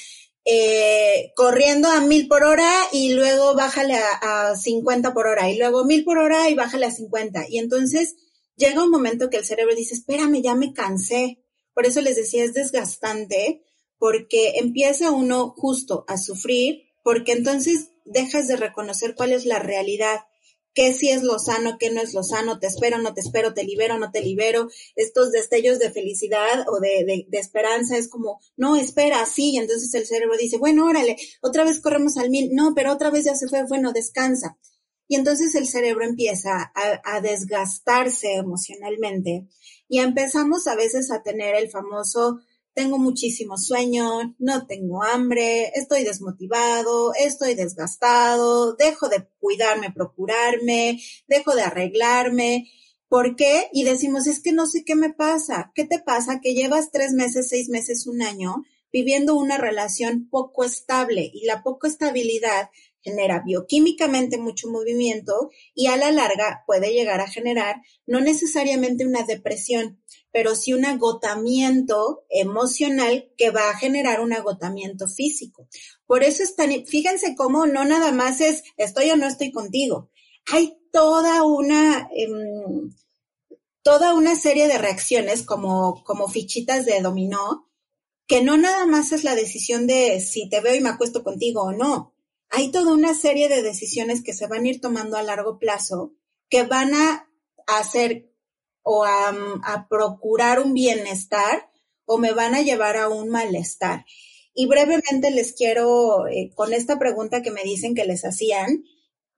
eh, 0.45 1.33
corriendo 1.37 1.89
a 1.89 2.03
mil 2.03 2.29
por 2.29 2.45
hora 2.45 2.71
y 2.93 3.15
luego 3.15 3.55
bájale 3.55 3.95
a, 3.95 4.51
a 4.51 4.57
50 4.57 5.15
por 5.15 5.27
hora 5.27 5.51
y 5.51 5.57
luego 5.57 5.87
mil 5.87 6.05
por 6.05 6.19
hora 6.19 6.51
y 6.51 6.55
bájale 6.55 6.85
a 6.85 6.91
50. 6.91 7.47
Y 7.49 7.59
entonces 7.59 8.17
llega 8.61 8.85
un 8.85 8.91
momento 8.91 9.31
que 9.31 9.39
el 9.39 9.45
cerebro 9.45 9.75
dice, 9.75 9.95
espérame, 9.95 10.43
ya 10.43 10.55
me 10.55 10.73
cansé. 10.73 11.43
Por 11.75 11.87
eso 11.87 12.01
les 12.01 12.17
decía, 12.17 12.45
es 12.45 12.53
desgastante, 12.53 13.65
porque 13.99 14.59
empieza 14.59 15.11
uno 15.11 15.55
justo 15.57 16.05
a 16.07 16.19
sufrir, 16.19 16.83
porque 17.03 17.33
entonces 17.33 17.89
dejas 18.05 18.47
de 18.47 18.57
reconocer 18.57 19.15
cuál 19.15 19.33
es 19.33 19.47
la 19.47 19.59
realidad 19.59 20.21
qué 20.75 20.93
sí 20.93 21.11
es 21.11 21.23
lo 21.23 21.39
sano, 21.39 21.79
qué 21.79 21.91
no 21.91 22.01
es 22.01 22.15
lo 22.15 22.23
sano, 22.23 22.59
te 22.59 22.67
espero, 22.67 22.99
no 22.99 23.15
te 23.15 23.21
espero, 23.21 23.55
te 23.55 23.65
libero, 23.65 23.99
no 23.99 24.11
te 24.11 24.21
libero, 24.21 24.69
estos 24.95 25.33
destellos 25.33 25.79
de 25.79 25.91
felicidad 25.91 26.65
o 26.69 26.81
de, 26.81 27.27
esperanza 27.33 27.97
es 27.97 28.09
como, 28.09 28.41
no, 28.57 28.77
espera, 28.77 29.25
sí, 29.27 29.53
y 29.53 29.59
entonces 29.59 29.93
el 29.95 30.07
cerebro 30.07 30.37
dice, 30.37 30.59
bueno, 30.59 30.87
órale, 30.87 31.17
otra 31.41 31.65
vez 31.65 31.81
corremos 31.81 32.17
al 32.17 32.31
mil, 32.31 32.51
no, 32.55 32.73
pero 32.75 32.93
otra 32.93 33.11
vez 33.11 33.25
ya 33.25 33.35
se 33.35 33.49
fue, 33.49 33.65
bueno, 33.65 33.93
descansa. 33.93 34.57
Y 35.11 35.17
entonces 35.17 35.57
el 35.57 35.67
cerebro 35.67 36.05
empieza 36.05 36.73
a, 36.73 37.21
desgastarse 37.21 38.35
emocionalmente 38.35 39.49
y 39.89 39.99
empezamos 39.99 40.69
a 40.69 40.77
veces 40.77 41.11
a 41.11 41.25
tener 41.25 41.57
el 41.57 41.69
famoso 41.69 42.39
tengo 42.75 42.97
muchísimo 42.97 43.59
sueño, 43.59 44.37
no 44.39 44.69
tengo 44.69 45.03
hambre, 45.03 45.73
estoy 45.75 46.05
desmotivado, 46.05 47.13
estoy 47.15 47.57
desgastado, 47.57 48.77
dejo 48.77 49.09
de 49.09 49.27
cuidarme, 49.41 49.91
procurarme, 49.91 51.03
dejo 51.27 51.57
de 51.57 51.63
arreglarme. 51.63 52.71
¿Por 53.09 53.35
qué? 53.35 53.69
Y 53.73 53.83
decimos, 53.83 54.29
es 54.29 54.41
que 54.41 54.53
no 54.53 54.69
sé 54.69 54.85
qué 54.85 54.95
me 54.95 55.13
pasa. 55.13 55.73
¿Qué 55.75 55.85
te 55.87 55.99
pasa? 55.99 56.39
Que 56.41 56.55
llevas 56.55 56.93
tres 56.93 57.15
meses, 57.15 57.49
seis 57.49 57.69
meses, 57.69 58.07
un 58.07 58.23
año 58.23 58.63
viviendo 58.93 59.37
una 59.37 59.59
relación 59.59 60.29
poco 60.31 60.65
estable 60.65 61.31
y 61.35 61.47
la 61.47 61.63
poco 61.63 61.87
estabilidad 61.87 62.71
genera 63.03 63.42
bioquímicamente 63.44 64.38
mucho 64.38 64.68
movimiento 64.68 65.51
y 65.74 65.86
a 65.86 65.96
la 65.96 66.12
larga 66.12 66.64
puede 66.66 66.92
llegar 66.92 67.20
a 67.20 67.30
generar 67.30 67.76
no 68.07 68.20
necesariamente 68.20 69.07
una 69.07 69.22
depresión, 69.22 70.01
pero 70.32 70.55
sí 70.55 70.72
un 70.72 70.84
agotamiento 70.84 72.24
emocional 72.28 73.30
que 73.36 73.51
va 73.51 73.70
a 73.70 73.76
generar 73.76 74.20
un 74.20 74.32
agotamiento 74.32 75.09
físico. 75.09 75.68
Por 76.07 76.22
eso 76.22 76.42
es 76.42 76.55
tan, 76.57 76.70
fíjense 76.86 77.34
cómo 77.34 77.66
no 77.66 77.84
nada 77.84 78.12
más 78.12 78.40
es 78.40 78.62
estoy 78.76 79.11
o 79.11 79.16
no 79.16 79.26
estoy 79.26 79.51
contigo. 79.51 80.11
Hay 80.53 80.78
toda 80.92 81.44
una, 81.44 82.09
em, 82.14 82.92
toda 83.82 84.14
una 84.14 84.34
serie 84.34 84.68
de 84.68 84.78
reacciones 84.78 85.42
como, 85.42 86.03
como 86.05 86.28
fichitas 86.28 86.84
de 86.84 87.01
dominó, 87.01 87.68
que 88.26 88.42
no 88.42 88.57
nada 88.57 88.86
más 88.86 89.12
es 89.12 89.24
la 89.24 89.34
decisión 89.34 89.86
de 89.86 90.20
si 90.20 90.48
te 90.48 90.61
veo 90.61 90.74
y 90.74 90.80
me 90.80 90.90
acuesto 90.90 91.24
contigo 91.24 91.62
o 91.62 91.72
no. 91.72 92.14
Hay 92.51 92.72
toda 92.72 92.92
una 92.92 93.14
serie 93.14 93.48
de 93.48 93.62
decisiones 93.62 94.22
que 94.22 94.32
se 94.32 94.48
van 94.48 94.64
a 94.64 94.68
ir 94.68 94.80
tomando 94.80 95.16
a 95.16 95.22
largo 95.22 95.59
plazo 95.59 96.14
que 96.48 96.64
van 96.64 96.92
a 96.94 97.30
hacer 97.66 98.28
o 98.82 99.05
a, 99.05 99.86
procurar 99.88 100.61
un 100.61 100.74
bienestar 100.74 101.70
o 102.05 102.18
me 102.18 102.32
van 102.32 102.55
a 102.55 102.62
llevar 102.62 102.96
a 102.96 103.09
un 103.09 103.28
malestar. 103.28 104.05
Y 104.53 104.66
brevemente 104.66 105.30
les 105.30 105.53
quiero, 105.53 106.26
eh, 106.26 106.51
con 106.55 106.72
esta 106.72 106.98
pregunta 106.98 107.40
que 107.40 107.53
me 107.53 107.62
dicen 107.62 107.94
que 107.94 108.05
les 108.05 108.24
hacían, 108.24 108.84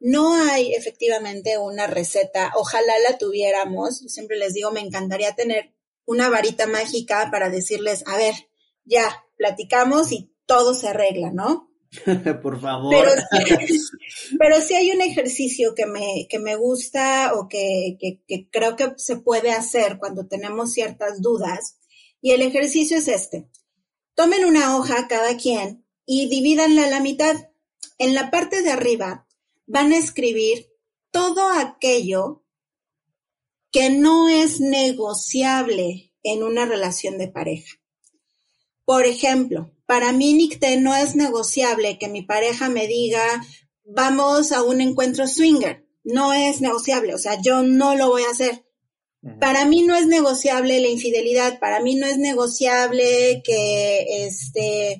no 0.01 0.35
hay 0.35 0.73
efectivamente 0.75 1.59
una 1.59 1.87
receta, 1.87 2.53
ojalá 2.57 2.95
la 3.09 3.19
tuviéramos, 3.19 4.01
yo 4.03 4.09
siempre 4.09 4.39
les 4.39 4.55
digo, 4.55 4.73
me 4.73 4.81
encantaría 4.81 5.35
tener 5.35 5.75
una 6.07 6.31
varita 6.31 6.67
mágica 6.67 7.29
para 7.31 7.51
decirles, 7.51 8.03
a 8.07 8.17
ver, 8.17 8.35
ya, 8.85 9.25
platicamos 9.37 10.13
y 10.13 10.35
todo 10.47 10.75
se 10.75 10.89
arregla, 10.89 11.31
¿no? 11.31 11.72
Por 12.43 12.61
favor. 12.61 13.07
Pero, 14.39 14.61
sí 14.61 14.75
hay 14.75 14.91
un 14.93 15.03
ejercicio 15.03 15.75
que 15.75 15.87
me, 15.87 16.27
que 16.29 16.39
me 16.39 16.57
gusta 16.57 17.33
o 17.35 17.49
que, 17.49 17.99
que, 18.01 18.49
creo 18.51 18.77
que 18.77 18.93
se 18.97 19.17
puede 19.17 19.53
hacer 19.53 19.99
cuando 19.99 20.27
tenemos 20.27 20.73
ciertas 20.73 21.21
dudas. 21.21 21.79
Y 22.21 22.33
el 22.33 22.43
ejercicio 22.43 22.97
es 22.97 23.09
este. 23.09 23.49
Tomen 24.15 24.45
una 24.45 24.77
hoja 24.77 25.07
cada 25.09 25.37
quien 25.37 25.85
y 26.07 26.29
divídanla 26.29 26.85
a 26.85 26.91
la 26.91 27.01
mitad. 27.01 27.51
En 27.99 28.15
la 28.15 28.31
parte 28.31 28.63
de 28.63 28.71
arriba 28.71 29.27
van 29.67 29.93
a 29.93 29.99
escribir 29.99 30.69
todo 31.11 31.51
aquello 31.51 32.43
que 33.71 33.91
no 33.91 34.29
es 34.29 34.61
negociable 34.61 36.13
en 36.23 36.43
una 36.43 36.65
relación 36.65 37.19
de 37.19 37.29
pareja. 37.29 37.79
Por 38.85 39.07
ejemplo, 39.07 39.73
para 39.93 40.11
mí, 40.11 40.33
Nicté, 40.33 40.79
no 40.79 40.97
es 40.97 41.17
negociable 41.17 41.99
que 41.99 42.09
mi 42.09 42.23
pareja 42.23 42.71
me 42.71 42.87
diga, 42.87 43.23
vamos 43.85 44.51
a 44.51 44.63
un 44.63 44.81
encuentro 44.81 45.29
swinger. 45.29 45.87
No 46.03 46.33
es 46.33 46.63
negociable, 46.63 47.13
o 47.13 47.19
sea, 47.19 47.39
yo 47.43 47.63
no 47.63 47.95
lo 47.95 48.09
voy 48.09 48.23
a 48.23 48.31
hacer. 48.31 48.65
Para 49.39 49.67
mí 49.67 49.83
no 49.83 49.95
es 49.95 50.07
negociable 50.07 50.81
la 50.81 50.89
infidelidad, 50.89 51.61
para 51.61 51.81
mí 51.81 51.95
no 51.95 52.07
es 52.07 52.17
negociable 52.17 53.43
que, 53.45 54.25
este, 54.25 54.99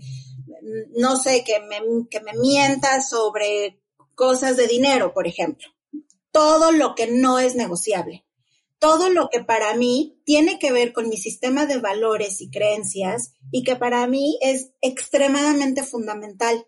no 0.95 1.17
sé, 1.17 1.43
que 1.43 1.59
me, 1.61 1.81
que 2.11 2.21
me 2.21 2.35
mienta 2.35 3.01
sobre 3.01 3.81
cosas 4.15 4.59
de 4.59 4.67
dinero, 4.67 5.15
por 5.15 5.27
ejemplo. 5.27 5.69
Todo 6.33 6.71
lo 6.71 6.95
que 6.95 7.07
no 7.07 7.39
es 7.39 7.55
negociable 7.55 8.27
todo 8.83 9.11
lo 9.11 9.29
que 9.29 9.45
para 9.45 9.77
mí 9.77 10.21
tiene 10.25 10.59
que 10.59 10.73
ver 10.73 10.93
con 10.93 11.09
mi 11.09 11.17
sistema 11.17 11.67
de 11.67 11.79
valores 11.79 12.41
y 12.41 12.51
creencias 12.51 13.35
y 13.53 13.63
que 13.63 13.77
para 13.77 14.05
mí 14.09 14.41
es 14.43 14.73
extremadamente 14.81 15.85
fundamental. 15.85 16.67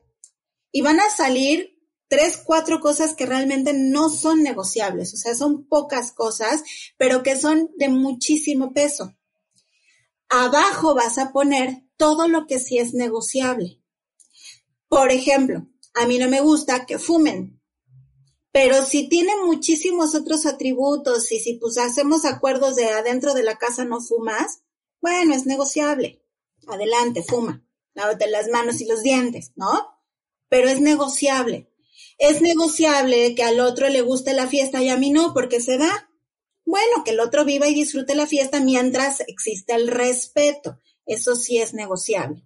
Y 0.70 0.82
van 0.82 1.00
a 1.00 1.10
salir 1.10 1.76
tres, 2.06 2.36
cuatro 2.36 2.78
cosas 2.78 3.14
que 3.14 3.26
realmente 3.26 3.72
no 3.74 4.10
son 4.10 4.44
negociables, 4.44 5.12
o 5.12 5.16
sea, 5.16 5.34
son 5.34 5.66
pocas 5.66 6.12
cosas, 6.12 6.62
pero 6.96 7.24
que 7.24 7.36
son 7.36 7.72
de 7.78 7.88
muchísimo 7.88 8.72
peso. 8.72 9.16
Abajo 10.28 10.94
vas 10.94 11.18
a 11.18 11.32
poner 11.32 11.82
todo 11.96 12.28
lo 12.28 12.46
que 12.46 12.60
sí 12.60 12.78
es 12.78 12.94
negociable. 12.94 13.82
Por 14.86 15.10
ejemplo, 15.10 15.66
a 15.94 16.06
mí 16.06 16.18
no 16.18 16.28
me 16.28 16.40
gusta 16.40 16.86
que 16.86 17.00
fumen. 17.00 17.60
Pero 18.54 18.84
si 18.84 19.08
tiene 19.08 19.32
muchísimos 19.44 20.14
otros 20.14 20.46
atributos 20.46 21.32
y 21.32 21.40
si 21.40 21.54
pues 21.54 21.76
hacemos 21.76 22.24
acuerdos 22.24 22.76
de 22.76 22.84
adentro 22.84 23.34
de 23.34 23.42
la 23.42 23.58
casa 23.58 23.84
no 23.84 24.00
fumas, 24.00 24.60
bueno, 25.00 25.34
es 25.34 25.44
negociable. 25.44 26.22
Adelante, 26.68 27.24
fuma. 27.24 27.66
Lávate 27.94 28.28
las 28.28 28.46
manos 28.46 28.80
y 28.80 28.86
los 28.86 29.02
dientes, 29.02 29.50
¿no? 29.56 29.98
Pero 30.48 30.68
es 30.68 30.80
negociable. 30.80 31.68
Es 32.16 32.42
negociable 32.42 33.34
que 33.34 33.42
al 33.42 33.58
otro 33.58 33.88
le 33.88 34.02
guste 34.02 34.34
la 34.34 34.46
fiesta 34.46 34.80
y 34.80 34.88
a 34.88 34.96
mí 34.96 35.10
no, 35.10 35.34
porque 35.34 35.60
se 35.60 35.76
da. 35.76 36.08
Bueno, 36.64 37.02
que 37.04 37.10
el 37.10 37.18
otro 37.18 37.44
viva 37.44 37.66
y 37.66 37.74
disfrute 37.74 38.14
la 38.14 38.28
fiesta 38.28 38.60
mientras 38.60 39.18
existe 39.26 39.74
el 39.74 39.88
respeto. 39.88 40.78
Eso 41.06 41.34
sí 41.34 41.58
es 41.58 41.74
negociable. 41.74 42.44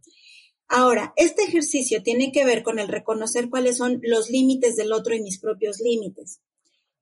Ahora, 0.69 1.15
este 1.17 1.45
ejercicio 1.45 2.03
tiene 2.03 2.31
que 2.31 2.45
ver 2.45 2.63
con 2.63 2.79
el 2.79 2.89
reconocer 2.89 3.49
cuáles 3.49 3.79
son 3.79 4.01
los 4.03 4.29
límites 4.29 4.77
del 4.77 4.93
otro 4.93 5.15
y 5.15 5.23
mis 5.23 5.39
propios 5.39 5.81
límites. 5.81 6.41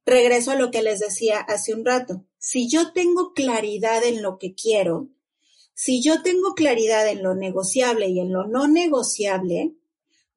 Regreso 0.04 0.52
a 0.52 0.56
lo 0.56 0.70
que 0.70 0.82
les 0.82 1.00
decía 1.00 1.40
hace 1.40 1.74
un 1.74 1.84
rato. 1.84 2.24
Si 2.38 2.68
yo 2.68 2.92
tengo 2.92 3.32
claridad 3.34 4.04
en 4.04 4.22
lo 4.22 4.38
que 4.38 4.54
quiero, 4.54 5.08
si 5.74 6.00
yo 6.00 6.22
tengo 6.22 6.54
claridad 6.54 7.08
en 7.08 7.24
lo 7.24 7.34
negociable 7.34 8.08
y 8.08 8.20
en 8.20 8.32
lo 8.32 8.46
no 8.46 8.68
negociable, 8.68 9.74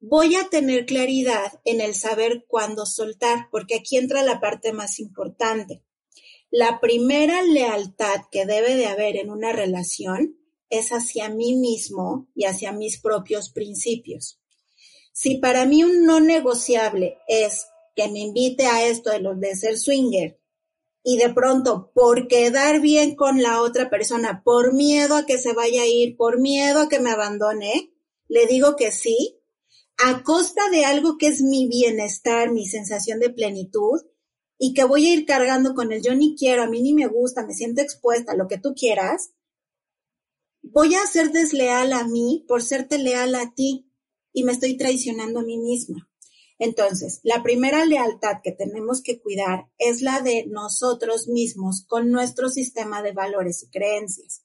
voy 0.00 0.34
a 0.34 0.48
tener 0.48 0.84
claridad 0.84 1.60
en 1.64 1.80
el 1.80 1.94
saber 1.94 2.46
cuándo 2.48 2.84
soltar, 2.84 3.46
porque 3.52 3.76
aquí 3.76 3.96
entra 3.96 4.24
la 4.24 4.40
parte 4.40 4.72
más 4.72 4.98
importante. 4.98 5.84
La 6.50 6.80
primera 6.80 7.42
lealtad 7.42 8.22
que 8.32 8.44
debe 8.44 8.74
de 8.74 8.86
haber 8.86 9.16
en 9.16 9.30
una 9.30 9.52
relación 9.52 10.39
es 10.70 10.90
hacia 10.90 11.28
mí 11.28 11.54
mismo 11.56 12.28
y 12.34 12.44
hacia 12.44 12.72
mis 12.72 12.98
propios 13.00 13.50
principios. 13.50 14.40
Si 15.12 15.36
para 15.36 15.66
mí 15.66 15.84
un 15.84 16.06
no 16.06 16.20
negociable 16.20 17.18
es 17.28 17.66
que 17.94 18.08
me 18.08 18.20
invite 18.20 18.66
a 18.66 18.86
esto 18.86 19.10
de, 19.10 19.20
los 19.20 19.38
de 19.38 19.54
ser 19.56 19.78
swinger 19.78 20.40
y 21.02 21.18
de 21.18 21.30
pronto 21.30 21.90
por 21.94 22.28
quedar 22.28 22.80
bien 22.80 23.16
con 23.16 23.42
la 23.42 23.60
otra 23.60 23.90
persona, 23.90 24.42
por 24.44 24.72
miedo 24.72 25.16
a 25.16 25.26
que 25.26 25.38
se 25.38 25.52
vaya 25.52 25.82
a 25.82 25.86
ir, 25.86 26.16
por 26.16 26.40
miedo 26.40 26.80
a 26.80 26.88
que 26.88 27.00
me 27.00 27.10
abandone, 27.10 27.92
le 28.28 28.46
digo 28.46 28.76
que 28.76 28.92
sí, 28.92 29.40
a 29.98 30.22
costa 30.22 30.70
de 30.70 30.84
algo 30.84 31.18
que 31.18 31.26
es 31.26 31.42
mi 31.42 31.66
bienestar, 31.66 32.50
mi 32.50 32.66
sensación 32.66 33.18
de 33.18 33.30
plenitud, 33.30 34.00
y 34.62 34.74
que 34.74 34.84
voy 34.84 35.06
a 35.06 35.14
ir 35.14 35.24
cargando 35.26 35.74
con 35.74 35.90
el 35.90 36.02
yo 36.02 36.14
ni 36.14 36.36
quiero, 36.36 36.62
a 36.62 36.66
mí 36.66 36.82
ni 36.82 36.92
me 36.92 37.06
gusta, 37.06 37.46
me 37.46 37.54
siento 37.54 37.80
expuesta, 37.80 38.34
lo 38.34 38.46
que 38.46 38.58
tú 38.58 38.74
quieras, 38.74 39.30
voy 40.62 40.94
a 40.94 41.06
ser 41.06 41.32
desleal 41.32 41.92
a 41.92 42.04
mí 42.04 42.44
por 42.46 42.62
serte 42.62 42.98
leal 42.98 43.34
a 43.34 43.54
ti 43.54 43.90
y 44.32 44.44
me 44.44 44.52
estoy 44.52 44.76
traicionando 44.76 45.40
a 45.40 45.44
mí 45.44 45.58
misma. 45.58 46.08
Entonces, 46.58 47.20
la 47.22 47.42
primera 47.42 47.86
lealtad 47.86 48.42
que 48.44 48.52
tenemos 48.52 49.02
que 49.02 49.18
cuidar 49.20 49.68
es 49.78 50.02
la 50.02 50.20
de 50.20 50.44
nosotros 50.46 51.26
mismos 51.26 51.86
con 51.86 52.10
nuestro 52.10 52.50
sistema 52.50 53.02
de 53.02 53.12
valores 53.12 53.62
y 53.62 53.70
creencias. 53.70 54.44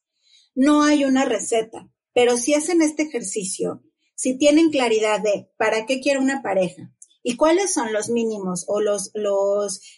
No 0.56 0.84
hay 0.84 1.04
una 1.04 1.26
receta, 1.26 1.90
pero 2.14 2.38
si 2.38 2.54
hacen 2.54 2.82
este 2.82 3.04
ejercicio, 3.04 3.84
si 4.16 4.38
tienen 4.38 4.72
claridad 4.72 5.22
de 5.22 5.50
para 5.58 5.86
qué 5.86 6.00
quiero 6.00 6.22
una 6.22 6.42
pareja, 6.42 6.95
¿Y 7.28 7.38
cuáles 7.38 7.74
son 7.74 7.92
los 7.92 8.10
mínimos 8.10 8.66
o 8.68 8.82
los, 8.82 9.12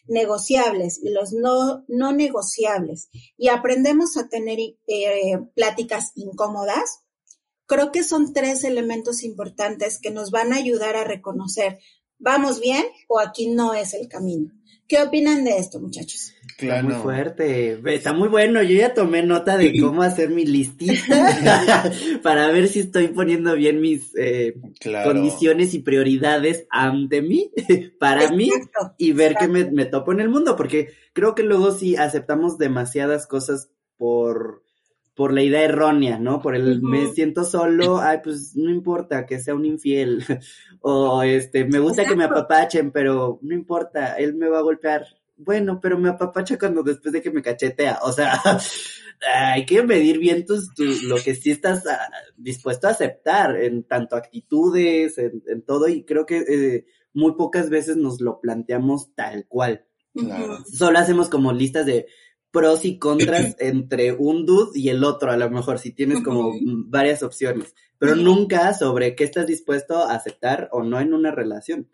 negociables 0.06 0.98
y 1.04 1.10
los 1.10 1.34
no, 1.34 1.84
no 1.90 2.14
negociables? 2.14 3.10
Y 3.36 3.50
aprendemos 3.50 4.16
a 4.16 4.30
tener 4.30 4.60
eh, 4.60 5.38
pláticas 5.54 6.14
incómodas. 6.16 7.04
Creo 7.66 7.92
que 7.92 8.04
son 8.04 8.32
tres 8.32 8.64
elementos 8.64 9.24
importantes 9.24 10.00
que 10.00 10.10
nos 10.10 10.32
van 10.32 10.54
a 10.54 10.56
ayudar 10.56 10.96
a 10.96 11.04
reconocer, 11.04 11.80
¿vamos 12.18 12.62
bien 12.62 12.86
o 13.10 13.20
aquí 13.20 13.50
no 13.50 13.74
es 13.74 13.94
el 13.94 14.08
camino? 14.08 14.54
¿Qué 14.88 15.02
opinan 15.02 15.44
de 15.44 15.58
esto, 15.58 15.80
muchachos? 15.80 16.34
Está 16.58 16.82
muy 16.82 16.94
fuerte, 16.94 17.80
está 17.94 18.14
muy 18.14 18.30
bueno. 18.30 18.64
Yo 18.64 18.76
ya 18.76 18.94
tomé 18.94 19.22
nota 19.22 19.58
de 19.58 19.80
cómo 19.80 20.02
hacer 20.02 20.30
mi 20.30 20.46
listita 20.46 21.92
para 22.24 22.48
ver 22.52 22.68
si 22.68 22.80
estoy 22.80 23.10
poniendo 23.10 23.54
bien 23.56 23.82
mis 23.82 24.16
eh, 24.18 24.56
condiciones 25.04 25.74
y 25.74 25.80
prioridades 25.80 26.66
ante 26.70 27.22
mí, 27.22 27.52
para 28.00 28.32
mí, 28.32 28.50
y 28.98 29.12
ver 29.12 29.36
qué 29.36 29.48
me, 29.48 29.70
me 29.70 29.86
topo 29.86 30.14
en 30.14 30.22
el 30.22 30.30
mundo, 30.30 30.56
porque 30.56 30.94
creo 31.14 31.36
que 31.36 31.44
luego 31.44 31.72
sí 31.72 31.98
aceptamos 31.98 32.58
demasiadas 32.58 33.28
cosas 33.28 33.70
por 33.98 34.64
por 35.18 35.34
la 35.34 35.42
idea 35.42 35.64
errónea, 35.64 36.20
¿no? 36.20 36.40
Por 36.40 36.56
el 36.56 36.80
me 36.80 37.08
siento 37.08 37.44
solo, 37.44 37.98
ay, 37.98 38.20
pues 38.24 38.56
no 38.56 38.70
importa 38.70 39.26
que 39.26 39.40
sea 39.40 39.56
un 39.56 39.66
infiel, 39.66 40.24
o 40.82 41.24
este, 41.24 41.66
me 41.66 41.80
gusta 41.80 42.06
que 42.06 42.16
me 42.16 42.26
apapachen, 42.26 42.92
pero 42.92 43.40
no 43.42 43.56
importa, 43.56 44.14
él 44.14 44.36
me 44.36 44.48
va 44.48 44.60
a 44.60 44.62
golpear. 44.62 45.08
Bueno, 45.36 45.80
pero 45.82 45.98
me 45.98 46.10
apapacha 46.10 46.60
cuando 46.60 46.84
después 46.84 47.12
de 47.12 47.24
que 47.24 47.32
me 47.32 47.42
cachetea, 47.42 47.98
o 48.04 48.12
sea, 48.12 48.40
hay 49.36 49.66
que 49.66 49.82
medir 49.82 50.20
bien 50.20 50.46
tus, 50.46 50.70
lo 51.04 51.16
que 51.16 51.34
sí 51.34 51.50
estás 51.50 51.88
ah, 51.88 51.98
dispuesto 52.38 52.88
a 52.88 52.92
aceptar 52.92 53.60
en 53.60 53.86
tanto 53.86 54.16
actitudes, 54.16 55.18
en, 55.18 55.64
todo, 55.64 55.88
y 55.88 56.04
creo 56.04 56.28
que 56.28 56.38
eh, 56.48 56.86
muy 57.14 57.34
pocas 57.34 57.72
veces 57.72 57.98
nos 57.98 58.22
lo 58.22 58.40
planteamos 58.40 59.16
tal 59.16 59.48
cual. 59.48 59.84
Solo 60.72 61.00
hacemos 61.00 61.30
como 61.30 61.54
listas 61.54 61.86
de, 61.88 62.08
pros 62.58 62.86
y 62.86 62.98
contras 62.98 63.56
entre 63.60 64.14
un 64.14 64.46
dude 64.46 64.80
y 64.80 64.90
el 64.90 65.04
otro, 65.04 65.32
a 65.32 65.38
lo 65.38 65.50
mejor, 65.52 65.78
si 65.78 65.92
tienes 65.92 66.24
como 66.24 66.54
varias 66.88 67.22
opciones, 67.22 67.76
pero 68.00 68.16
nunca 68.16 68.74
sobre 68.74 69.16
qué 69.16 69.26
estás 69.26 69.46
dispuesto 69.46 69.98
a 69.98 70.16
aceptar 70.16 70.70
o 70.72 70.82
no 70.84 71.00
en 71.00 71.14
una 71.14 71.32
relación. 71.32 71.88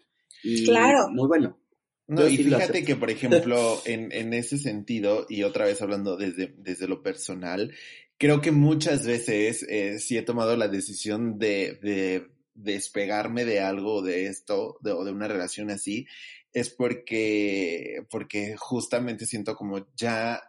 claro. 0.66 1.10
Muy 1.10 1.28
bueno. 1.28 1.60
No, 2.08 2.28
y 2.28 2.38
fíjate 2.38 2.84
que, 2.84 2.96
por 2.96 3.10
ejemplo, 3.10 3.82
en, 3.86 4.12
en 4.12 4.34
ese 4.34 4.58
sentido, 4.58 5.26
y 5.30 5.44
otra 5.44 5.66
vez 5.66 5.82
hablando 5.82 6.16
desde, 6.16 6.54
desde 6.58 6.88
lo 6.88 7.02
personal, 7.02 7.74
creo 8.18 8.40
que 8.40 8.52
muchas 8.52 9.06
veces 9.06 9.66
eh, 9.68 10.00
sí 10.00 10.18
he 10.18 10.22
tomado 10.22 10.56
la 10.56 10.70
decisión 10.70 11.38
de, 11.40 11.80
de 11.82 12.28
despegarme 12.54 13.44
de 13.44 13.60
algo 13.60 14.02
de 14.02 14.28
esto, 14.28 14.78
de, 14.82 14.92
o 14.92 15.04
de 15.04 15.12
una 15.12 15.28
relación 15.28 15.70
así, 15.72 16.08
es 16.54 16.70
porque, 16.70 18.06
porque 18.10 18.56
justamente 18.58 19.26
siento 19.26 19.56
como 19.56 19.88
ya, 19.96 20.42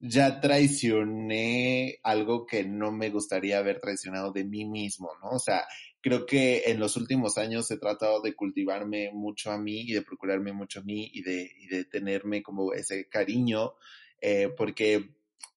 ya 0.00 0.40
traicioné 0.40 1.98
algo 2.02 2.46
que 2.46 2.64
no 2.64 2.90
me 2.90 3.10
gustaría 3.10 3.58
haber 3.58 3.80
traicionado 3.80 4.32
de 4.32 4.44
mí 4.44 4.64
mismo, 4.64 5.10
¿no? 5.22 5.30
O 5.30 5.38
sea, 5.38 5.66
creo 6.00 6.24
que 6.24 6.64
en 6.66 6.80
los 6.80 6.96
últimos 6.96 7.36
años 7.36 7.70
he 7.70 7.76
tratado 7.76 8.22
de 8.22 8.34
cultivarme 8.34 9.10
mucho 9.12 9.50
a 9.50 9.58
mí 9.58 9.82
y 9.82 9.92
de 9.92 10.02
procurarme 10.02 10.52
mucho 10.52 10.80
a 10.80 10.82
mí 10.82 11.10
y 11.12 11.22
de, 11.22 11.50
y 11.60 11.66
de 11.68 11.84
tenerme 11.84 12.42
como 12.42 12.72
ese 12.72 13.08
cariño, 13.08 13.74
eh, 14.22 14.48
porque 14.56 15.10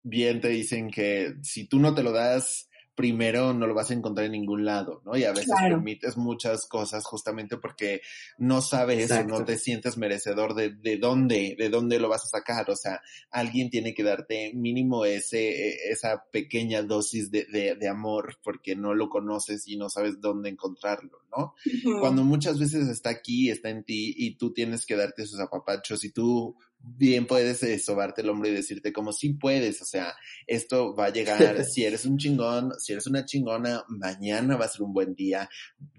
bien 0.04 0.42
te 0.42 0.50
dicen 0.50 0.92
que 0.92 1.36
si 1.42 1.68
tú 1.68 1.80
no 1.80 1.96
te 1.96 2.04
lo 2.04 2.12
das, 2.12 2.70
primero 2.96 3.54
no 3.54 3.66
lo 3.66 3.74
vas 3.74 3.90
a 3.90 3.94
encontrar 3.94 4.26
en 4.26 4.34
ningún 4.34 4.66
lado, 4.66 5.02
¿no? 5.06 5.18
Y 5.18 5.24
a 5.24 5.32
veces 5.32 5.54
permites 5.60 6.18
muchas 6.18 6.68
cosas 6.68 7.04
justamente 7.06 7.58
porque 7.58 8.02
no 8.38 8.62
sabes 8.62 9.12
o 9.12 9.24
no 9.24 9.44
te 9.44 9.58
sientes 9.58 9.98
merecedor 9.98 10.54
de, 10.54 10.70
de 10.70 10.98
dónde, 10.98 11.56
de 11.58 11.70
dónde 11.70 12.00
lo 12.00 12.10
vas 12.10 12.26
a 12.26 12.38
sacar. 12.38 12.70
O 12.70 12.76
sea, 12.76 13.02
alguien 13.32 13.70
tiene 13.70 13.94
que 13.94 14.04
darte 14.04 14.52
mínimo 14.54 15.06
ese, 15.06 15.70
e, 15.70 15.92
esa 15.92 16.26
pequeña 16.32 16.84
dosis 16.84 17.32
de, 17.32 17.46
de, 17.46 17.76
de 17.76 17.88
amor 17.88 18.38
porque 18.44 18.76
no 18.76 18.94
lo 18.94 19.10
conoces 19.10 19.68
y 19.68 19.76
no 19.76 19.90
sabes 19.90 20.22
dónde 20.22 20.50
encontrarlo, 20.50 21.20
¿no? 21.36 21.56
Cuando 22.00 22.24
muchas 22.24 22.60
veces 22.60 22.88
está 22.88 23.10
aquí, 23.10 23.50
está 23.50 23.70
en 23.70 23.84
ti 23.84 24.14
y 24.18 24.36
tú 24.36 24.54
tienes 24.54 24.86
que 24.86 24.96
darte 24.96 25.24
esos 25.24 25.40
apapachos 25.40 26.04
y 26.04 26.12
tú 26.12 26.56
bien 26.84 27.26
puedes 27.26 27.64
eh, 27.64 27.80
sobarte 27.80 28.22
el 28.22 28.30
hombro 28.30 28.50
y 28.50 28.54
decirte 28.54 28.92
como 28.92 29.14
si 29.14 29.34
puedes, 29.34 29.82
o 29.82 29.86
sea, 29.86 30.16
esto 30.46 30.94
va 30.94 31.06
a 31.06 31.14
llegar, 31.14 31.64
si 31.66 31.86
eres 31.86 32.06
un 32.06 32.18
chingón, 32.18 32.74
si 32.78 32.92
eres 32.92 33.08
una 33.08 33.26
chingona, 33.26 33.86
mañana 33.88 34.58
va 34.58 34.66
a 34.66 34.70
ser 34.70 34.82
un 34.82 34.94
buen 34.94 35.16
día, 35.16 35.50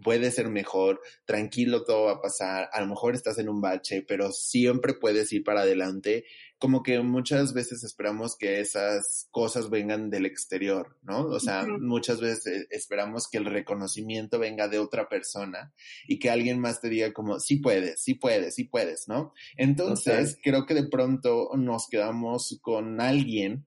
puede 0.03 0.31
ser 0.31 0.51
mejor, 0.51 1.01
tranquilo, 1.25 1.85
todo 1.85 2.05
va 2.05 2.13
a 2.13 2.21
pasar, 2.21 2.69
a 2.71 2.81
lo 2.83 2.87
mejor 2.87 3.15
estás 3.15 3.39
en 3.39 3.49
un 3.49 3.63
bache, 3.63 4.05
pero 4.07 4.31
siempre 4.31 4.93
puedes 4.95 5.33
ir 5.33 5.43
para 5.43 5.63
adelante 5.63 6.25
como 6.65 6.83
que 6.83 6.99
muchas 7.03 7.53
veces 7.53 7.85
esperamos 7.85 8.37
que 8.39 8.59
esas 8.59 9.29
cosas 9.31 9.69
vengan 9.69 10.09
del 10.09 10.25
exterior, 10.25 10.97
¿no? 11.03 11.27
O 11.27 11.39
sea, 11.39 11.67
muchas 11.67 12.23
veces 12.23 12.67
esperamos 12.71 13.29
que 13.29 13.37
el 13.37 13.45
reconocimiento 13.45 14.39
venga 14.39 14.67
de 14.67 14.79
otra 14.79 15.11
persona 15.11 15.75
y 16.09 16.19
que 16.19 16.31
alguien 16.31 16.59
más 16.59 16.81
te 16.81 16.89
diga 16.89 17.13
como, 17.13 17.39
sí 17.39 17.57
puedes, 17.57 18.03
sí 18.03 18.15
puedes, 18.15 18.55
sí 18.55 18.65
puedes, 18.65 19.09
¿no? 19.09 19.35
Entonces, 19.59 20.39
creo 20.43 20.65
que 20.65 20.73
de 20.73 20.89
pronto 20.89 21.51
nos 21.55 21.87
quedamos 21.87 22.59
con 22.63 22.99
alguien 22.99 23.67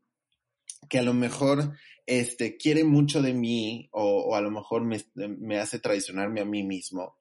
que 0.90 0.98
a 0.98 1.04
lo 1.04 1.14
mejor 1.14 1.78
este, 2.08 2.58
quiere 2.58 2.84
mucho 2.84 3.22
de 3.22 3.36
mí 3.36 3.90
o, 3.92 4.24
o 4.24 4.34
a 4.34 4.42
lo 4.42 4.50
mejor 4.50 4.84
me, 4.84 5.06
me 5.14 5.60
hace 5.60 5.78
traicionarme 5.78 6.42
a 6.42 6.46
mí 6.46 6.64
mismo 6.64 7.17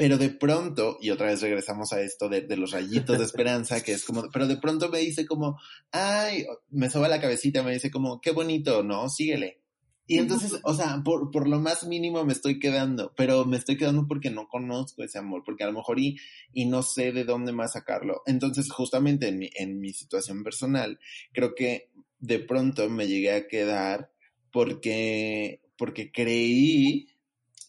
pero 0.00 0.16
de 0.16 0.30
pronto, 0.30 0.96
y 0.98 1.10
otra 1.10 1.26
vez 1.26 1.42
regresamos 1.42 1.92
a 1.92 2.00
esto 2.00 2.30
de, 2.30 2.56
los 2.56 2.70
rayitos 2.70 3.18
de 3.18 3.24
esperanza, 3.26 3.82
que 3.82 3.92
es 3.92 4.02
como, 4.02 4.30
pero 4.32 4.46
de 4.46 4.56
pronto 4.56 4.88
me 4.88 5.00
dice 5.00 5.26
como, 5.26 5.60
ay, 5.92 6.46
me 6.70 6.88
soba 6.88 7.06
la 7.06 7.20
cabecita, 7.20 7.62
me 7.62 7.74
dice 7.74 7.90
como, 7.90 8.18
qué 8.18 8.30
bonito, 8.30 8.82
¿no? 8.82 9.10
Síguele. 9.10 9.60
Y 10.06 10.16
entonces, 10.16 10.58
o 10.64 10.72
sea, 10.72 11.02
por, 11.04 11.30
por, 11.30 11.46
lo 11.46 11.60
más 11.60 11.86
mínimo 11.86 12.24
me 12.24 12.32
estoy 12.32 12.58
quedando, 12.58 13.12
pero 13.14 13.44
me 13.44 13.58
estoy 13.58 13.76
quedando 13.76 14.06
porque 14.08 14.30
no 14.30 14.48
conozco 14.48 15.02
ese 15.04 15.18
amor, 15.18 15.42
porque 15.44 15.64
a 15.64 15.66
lo 15.66 15.74
mejor 15.74 16.00
y, 16.00 16.16
y 16.54 16.64
no 16.64 16.82
sé 16.82 17.12
de 17.12 17.24
dónde 17.24 17.52
más 17.52 17.74
sacarlo. 17.74 18.22
Entonces, 18.24 18.72
justamente 18.72 19.28
en 19.28 19.38
mi, 19.38 19.50
en 19.54 19.80
mi 19.80 19.92
situación 19.92 20.42
personal, 20.42 20.98
creo 21.34 21.54
que 21.54 21.90
de 22.20 22.38
pronto 22.38 22.88
me 22.88 23.06
llegué 23.06 23.34
a 23.34 23.46
quedar 23.46 24.10
porque, 24.50 25.60
porque 25.76 26.10
creí 26.10 27.06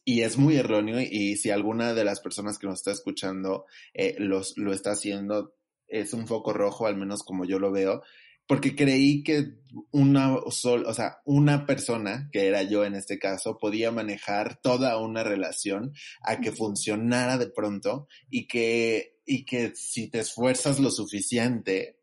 y 0.03 0.21
es 0.21 0.37
muy 0.37 0.55
erróneo 0.57 0.99
y 0.99 1.37
si 1.37 1.51
alguna 1.51 1.93
de 1.93 2.03
las 2.03 2.19
personas 2.19 2.57
que 2.57 2.67
nos 2.67 2.79
está 2.79 2.91
escuchando 2.91 3.65
eh, 3.93 4.15
los, 4.17 4.57
lo 4.57 4.73
está 4.73 4.91
haciendo, 4.91 5.53
es 5.87 6.13
un 6.13 6.27
foco 6.27 6.53
rojo, 6.53 6.87
al 6.87 6.97
menos 6.97 7.23
como 7.23 7.45
yo 7.45 7.59
lo 7.59 7.71
veo, 7.71 8.01
porque 8.47 8.75
creí 8.75 9.23
que 9.23 9.53
una 9.91 10.35
sol, 10.49 10.83
o 10.85 10.93
sea, 10.93 11.21
una 11.25 11.65
persona, 11.65 12.29
que 12.31 12.47
era 12.47 12.63
yo 12.63 12.83
en 12.83 12.95
este 12.95 13.19
caso, 13.19 13.57
podía 13.57 13.91
manejar 13.91 14.59
toda 14.61 14.97
una 14.97 15.23
relación 15.23 15.93
a 16.21 16.39
que 16.41 16.51
funcionara 16.51 17.37
de 17.37 17.47
pronto 17.47 18.07
y 18.29 18.47
que, 18.47 19.19
y 19.25 19.45
que 19.45 19.73
si 19.75 20.09
te 20.09 20.19
esfuerzas 20.19 20.79
lo 20.79 20.91
suficiente, 20.91 22.01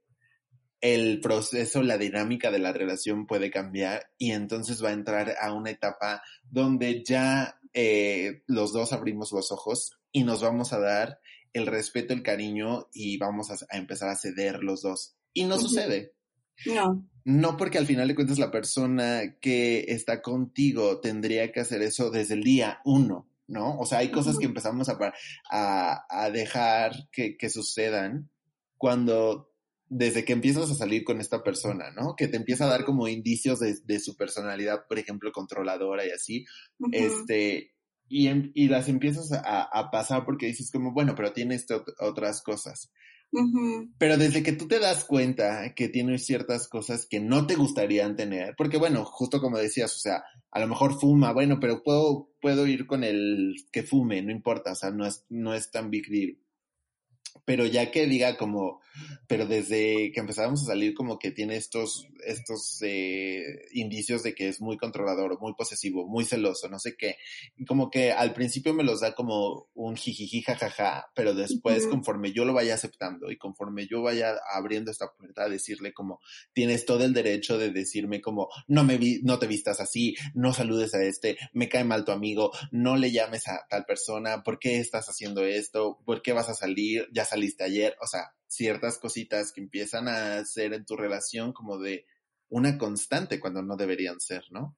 el 0.81 1.21
proceso, 1.21 1.83
la 1.83 1.99
dinámica 1.99 2.51
de 2.51 2.61
la 2.61 2.73
relación 2.73 3.27
puede 3.27 3.51
cambiar 3.51 4.13
y 4.17 4.31
entonces 4.31 4.83
va 4.83 4.91
a 4.91 4.93
entrar 4.93 5.35
a 5.41 5.53
una 5.53 5.71
etapa 5.71 6.23
donde 6.51 7.03
ya 7.05 7.58
eh, 7.75 8.43
los 8.47 8.73
dos 8.73 8.93
abrimos 8.93 9.33
los 9.33 9.53
ojos 9.53 9.99
y 10.13 10.25
nos 10.25 10.43
vamos 10.43 10.73
a 10.73 10.79
dar 10.79 11.21
el 11.53 11.67
respeto, 11.67 12.13
el 12.13 12.23
cariño 12.23 12.89
y 12.93 13.19
vamos 13.19 13.51
a, 13.51 13.77
empezar 13.77 14.09
a 14.09 14.17
ceder 14.17 14.63
los 14.63 14.83
dos. 14.83 15.17
Y 15.33 15.45
no 15.45 15.59
sucede. 15.59 16.15
No. 16.67 17.09
No 17.25 17.57
porque 17.57 17.79
al 17.79 17.87
final 17.87 18.09
de 18.09 18.15
cuentas 18.15 18.39
la 18.39 18.51
persona 18.51 19.37
que 19.41 19.85
está 19.89 20.23
contigo 20.23 21.01
tendría 21.01 21.53
que 21.53 21.61
hacer 21.61 21.83
eso 21.83 22.11
desde 22.11 22.35
el 22.35 22.43
día 22.43 22.81
uno, 22.85 23.29
¿no? 23.47 23.79
O 23.79 23.87
sea, 23.87 23.99
hay 23.99 24.11
cosas 24.11 24.39
que 24.39 24.47
empezamos 24.47 24.89
a, 24.89 24.99
a, 25.51 26.31
dejar 26.31 27.09
que, 27.13 27.37
que 27.37 27.51
sucedan 27.51 28.31
cuando 28.79 29.48
desde 29.89 30.25
que 30.25 30.33
empiezas 30.33 30.71
a 30.71 30.75
salir 30.75 31.05
con 31.05 31.21
esta 31.21 31.43
persona, 31.43 31.91
¿no? 31.91 32.15
Que 32.17 32.29
te 32.29 32.37
empieza 32.37 32.65
a 32.65 32.69
dar 32.69 32.85
como 32.85 33.09
indicios 33.09 33.59
de, 33.61 34.01
su 34.01 34.17
personalidad, 34.17 34.87
por 34.87 34.99
ejemplo, 34.99 35.33
controladora 35.33 36.07
y 36.07 36.11
así, 36.11 36.47
este, 36.93 37.73
y, 38.09 38.29
y, 38.55 38.69
las 38.69 38.89
empiezas 38.89 39.33
a, 39.33 39.91
pasar 39.91 40.25
porque 40.25 40.47
dices 40.47 40.71
como, 40.71 40.93
bueno, 40.93 41.15
pero 41.15 41.33
tiene 41.33 41.55
esto, 41.55 41.85
otras 42.01 42.43
cosas. 42.43 42.91
Pero 43.99 44.17
desde 44.17 44.43
que 44.43 44.53
tú 44.53 44.67
te 44.69 44.79
das 44.79 45.05
cuenta 45.05 45.75
que 45.75 45.89
tienes 45.89 46.25
ciertas 46.25 46.67
cosas 46.67 47.07
que 47.07 47.21
no 47.21 47.47
te 47.47 47.57
gustarían 47.57 48.17
tener, 48.17 48.55
porque 48.57 48.79
bueno, 48.79 49.05
justo 49.05 49.41
como 49.41 49.59
decías, 49.59 49.95
o 49.95 49.99
sea, 49.99 50.25
a 50.51 50.61
lo 50.61 50.67
mejor 50.67 50.99
fuma, 50.99 51.33
bueno, 51.33 51.59
pero 51.61 51.83
puedo, 51.83 52.31
puedo 52.41 52.67
ir 52.67 52.87
con 52.87 53.05
el 53.05 53.55
que 53.71 53.83
fume, 53.83 54.23
no 54.23 54.33
importa, 54.33 54.73
o 54.73 54.75
sea, 54.75 54.91
no 54.91 55.07
es, 55.07 55.27
no 55.29 55.53
es 55.53 55.71
tan 55.71 55.91
big 55.91 56.09
deal 56.09 56.39
pero 57.45 57.67
ya 57.67 57.91
que 57.91 58.07
diga 58.07 58.37
como, 58.37 58.81
pero 59.27 59.47
desde 59.47 60.13
que 60.13 60.21
empezábamos 60.21 60.63
a 60.63 60.67
salir 60.67 60.95
como 60.95 61.19
que 61.19 61.31
tiene 61.31 61.57
estos, 61.57 62.09
estos 62.25 62.79
eh, 62.83 63.67
indicios 63.73 64.23
de 64.23 64.35
que 64.35 64.49
es 64.49 64.61
muy 64.61 64.77
controlador, 64.77 65.41
muy 65.41 65.55
posesivo, 65.55 66.07
muy 66.07 66.25
celoso, 66.25 66.69
no 66.69 66.79
sé 66.79 66.97
qué. 66.97 67.17
Como 67.67 67.91
que 67.91 68.13
al 68.13 68.35
principio 68.35 68.75
me 68.75 68.85
los 68.85 69.01
da 69.01 69.15
como 69.15 69.69
un 69.75 69.97
jijiji 69.97 70.43
jajaja, 70.43 71.11
pero 71.15 71.35
después 71.35 71.87
conforme 71.87 72.33
yo 72.33 72.45
lo 72.45 72.55
vaya 72.55 72.75
aceptando 72.75 73.31
y 73.31 73.37
conforme 73.37 73.87
yo 73.87 74.03
vaya 74.03 74.35
abriendo 74.53 74.91
esta 74.91 75.13
puerta 75.13 75.45
a 75.45 75.49
decirle 75.49 75.93
como 75.93 76.21
tienes 76.53 76.85
todo 76.85 77.05
el 77.05 77.13
derecho 77.13 77.59
de 77.59 77.71
decirme 77.71 78.21
como 78.21 78.49
no 78.67 78.85
me 78.85 78.99
vi, 78.99 79.21
no 79.23 79.39
te 79.39 79.47
vistas 79.47 79.81
así, 79.81 80.17
no 80.35 80.53
saludes 80.53 80.95
a 80.95 81.03
este, 81.03 81.37
me 81.53 81.69
cae 81.69 81.85
mal 81.85 82.05
tu 82.05 82.13
amigo, 82.13 82.53
no 82.71 82.97
le 82.97 83.11
llames 83.11 83.49
a 83.49 83.67
tal 83.69 83.85
persona, 83.85 84.43
¿por 84.43 84.59
qué 84.59 84.79
estás 84.79 85.09
haciendo 85.09 85.45
esto? 85.45 85.99
¿Por 86.05 86.23
qué 86.23 86.33
vas 86.33 86.49
a 86.49 86.55
salir? 86.55 87.09
Ya 87.19 87.25
saliste 87.25 87.65
ayer, 87.65 87.97
o 88.01 88.07
sea, 88.07 88.33
ciertas 88.47 88.99
cositas 88.99 89.51
que 89.51 89.61
empiezan 89.61 90.07
a 90.07 90.45
ser 90.45 90.73
en 90.73 90.87
tu 90.87 90.95
relación 90.95 91.53
como 91.53 91.77
de 91.77 92.07
una 92.49 92.79
constante 92.79 93.41
cuando 93.41 93.61
no 93.61 93.77
deberían 93.77 94.21
ser, 94.21 94.45
¿no? 94.53 94.77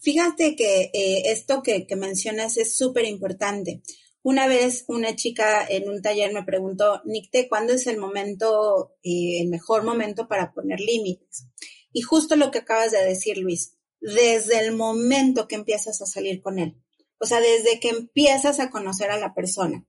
Fíjate 0.00 0.56
que 0.56 0.90
eh, 0.92 1.22
esto 1.26 1.62
que, 1.62 1.86
mencionas 1.94 2.56
es 2.56 2.76
súper 2.76 3.04
importante. 3.04 3.80
Una 4.24 4.48
vez 4.48 4.86
una 4.88 5.14
chica 5.14 5.64
en 5.64 5.88
un 5.88 6.02
taller 6.02 6.34
me 6.34 6.42
preguntó, 6.42 7.00
Nicte, 7.04 7.48
¿cuándo 7.48 7.74
es 7.74 7.86
el 7.86 7.98
momento, 7.98 8.96
eh, 9.04 9.40
el 9.40 9.48
mejor 9.48 9.84
momento 9.84 10.26
para 10.26 10.52
poner 10.52 10.80
límites? 10.80 11.46
Y 11.92 12.00
justo 12.00 12.34
lo 12.34 12.50
que 12.50 12.58
acabas 12.58 12.90
de 12.90 13.04
decir, 13.04 13.38
Luis, 13.38 13.76
desde 14.00 14.58
el 14.58 14.74
momento 14.74 15.46
que 15.46 15.54
empiezas 15.54 16.02
a 16.02 16.06
salir 16.06 16.42
con 16.42 16.58
él, 16.58 16.74
o 17.20 17.24
sea, 17.24 17.38
desde 17.38 17.78
que 17.78 17.90
empiezas 17.90 18.58
a 18.58 18.68
conocer 18.68 19.12
a 19.12 19.16
la 19.16 19.32
persona. 19.32 19.86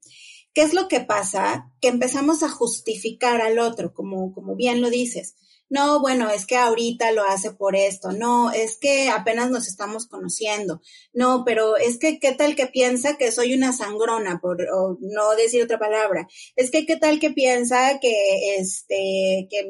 ¿Qué 0.54 0.62
es 0.62 0.74
lo 0.74 0.88
que 0.88 1.02
pasa? 1.02 1.72
Que 1.82 1.88
empezamos 1.88 2.44
a 2.44 2.50
justificar 2.50 3.42
al 3.42 3.60
otro, 3.60 3.94
como, 3.94 4.34
como 4.34 4.56
bien 4.56 4.82
lo 4.82 4.90
dices. 4.90 5.36
No, 5.74 6.02
bueno, 6.02 6.30
es 6.30 6.46
que 6.46 6.56
ahorita 6.56 7.12
lo 7.14 7.24
hace 7.24 7.50
por 7.52 7.76
esto. 7.76 8.12
No, 8.12 8.52
es 8.52 8.78
que 8.78 9.10
apenas 9.10 9.50
nos 9.50 9.68
estamos 9.68 10.06
conociendo. 10.06 10.82
No, 11.14 11.44
pero 11.44 11.78
es 11.78 11.98
que 11.98 12.20
qué 12.20 12.34
tal 12.34 12.56
que 12.56 12.68
piensa 12.68 13.18
que 13.18 13.32
soy 13.32 13.56
una 13.56 13.74
sangrona, 13.74 14.40
por 14.40 14.60
no 15.00 15.36
decir 15.36 15.64
otra 15.64 15.80
palabra. 15.80 16.28
Es 16.56 16.70
que 16.70 16.86
qué 16.86 16.98
tal 16.98 17.20
que 17.20 17.32
piensa 17.32 18.00
que, 18.00 18.58
este, 18.58 19.48
que, 19.50 19.68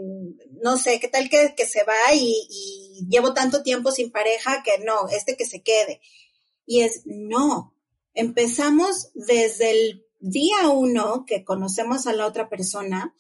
no 0.62 0.76
sé, 0.76 1.00
qué 1.00 1.08
tal 1.08 1.30
que, 1.30 1.54
que 1.56 1.66
se 1.66 1.86
va 1.86 2.14
y, 2.14 2.48
y 2.50 3.08
llevo 3.10 3.34
tanto 3.34 3.64
tiempo 3.64 3.90
sin 3.92 4.12
pareja 4.12 4.62
que 4.62 4.84
no, 4.84 5.08
este 5.08 5.38
que 5.38 5.46
se 5.46 5.62
quede. 5.62 6.02
Y 6.66 6.82
es, 6.82 7.04
no, 7.06 7.78
empezamos 8.14 9.10
desde 9.14 9.72
el 9.72 10.03
día 10.24 10.70
uno 10.70 11.26
que 11.28 11.44
conocemos 11.44 12.08
a 12.08 12.14
la 12.14 12.26
otra 12.26 12.48
persona, 12.48 13.14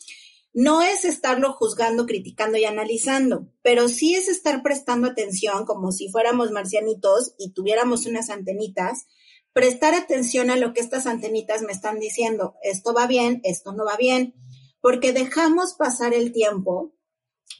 no 0.53 0.81
es 0.81 1.03
estarlo 1.03 1.51
juzgando, 1.51 2.05
criticando 2.05 2.57
y 2.57 2.63
analizando, 2.63 3.49
pero 3.61 3.89
sí 3.89 4.15
es 4.15 4.29
estar 4.29 4.63
prestando 4.63 5.09
atención 5.09 5.65
como 5.65 5.91
si 5.91 6.09
fuéramos 6.09 6.51
marcianitos 6.51 7.35
y 7.37 7.51
tuviéramos 7.51 8.05
unas 8.05 8.29
antenitas, 8.29 9.07
prestar 9.51 9.95
atención 9.95 10.49
a 10.49 10.55
lo 10.55 10.71
que 10.71 10.79
estas 10.79 11.05
antenitas 11.05 11.61
me 11.61 11.73
están 11.73 11.99
diciendo, 11.99 12.55
esto 12.63 12.93
va 12.93 13.05
bien, 13.05 13.41
esto 13.43 13.73
no 13.73 13.83
va 13.83 13.97
bien, 13.97 14.35
porque 14.79 15.11
dejamos 15.11 15.73
pasar 15.73 16.13
el 16.13 16.31
tiempo 16.31 16.93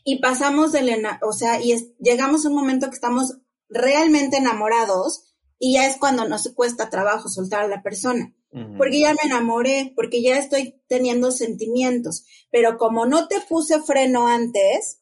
y 0.05 0.21
pasamos 0.21 0.71
del, 0.71 1.05
o 1.21 1.33
sea, 1.33 1.61
y 1.61 1.75
llegamos 1.99 2.45
a 2.45 2.49
un 2.49 2.55
momento 2.55 2.87
que 2.87 2.95
estamos 2.95 3.39
realmente 3.67 4.37
enamorados 4.37 5.35
y 5.59 5.73
ya 5.73 5.85
es 5.85 5.97
cuando 5.97 6.27
nos 6.29 6.47
cuesta 6.55 6.89
trabajo 6.89 7.27
soltar 7.27 7.63
a 7.63 7.67
la 7.67 7.83
persona 7.83 8.33
porque 8.77 8.99
ya 8.99 9.13
me 9.13 9.21
enamoré, 9.25 9.93
porque 9.95 10.21
ya 10.21 10.37
estoy 10.37 10.81
teniendo 10.87 11.31
sentimientos, 11.31 12.25
pero 12.51 12.77
como 12.77 13.05
no 13.05 13.27
te 13.27 13.41
puse 13.41 13.81
freno 13.81 14.27
antes, 14.27 14.99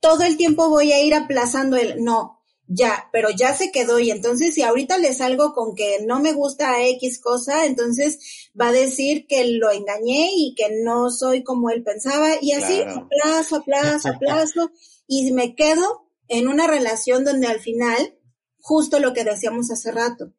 todo 0.00 0.24
el 0.24 0.36
tiempo 0.36 0.68
voy 0.68 0.92
a 0.92 1.00
ir 1.00 1.14
aplazando 1.14 1.76
el 1.76 2.02
no, 2.02 2.42
ya, 2.66 3.08
pero 3.12 3.30
ya 3.30 3.54
se 3.54 3.70
quedó. 3.70 3.98
Y 3.98 4.10
entonces 4.10 4.54
si 4.54 4.62
ahorita 4.62 4.98
le 4.98 5.12
salgo 5.14 5.52
con 5.52 5.74
que 5.74 6.04
no 6.06 6.20
me 6.20 6.32
gusta 6.32 6.84
X 6.86 7.20
cosa, 7.20 7.66
entonces 7.66 8.50
va 8.58 8.68
a 8.68 8.72
decir 8.72 9.26
que 9.26 9.44
lo 9.44 9.70
engañé 9.70 10.30
y 10.34 10.54
que 10.56 10.82
no 10.82 11.10
soy 11.10 11.42
como 11.42 11.70
él 11.70 11.82
pensaba. 11.82 12.30
Y 12.40 12.52
así 12.52 12.82
aplazo, 12.82 13.56
aplazo, 13.56 14.08
aplazo 14.08 14.70
y 15.06 15.30
me 15.32 15.54
quedo 15.54 16.08
en 16.28 16.48
una 16.48 16.66
relación 16.66 17.24
donde 17.24 17.46
al 17.46 17.60
final, 17.60 18.18
justo 18.58 18.98
lo 18.98 19.12
que 19.12 19.24
decíamos 19.24 19.70
hace 19.70 19.92
rato, 19.92 20.32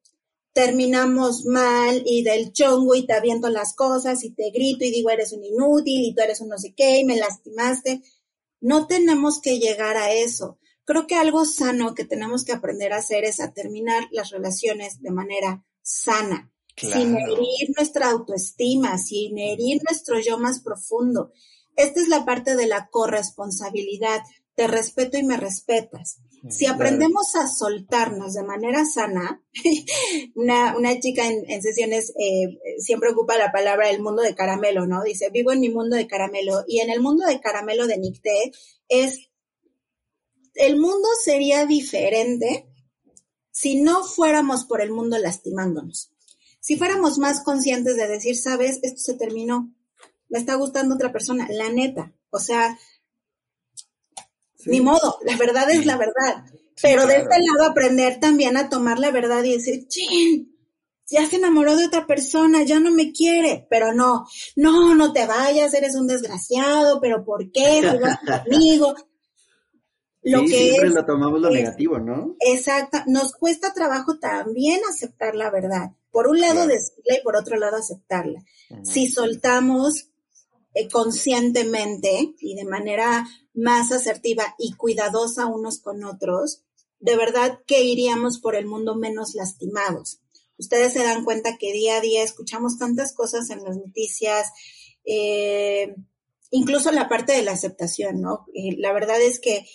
terminamos 0.54 1.46
mal 1.46 2.04
y 2.06 2.24
del 2.24 2.54
chongo 2.54 2.96
y 2.96 3.06
te 3.06 3.14
aviento 3.14 3.50
las 3.50 3.76
cosas 3.76 4.24
y 4.24 4.30
te 4.30 4.52
grito 4.52 4.86
y 4.86 4.92
digo 4.92 5.10
eres 5.10 5.34
un 5.34 5.44
inútil 5.44 6.06
y 6.06 6.14
tú 6.14 6.22
eres 6.22 6.42
un 6.42 6.50
no 6.50 6.58
sé 6.58 6.74
qué 6.76 7.00
y 7.00 7.06
me 7.06 7.18
lastimaste. 7.18 8.02
No 8.62 8.88
tenemos 8.88 9.42
que 9.42 9.60
llegar 9.60 9.98
a 9.98 10.14
eso. 10.14 10.60
Creo 10.86 11.08
que 11.08 11.16
algo 11.16 11.46
sano 11.46 11.96
que 11.96 12.06
tenemos 12.06 12.46
que 12.46 12.54
aprender 12.54 12.94
a 12.94 12.98
hacer 12.98 13.24
es 13.26 13.40
a 13.40 13.52
terminar 13.52 14.08
las 14.12 14.30
relaciones 14.30 15.02
de 15.02 15.12
manera 15.12 15.66
sana, 15.82 16.52
sin 16.78 17.18
herir 17.18 17.72
nuestra 17.76 18.10
autoestima, 18.10 18.98
sin 18.98 19.38
herir 19.38 19.82
nuestro 19.90 20.20
yo 20.20 20.38
más 20.38 20.62
profundo. 20.62 21.32
Esta 21.76 22.02
es 22.02 22.10
la 22.10 22.26
parte 22.26 22.56
de 22.56 22.68
la 22.68 22.90
corresponsabilidad. 22.90 24.22
Te 24.56 24.68
respeto 24.68 25.18
y 25.18 25.24
me 25.24 25.38
respetas. 25.38 26.20
Si 26.50 26.66
aprendemos 26.66 27.36
a 27.38 27.48
soltarnos 27.48 28.34
de 28.34 28.44
manera 28.44 28.86
sana, 28.86 29.42
una, 30.36 30.76
una 30.76 31.00
chica 31.00 31.26
en, 31.26 31.62
sesiones 31.62 32.14
eh, 32.20 32.60
siempre 32.80 33.12
ocupa 33.12 33.38
la 33.38 33.52
palabra 33.52 33.90
el 33.90 34.02
mundo 34.02 34.22
de 34.22 34.36
caramelo, 34.36 34.86
¿no? 34.86 35.04
Dice, 35.04 35.30
vivo 35.30 35.54
en 35.54 35.62
mi 35.62 35.70
mundo 35.70 35.96
de 35.96 36.06
caramelo. 36.06 36.66
Y 36.68 36.82
en 36.82 36.90
el 36.90 37.00
mundo 37.00 37.26
de 37.26 37.40
caramelo 37.40 37.88
de 37.88 37.98
Nicté 37.98 38.52
es, 38.90 39.30
el 40.56 40.78
mundo 40.78 41.08
sería 41.24 41.66
diferente 41.66 42.68
si 43.52 43.82
no 43.82 44.04
fuéramos 44.04 44.66
por 44.66 44.82
el 44.82 44.92
mundo 44.92 45.18
lastimándonos. 45.18 46.12
Si 46.60 46.76
fuéramos 46.76 47.20
más 47.20 47.42
conscientes 47.42 47.96
de 47.96 48.08
decir, 48.08 48.38
sabes, 48.38 48.80
esto 48.82 49.00
se 49.00 49.14
terminó, 49.14 49.74
me 50.28 50.40
está 50.40 50.56
gustando 50.56 50.96
otra 50.96 51.14
persona, 51.14 51.48
la 51.50 51.70
neta. 51.70 52.14
O 52.32 52.40
sea, 52.40 52.78
ni 54.66 54.82
modo, 54.82 55.18
la 55.24 55.38
verdad 55.38 55.70
es 55.72 55.86
la 55.86 55.98
verdad. 55.98 56.46
Pero 56.82 57.06
de 57.06 57.18
este 57.18 57.38
lado 57.40 57.70
aprender 57.70 58.20
también 58.20 58.58
a 58.58 58.70
tomar 58.70 59.00
la 59.00 59.12
verdad 59.12 59.44
y 59.44 59.54
decir, 59.54 59.88
chin, 59.88 60.54
ya 61.08 61.28
se 61.28 61.36
enamoró 61.36 61.76
de 61.76 61.86
otra 61.86 62.08
persona, 62.08 62.64
ya 62.64 62.80
no 62.80 62.92
me 62.92 63.12
quiere, 63.12 63.68
pero 63.70 63.94
no, 63.94 64.26
no, 64.56 64.96
no 64.96 65.14
te 65.14 65.26
vayas, 65.28 65.74
eres 65.74 65.96
un 65.96 66.08
desgraciado, 66.08 67.00
pero 67.00 67.24
¿por 67.24 67.52
qué? 67.52 67.82
conmigo. 68.48 68.96
Lo 70.24 70.42
que 70.42 70.48
siempre 70.48 70.90
lo 70.90 71.06
tomamos 71.06 71.42
lo 71.42 71.50
negativo, 71.50 72.00
¿no? 72.00 72.36
Exacto, 72.40 73.00
nos 73.08 73.34
cuesta 73.34 73.74
trabajo 73.74 74.18
también 74.20 74.80
aceptar 74.90 75.36
la 75.36 75.52
verdad. 75.52 75.92
Por 76.12 76.28
un 76.28 76.40
lado 76.40 76.66
decirla 76.66 77.18
y 77.20 77.24
por 77.24 77.36
otro 77.36 77.58
lado 77.58 77.78
aceptarla. 77.78 78.42
Si 78.84 79.08
soltamos 79.08 80.13
eh, 80.74 80.90
conscientemente 80.90 82.34
y 82.40 82.56
de 82.56 82.66
manera 82.66 83.28
más 83.54 83.92
asertiva 83.92 84.56
y 84.58 84.74
cuidadosa 84.74 85.46
unos 85.46 85.80
con 85.80 86.04
otros, 86.04 86.64
de 87.00 87.16
verdad 87.16 87.60
que 87.68 87.84
iríamos 87.84 88.40
por 88.40 88.56
el 88.56 88.66
mundo 88.66 88.96
menos 88.96 89.36
lastimados. 89.36 90.20
Ustedes 90.58 90.94
se 90.94 91.04
dan 91.04 91.24
cuenta 91.24 91.58
que 91.58 91.74
día 91.74 91.98
a 91.98 92.02
día 92.02 92.24
escuchamos 92.24 92.78
tantas 92.78 93.14
cosas 93.14 93.50
en 93.50 93.64
las 93.64 93.76
noticias, 93.76 94.52
eh, 95.06 95.96
incluso 96.52 96.92
la 96.92 97.10
parte 97.10 97.34
de 97.34 97.42
la 97.42 97.52
aceptación, 97.52 98.22
¿no? 98.22 98.46
la 98.54 98.94
verdad 98.94 99.22
es 99.22 99.40
que 99.40 99.66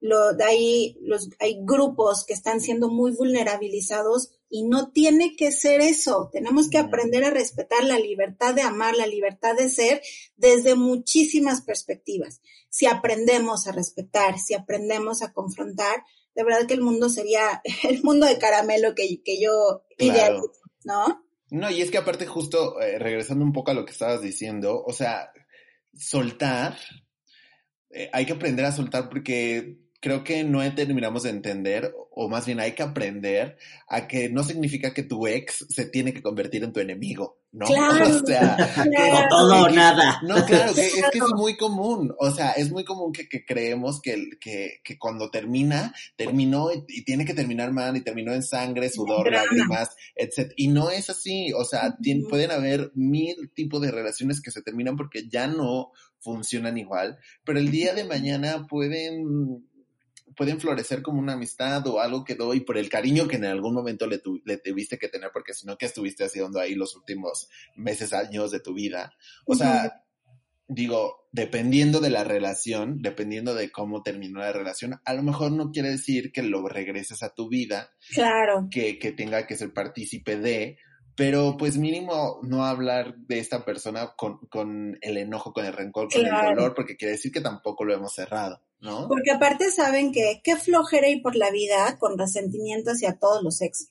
lo, 0.00 0.30
hay, 0.44 0.98
los, 1.02 1.30
hay 1.38 1.58
grupos 1.62 2.24
que 2.26 2.34
están 2.34 2.60
siendo 2.60 2.88
muy 2.88 3.12
vulnerabilizados 3.12 4.30
y 4.48 4.64
no 4.64 4.90
tiene 4.92 5.36
que 5.36 5.52
ser 5.52 5.80
eso. 5.80 6.30
Tenemos 6.32 6.68
que 6.68 6.78
aprender 6.78 7.24
a 7.24 7.30
respetar 7.30 7.84
la 7.84 7.98
libertad 7.98 8.54
de 8.54 8.62
amar, 8.62 8.94
la 8.96 9.06
libertad 9.06 9.56
de 9.56 9.68
ser 9.68 10.02
desde 10.36 10.74
muchísimas 10.74 11.62
perspectivas. 11.62 12.40
Si 12.68 12.86
aprendemos 12.86 13.66
a 13.66 13.72
respetar, 13.72 14.38
si 14.38 14.54
aprendemos 14.54 15.22
a 15.22 15.32
confrontar, 15.32 16.04
de 16.34 16.44
verdad 16.44 16.66
que 16.66 16.74
el 16.74 16.82
mundo 16.82 17.08
sería 17.08 17.62
el 17.88 18.02
mundo 18.02 18.26
de 18.26 18.38
caramelo 18.38 18.94
que, 18.94 19.22
que 19.24 19.40
yo 19.40 19.84
idealizo, 19.98 20.52
¿no? 20.84 21.24
No, 21.48 21.70
y 21.70 21.80
es 21.80 21.90
que 21.90 21.98
aparte 21.98 22.26
justo, 22.26 22.80
eh, 22.80 22.98
regresando 22.98 23.44
un 23.44 23.52
poco 23.52 23.70
a 23.70 23.74
lo 23.74 23.84
que 23.84 23.92
estabas 23.92 24.20
diciendo, 24.20 24.82
o 24.84 24.92
sea, 24.92 25.30
soltar, 25.94 26.76
eh, 27.90 28.10
hay 28.12 28.26
que 28.26 28.32
aprender 28.32 28.64
a 28.64 28.72
soltar 28.72 29.08
porque 29.08 29.78
creo 30.06 30.22
que 30.22 30.44
no 30.44 30.60
terminamos 30.72 31.24
de 31.24 31.30
entender, 31.30 31.92
o 32.12 32.28
más 32.28 32.46
bien 32.46 32.60
hay 32.60 32.76
que 32.76 32.84
aprender 32.84 33.56
a 33.88 34.06
que 34.06 34.28
no 34.28 34.44
significa 34.44 34.94
que 34.94 35.02
tu 35.02 35.26
ex 35.26 35.66
se 35.68 35.86
tiene 35.86 36.14
que 36.14 36.22
convertir 36.22 36.62
en 36.62 36.72
tu 36.72 36.78
enemigo, 36.78 37.40
¿no? 37.50 37.66
Claro, 37.66 38.16
o 38.16 38.24
sea, 38.24 38.56
todo 39.28 39.64
o 39.64 39.68
nada. 39.68 40.20
No, 40.22 40.36
claro, 40.46 40.70
es 40.70 40.76
que 41.10 41.18
es 41.18 41.34
muy 41.34 41.56
común, 41.56 42.14
o 42.20 42.30
sea, 42.30 42.52
es 42.52 42.70
muy 42.70 42.84
común 42.84 43.12
que, 43.12 43.44
creemos 43.44 44.00
que, 44.00 44.30
que, 44.40 44.78
que, 44.84 44.96
cuando 44.96 45.28
termina, 45.28 45.92
terminó 46.14 46.68
y, 46.72 47.02
tiene 47.02 47.24
que 47.24 47.34
terminar 47.34 47.72
mal 47.72 47.96
y 47.96 48.02
terminó 48.02 48.32
en 48.32 48.44
sangre, 48.44 48.88
sudor, 48.90 49.32
lágrimas, 49.32 49.96
etc. 50.14 50.52
Y 50.54 50.68
no 50.68 50.90
es 50.90 51.10
así, 51.10 51.52
o 51.52 51.64
sea, 51.64 51.98
pueden 52.30 52.52
haber 52.52 52.92
mil 52.94 53.50
tipos 53.52 53.82
de 53.82 53.90
relaciones 53.90 54.40
que 54.40 54.52
se 54.52 54.62
terminan 54.62 54.96
porque 54.96 55.28
ya 55.28 55.48
no 55.48 55.90
funcionan 56.20 56.78
igual, 56.78 57.18
pero 57.42 57.58
el 57.58 57.72
día 57.72 57.92
de 57.92 58.04
mañana 58.04 58.68
pueden 58.68 59.66
pueden 60.36 60.60
florecer 60.60 61.02
como 61.02 61.20
una 61.20 61.32
amistad 61.32 61.86
o 61.86 62.00
algo 62.00 62.24
quedó 62.24 62.54
y 62.54 62.60
por 62.60 62.78
el 62.78 62.88
cariño 62.88 63.26
que 63.26 63.36
en 63.36 63.46
algún 63.46 63.74
momento 63.74 64.06
le, 64.06 64.20
le 64.44 64.58
tuviste 64.58 64.98
que 64.98 65.08
tener, 65.08 65.30
porque 65.32 65.54
si 65.54 65.66
no, 65.66 65.76
¿qué 65.78 65.86
estuviste 65.86 66.24
haciendo 66.24 66.60
ahí 66.60 66.74
los 66.74 66.94
últimos 66.94 67.48
meses, 67.74 68.12
años 68.12 68.50
de 68.50 68.60
tu 68.60 68.74
vida? 68.74 69.14
O 69.46 69.54
sea, 69.54 70.04
digo, 70.68 71.28
dependiendo 71.32 72.00
de 72.00 72.10
la 72.10 72.24
relación, 72.24 73.00
dependiendo 73.00 73.54
de 73.54 73.70
cómo 73.70 74.02
terminó 74.02 74.40
la 74.40 74.52
relación, 74.52 75.00
a 75.04 75.14
lo 75.14 75.22
mejor 75.22 75.52
no 75.52 75.70
quiere 75.70 75.90
decir 75.90 76.32
que 76.32 76.42
lo 76.42 76.68
regreses 76.68 77.22
a 77.22 77.34
tu 77.34 77.48
vida. 77.48 77.90
Claro. 78.14 78.68
Que, 78.70 78.98
que 78.98 79.12
tenga 79.12 79.46
que 79.46 79.56
ser 79.56 79.72
partícipe 79.72 80.36
de, 80.36 80.78
pero 81.16 81.56
pues 81.56 81.78
mínimo 81.78 82.40
no 82.42 82.66
hablar 82.66 83.16
de 83.16 83.38
esta 83.38 83.64
persona 83.64 84.12
con, 84.16 84.38
con 84.50 84.98
el 85.00 85.16
enojo, 85.16 85.52
con 85.52 85.64
el 85.64 85.72
rencor, 85.72 86.08
con 86.12 86.24
el 86.24 86.30
dolor, 86.30 86.74
porque 86.74 86.96
quiere 86.96 87.12
decir 87.12 87.32
que 87.32 87.40
tampoco 87.40 87.84
lo 87.84 87.94
hemos 87.94 88.12
cerrado, 88.12 88.62
¿no? 88.80 89.08
Porque 89.08 89.30
aparte 89.30 89.70
saben 89.70 90.12
que 90.12 90.40
qué 90.44 90.56
flojera 90.56 91.08
ir 91.08 91.22
por 91.22 91.36
la 91.36 91.50
vida 91.50 91.98
con 91.98 92.18
resentimiento 92.18 92.90
hacia 92.90 93.18
todos 93.18 93.42
los 93.42 93.60
ex. 93.62 93.90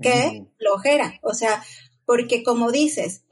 Qué 0.00 0.46
flojera. 0.58 1.18
O 1.22 1.32
sea, 1.32 1.62
porque 2.04 2.42
como 2.42 2.70
dices, 2.70 3.22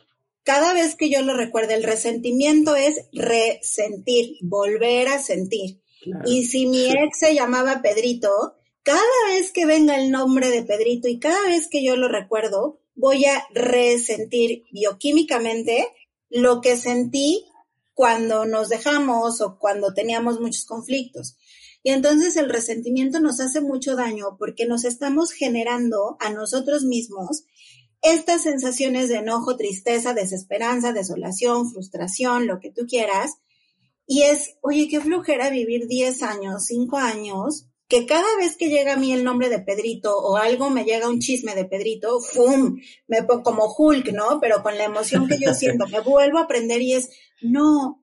cada 0.45 0.74
vez 0.74 0.95
que 0.95 1.11
yo 1.11 1.22
lo 1.22 1.35
recuerdo, 1.35 1.74
el 1.74 1.82
resentimiento 1.82 2.76
es 2.76 3.07
resentir, 3.12 4.37
volver 4.43 5.09
a 5.09 5.18
sentir. 5.18 5.80
Y 6.26 6.45
si 6.45 6.66
mi 6.66 6.87
ex 6.91 7.18
se 7.18 7.35
llamaba 7.35 7.82
Pedrito, 7.82 8.55
cada 8.82 9.01
vez 9.28 9.53
que 9.53 9.64
venga 9.64 9.97
el 9.97 10.11
nombre 10.11 10.51
de 10.51 10.62
Pedrito 10.62 11.09
y 11.09 11.18
cada 11.18 11.43
vez 11.49 11.68
que 11.68 11.82
yo 11.82 11.97
lo 11.97 12.09
recuerdo, 12.09 12.80
voy 12.95 13.24
a 13.24 13.47
resentir 13.53 14.64
bioquímicamente 14.70 15.89
lo 16.28 16.61
que 16.61 16.76
sentí 16.76 17.47
cuando 17.95 18.45
nos 18.45 18.68
dejamos 18.68 19.40
o 19.40 19.59
cuando 19.59 19.95
teníamos 19.95 20.40
muchos 20.40 20.64
conflictos. 20.66 21.36
Y 21.82 21.90
entonces 21.90 22.36
el 22.36 22.49
resentimiento 22.49 23.20
nos 23.20 23.40
hace 23.40 23.61
mucho 23.61 23.95
daño 23.95 24.36
porque 24.38 24.66
nos 24.66 24.84
estamos 24.84 25.32
generando 25.32 26.16
a 26.18 26.30
nosotros 26.30 26.84
mismos 26.84 27.45
estas 28.01 28.42
sensaciones 28.42 29.09
de 29.09 29.16
enojo, 29.16 29.57
tristeza, 29.57 30.12
desesperanza, 30.12 30.92
desolación, 30.92 31.70
frustración, 31.70 32.47
lo 32.47 32.61
que 32.61 32.70
tú 32.70 32.86
quieras. 32.86 33.38
Y 34.07 34.22
es, 34.22 34.57
oye, 34.61 34.88
qué 34.88 35.01
flojera 35.01 35.49
vivir 35.49 35.86
10 35.86 36.22
años, 36.22 36.64
5 36.66 36.99
años, 36.99 37.66
que 37.89 38.07
cada 38.07 38.37
vez 38.39 38.57
que 38.57 38.68
llega 38.68 38.95
a 38.95 38.97
mí 38.97 39.12
el 39.12 39.24
nombre 39.24 39.49
de 39.49 39.61
Pedrito 39.61 40.16
o 40.16 40.37
algo 40.37 40.70
me 40.70 40.85
llega 40.85 41.09
un 41.09 41.20
chisme 41.20 41.55
de 41.55 41.64
Pedrito, 41.64 42.20
¡fum! 42.20 42.80
Me 43.07 43.22
pongo 43.22 43.43
como 43.43 43.74
Hulk, 43.76 44.12
¿no? 44.12 44.41
Pero 44.41 44.62
con 44.62 44.76
la 44.78 44.85
emoción 44.85 45.28
que 45.28 45.39
yo 45.39 45.55
siento, 45.55 45.87
me 45.89 46.01
vuelvo 46.01 46.39
a 46.39 46.43
aprender 46.43 46.80
y 46.80 46.95
es, 46.95 47.11
no, 47.43 48.03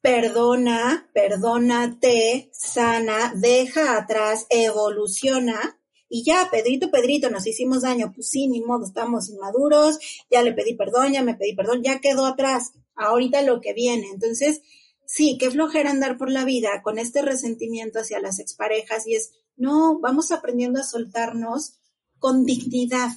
perdona, 0.00 1.10
perdónate, 1.12 2.50
sana, 2.52 3.32
deja 3.36 3.96
atrás, 3.96 4.46
evoluciona 4.50 5.78
y 6.08 6.24
ya, 6.24 6.48
Pedrito, 6.50 6.90
Pedrito, 6.90 7.30
nos 7.30 7.46
hicimos 7.46 7.82
daño, 7.82 8.12
pues 8.14 8.28
sí, 8.28 8.46
ni 8.46 8.60
modo, 8.60 8.86
estamos 8.86 9.28
inmaduros, 9.28 9.98
ya 10.30 10.42
le 10.42 10.52
pedí 10.52 10.74
perdón, 10.74 11.12
ya 11.12 11.22
me 11.22 11.34
pedí 11.34 11.54
perdón, 11.54 11.82
ya 11.82 12.00
quedó 12.00 12.26
atrás, 12.26 12.72
ahorita 12.94 13.42
lo 13.42 13.60
que 13.60 13.72
viene. 13.72 14.08
Entonces, 14.12 14.62
sí, 15.06 15.38
qué 15.38 15.50
flojera 15.50 15.90
andar 15.90 16.18
por 16.18 16.30
la 16.30 16.44
vida 16.44 16.82
con 16.82 16.98
este 16.98 17.22
resentimiento 17.22 18.00
hacia 18.00 18.20
las 18.20 18.38
exparejas 18.38 19.06
y 19.06 19.14
es, 19.14 19.32
no, 19.56 19.98
vamos 20.00 20.32
aprendiendo 20.32 20.80
a 20.80 20.84
soltarnos 20.84 21.78
con 22.18 22.44
dignidad. 22.44 23.10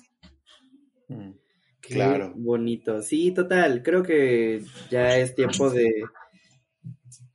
Mm, 1.08 1.32
claro. 1.82 2.34
bonito. 2.36 3.02
Sí, 3.02 3.32
total. 3.32 3.84
Creo 3.84 4.04
que 4.04 4.64
ya 4.90 5.18
es 5.18 5.36
tiempo 5.36 5.70
de, 5.70 6.04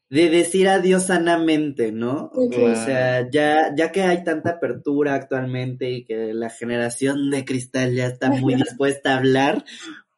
de 0.09 0.31
decir 0.31 0.69
adiós 0.69 1.07
sanamente, 1.07 1.91
¿no? 1.91 2.31
O 2.33 2.75
sea, 2.77 3.29
ya, 3.29 3.75
ya 3.77 3.91
que 3.91 4.03
hay 4.03 4.23
tanta 4.23 4.51
apertura 4.51 5.15
actualmente 5.15 5.91
y 5.91 6.05
que 6.05 6.33
la 6.33 6.51
generación 6.51 7.31
de 7.31 7.45
cristal 7.45 7.95
ya 7.95 8.07
está 8.07 8.31
muy 8.31 8.55
dispuesta 8.55 9.15
a 9.15 9.19
hablar, 9.19 9.65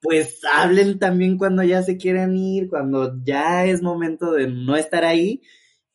pues 0.01 0.40
hablen 0.53 0.99
también 0.99 1.38
cuando 1.38 1.62
ya 1.62 1.82
se 1.82 1.97
quieran 1.97 2.36
ir, 2.36 2.68
cuando 2.68 3.18
ya 3.24 3.64
es 3.64 3.82
momento 3.82 4.32
de 4.32 4.49
no 4.49 4.76
estar 4.76 5.05
ahí. 5.05 5.42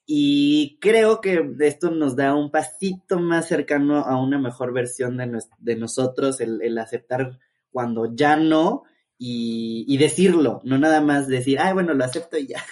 Y 0.06 0.78
creo 0.82 1.22
que 1.22 1.56
esto 1.62 1.92
nos 1.92 2.16
da 2.16 2.36
un 2.36 2.52
pasito 2.52 3.20
más 3.20 3.48
cercano 3.48 4.00
a 4.00 4.22
una 4.22 4.40
mejor 4.40 4.74
versión 4.74 5.18
de, 5.18 5.40
de 5.60 5.76
nosotros, 5.76 6.42
el, 6.42 6.62
el 6.62 6.78
aceptar 6.78 7.40
cuando 7.72 8.14
ya 8.14 8.36
no, 8.36 8.84
y, 9.24 9.98
decirlo, 9.98 10.62
no 10.64 10.80
nada 10.80 11.00
más 11.00 11.28
decir, 11.28 11.60
ay, 11.60 11.74
bueno, 11.74 11.94
lo 11.94 12.04
acepto 12.04 12.40
y 12.40 12.48
ya. 12.48 12.64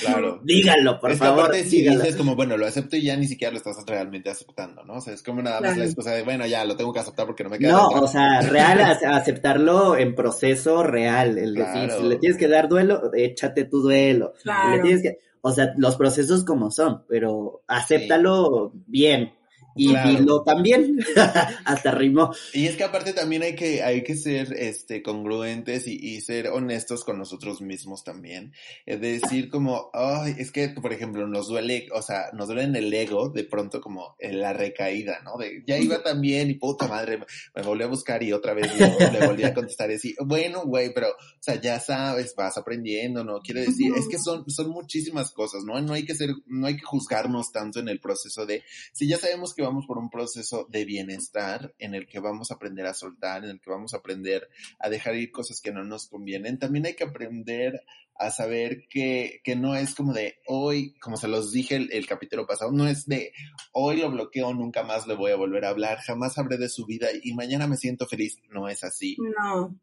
Claro. 0.00 0.38
Díganlo, 0.44 1.00
por 1.00 1.16
favor. 1.16 1.50
Que 1.50 1.64
si 1.64 1.80
dices 1.80 2.14
como, 2.14 2.36
bueno, 2.36 2.58
lo 2.58 2.66
acepto 2.66 2.96
y 2.96 3.04
ya 3.04 3.16
ni 3.16 3.26
siquiera 3.26 3.52
lo 3.52 3.56
estás 3.56 3.76
realmente 3.86 4.28
aceptando, 4.28 4.84
¿no? 4.84 4.96
O 4.96 5.00
sea, 5.00 5.14
es 5.14 5.22
como 5.22 5.40
nada 5.40 5.62
más 5.62 5.78
la 5.78 5.86
excusa 5.86 6.10
de, 6.10 6.22
bueno, 6.22 6.46
ya 6.46 6.62
lo 6.66 6.76
tengo 6.76 6.92
que 6.92 7.00
aceptar 7.00 7.24
porque 7.24 7.42
no 7.42 7.48
me 7.48 7.58
queda. 7.58 7.72
No, 7.72 7.88
o 7.88 8.06
sea, 8.06 8.42
real, 8.42 8.80
aceptarlo 9.06 9.96
en 9.96 10.14
proceso 10.14 10.82
real. 10.82 11.38
El 11.38 11.54
decir, 11.54 11.90
si 11.98 12.02
le 12.02 12.16
tienes 12.16 12.36
que 12.36 12.48
dar 12.48 12.68
duelo, 12.68 13.10
échate 13.14 13.64
tu 13.64 13.80
duelo. 13.80 14.34
Le 14.44 14.82
tienes 14.82 15.00
que, 15.00 15.20
o 15.40 15.52
sea, 15.52 15.72
los 15.78 15.96
procesos 15.96 16.44
como 16.44 16.70
son, 16.70 17.04
pero 17.08 17.62
acéptalo 17.66 18.72
bien 18.86 19.32
y 19.74 19.94
dilo 19.96 20.42
también, 20.42 20.98
hasta 21.64 21.90
rimó. 21.90 22.34
Y 22.52 22.66
es 22.66 22.76
que 22.76 22.84
aparte 22.84 23.12
también 23.12 23.42
hay 23.42 23.54
que, 23.54 23.82
hay 23.82 24.02
que 24.02 24.16
ser 24.16 24.52
este, 24.52 25.02
congruentes 25.02 25.86
y, 25.86 25.94
y, 25.94 26.20
ser 26.20 26.48
honestos 26.48 27.04
con 27.04 27.18
nosotros 27.18 27.60
mismos 27.60 28.04
también. 28.04 28.52
Es 28.86 29.00
decir, 29.00 29.50
como, 29.50 29.90
ay, 29.92 30.34
es 30.38 30.52
que, 30.52 30.68
por 30.68 30.92
ejemplo, 30.92 31.26
nos 31.26 31.48
duele, 31.48 31.88
o 31.92 32.02
sea, 32.02 32.30
nos 32.32 32.46
duele 32.46 32.62
en 32.64 32.76
el 32.76 32.92
ego 32.92 33.28
de 33.28 33.44
pronto 33.44 33.80
como 33.80 34.16
en 34.18 34.40
la 34.40 34.52
recaída, 34.52 35.20
¿no? 35.24 35.36
De, 35.36 35.62
ya 35.66 35.78
iba 35.78 36.02
tan 36.02 36.20
bien 36.20 36.50
y 36.50 36.54
puta 36.54 36.86
madre, 36.86 37.20
me, 37.54 37.62
volví 37.62 37.82
a 37.82 37.88
buscar 37.88 38.22
y 38.22 38.32
otra 38.32 38.54
vez 38.54 38.70
le 38.78 39.26
volví 39.26 39.42
a 39.44 39.54
contestar 39.54 39.90
y 39.90 39.94
decir, 39.94 40.14
bueno, 40.24 40.64
güey, 40.64 40.92
pero, 40.94 41.08
o 41.08 41.42
sea, 41.42 41.60
ya 41.60 41.80
sabes, 41.80 42.34
vas 42.36 42.56
aprendiendo, 42.56 43.24
¿no? 43.24 43.40
Quiere 43.40 43.62
decir, 43.62 43.92
es 43.96 44.08
que 44.08 44.18
son, 44.18 44.48
son 44.48 44.70
muchísimas 44.70 45.32
cosas, 45.32 45.64
¿no? 45.64 45.80
No 45.80 45.94
hay 45.94 46.04
que 46.04 46.14
ser, 46.14 46.30
no 46.46 46.66
hay 46.66 46.76
que 46.76 46.84
juzgarnos 46.84 47.52
tanto 47.52 47.80
en 47.80 47.88
el 47.88 48.00
proceso 48.00 48.46
de, 48.46 48.62
si 48.92 49.08
ya 49.08 49.18
sabemos 49.18 49.54
que 49.54 49.63
vamos 49.64 49.86
por 49.86 49.98
un 49.98 50.10
proceso 50.10 50.66
de 50.70 50.84
bienestar 50.84 51.74
en 51.78 51.94
el 51.94 52.06
que 52.06 52.20
vamos 52.20 52.50
a 52.50 52.54
aprender 52.54 52.86
a 52.86 52.94
soltar, 52.94 53.44
en 53.44 53.50
el 53.50 53.60
que 53.60 53.70
vamos 53.70 53.94
a 53.94 53.98
aprender 53.98 54.48
a 54.78 54.88
dejar 54.88 55.16
ir 55.16 55.32
cosas 55.32 55.60
que 55.60 55.72
no 55.72 55.84
nos 55.84 56.08
convienen. 56.08 56.58
También 56.58 56.86
hay 56.86 56.94
que 56.94 57.04
aprender 57.04 57.82
a 58.16 58.30
saber 58.30 58.86
que, 58.88 59.40
que 59.42 59.56
no 59.56 59.74
es 59.74 59.94
como 59.94 60.12
de 60.12 60.36
hoy, 60.46 60.94
como 61.00 61.16
se 61.16 61.28
los 61.28 61.50
dije 61.50 61.76
el, 61.76 62.06
capítulo 62.06 62.46
pasado, 62.46 62.70
no 62.70 62.86
es 62.86 63.06
de 63.06 63.32
hoy 63.72 63.96
lo 63.96 64.10
bloqueo, 64.10 64.54
nunca 64.54 64.84
más 64.84 65.06
le 65.06 65.14
voy 65.14 65.32
a 65.32 65.36
volver 65.36 65.64
a 65.64 65.70
hablar, 65.70 65.98
jamás 65.98 66.38
hablé 66.38 66.56
de 66.56 66.68
su 66.68 66.86
vida 66.86 67.08
y 67.22 67.34
mañana 67.34 67.66
me 67.66 67.76
siento 67.76 68.06
feliz. 68.06 68.38
No 68.50 68.68
es 68.68 68.84
así. 68.84 69.16
No. 69.18 69.78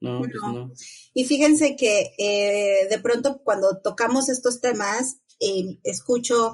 No, 0.00 0.18
pues 0.18 0.32
no. 0.34 0.72
Y 1.14 1.24
fíjense 1.24 1.76
que 1.76 2.14
eh, 2.18 2.88
de 2.88 2.98
pronto 2.98 3.40
cuando 3.44 3.80
tocamos 3.80 4.28
estos 4.28 4.60
temas, 4.60 5.20
eh, 5.40 5.78
escucho 5.84 6.52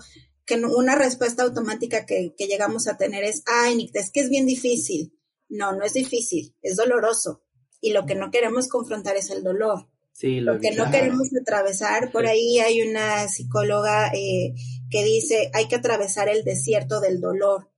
que 0.48 0.54
una 0.54 0.94
respuesta 0.94 1.42
automática 1.42 2.06
que, 2.06 2.34
llegamos 2.38 2.88
a 2.88 2.96
tener 2.96 3.22
es, 3.22 3.42
ay, 3.46 3.90
es 3.92 4.10
que 4.10 4.20
es 4.20 4.30
bien 4.30 4.46
difícil. 4.46 5.12
No, 5.50 5.72
no 5.72 5.84
es 5.84 5.92
difícil, 5.92 6.54
es 6.62 6.76
doloroso. 6.76 7.42
Y 7.82 7.92
lo 7.92 8.06
que 8.06 8.14
no 8.14 8.30
queremos 8.30 8.66
confrontar 8.66 9.16
es 9.16 9.30
el 9.30 9.44
dolor. 9.44 9.88
Sí, 10.12 10.40
lo, 10.40 10.58
que 10.58 10.72
no 10.72 10.90
queremos 10.90 11.28
atravesar, 11.40 12.10
por 12.10 12.26
ahí 12.26 12.58
hay 12.58 12.82
una 12.82 13.28
psicóloga 13.28 14.10
eh, 14.14 14.54
que 14.90 15.04
dice, 15.04 15.50
hay 15.52 15.68
que 15.68 15.76
atravesar 15.76 16.28
el 16.28 16.42
desierto 16.44 17.00
del 17.00 17.20
dolor. 17.20 17.70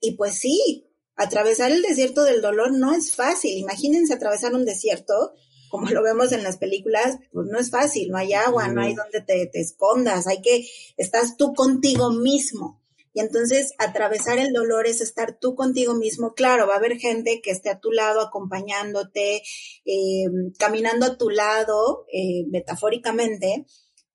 Y 0.00 0.16
pues 0.16 0.34
sí, 0.34 0.90
atravesar 1.14 1.70
el 1.70 1.80
desierto 1.80 2.24
del 2.24 2.42
dolor 2.42 2.72
no 2.72 2.92
es 2.92 3.14
fácil. 3.14 3.56
Imagínense 3.56 4.12
atravesar 4.12 4.52
un 4.52 4.64
desierto 4.64 5.32
como 5.74 5.90
lo 5.90 6.04
vemos 6.04 6.30
en 6.30 6.44
las 6.44 6.56
películas, 6.58 7.18
pues 7.32 7.48
no 7.48 7.58
es 7.58 7.68
fácil, 7.68 8.08
no 8.08 8.16
hay 8.16 8.32
agua, 8.32 8.68
no 8.68 8.80
hay 8.80 8.94
donde 8.94 9.20
te, 9.20 9.44
te 9.46 9.60
escondas, 9.60 10.28
hay 10.28 10.40
que, 10.40 10.68
estás 10.96 11.36
tú 11.36 11.52
contigo 11.52 12.12
mismo. 12.12 12.80
Y 13.12 13.18
entonces 13.18 13.72
atravesar 13.78 14.38
el 14.38 14.52
dolor 14.52 14.86
es 14.86 15.00
estar 15.00 15.36
tú 15.36 15.56
contigo 15.56 15.94
mismo. 15.94 16.34
Claro, 16.34 16.68
va 16.68 16.74
a 16.74 16.76
haber 16.76 16.96
gente 16.98 17.40
que 17.42 17.50
esté 17.50 17.70
a 17.70 17.80
tu 17.80 17.90
lado 17.90 18.20
acompañándote, 18.20 19.42
eh, 19.84 20.26
caminando 20.60 21.06
a 21.06 21.18
tu 21.18 21.28
lado, 21.28 22.06
eh, 22.12 22.44
metafóricamente, 22.46 23.66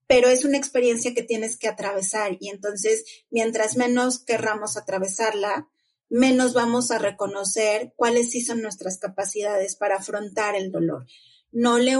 pero 0.07 0.29
es 0.29 0.45
una 0.45 0.57
experiencia 0.57 1.13
que 1.13 1.23
tienes 1.23 1.57
que 1.57 1.67
atravesar. 1.67 2.37
Y 2.39 2.51
entonces, 2.51 3.03
mientras 3.31 3.75
menos 3.75 4.23
querramos 4.23 4.77
atravesarla, 4.77 5.69
menos 6.07 6.53
vamos 6.53 6.89
a 6.89 6.99
reconocer 6.99 7.91
cuáles 7.97 8.31
sí 8.31 8.39
son 8.39 8.61
nuestras 8.61 8.97
capacidades 8.97 9.75
para 9.75 9.97
afrontar 9.97 10.55
el 10.55 10.71
dolor 10.71 11.05
no, 11.51 11.77
le, 11.77 11.95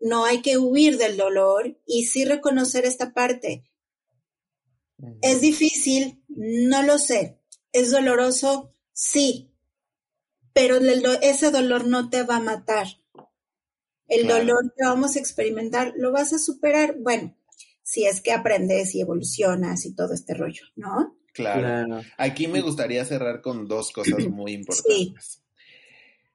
no 0.00 0.24
hay 0.24 0.42
que 0.42 0.58
huir 0.58 0.98
del 0.98 1.16
dolor 1.16 1.78
y 1.86 2.04
sí 2.04 2.24
reconocer 2.24 2.84
esta 2.84 3.12
parte. 3.12 3.64
Es 5.22 5.40
difícil, 5.40 6.22
no 6.28 6.82
lo 6.82 6.98
sé. 6.98 7.38
Es 7.72 7.90
doloroso, 7.90 8.74
sí, 8.92 9.50
pero 10.52 10.76
ese 11.22 11.50
dolor 11.50 11.86
no 11.86 12.10
te 12.10 12.22
va 12.22 12.36
a 12.36 12.40
matar. 12.40 12.86
El 14.08 14.26
dolor 14.26 14.74
que 14.76 14.84
vamos 14.84 15.14
a 15.14 15.20
experimentar 15.20 15.94
lo 15.96 16.10
vas 16.10 16.32
a 16.32 16.38
superar, 16.38 16.96
bueno, 16.98 17.36
si 17.82 18.06
es 18.06 18.20
que 18.20 18.32
aprendes 18.32 18.94
y 18.94 19.00
evolucionas 19.00 19.86
y 19.86 19.94
todo 19.94 20.14
este 20.14 20.34
rollo, 20.34 20.64
¿no? 20.74 21.16
Claro. 21.32 22.02
Aquí 22.18 22.48
me 22.48 22.60
gustaría 22.60 23.04
cerrar 23.04 23.40
con 23.40 23.68
dos 23.68 23.92
cosas 23.92 24.26
muy 24.28 24.52
importantes. 24.52 25.42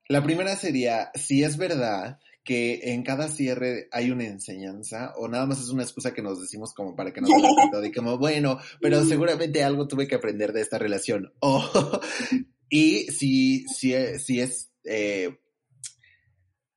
La 0.08 0.24
primera 0.24 0.56
sería, 0.56 1.12
si 1.16 1.44
es 1.44 1.58
verdad 1.58 2.20
que 2.46 2.94
en 2.94 3.04
cada 3.04 3.28
cierre 3.28 3.90
hay 3.92 4.12
una 4.12 4.26
enseñanza 4.26 5.14
o 5.18 5.28
nada 5.28 5.48
más 5.48 5.60
es 5.60 5.70
una 5.70 5.82
excusa 5.82 6.14
que 6.14 6.22
nos 6.22 6.40
decimos 6.40 6.74
como 6.74 6.96
para 6.96 7.12
que 7.12 7.20
nos 7.20 7.30
todo 7.72 7.84
y 7.84 7.92
como, 7.92 8.20
bueno, 8.20 8.60
pero 8.80 9.04
seguramente 9.04 9.64
algo 9.64 9.88
tuve 9.88 10.08
que 10.08 10.16
aprender 10.16 10.54
de 10.54 10.62
esta 10.62 10.78
relación. 10.78 11.34
y 12.70 13.08
si, 13.08 13.66
si, 13.68 13.94
si 14.20 14.40
es... 14.40 14.72
Eh, 14.86 15.38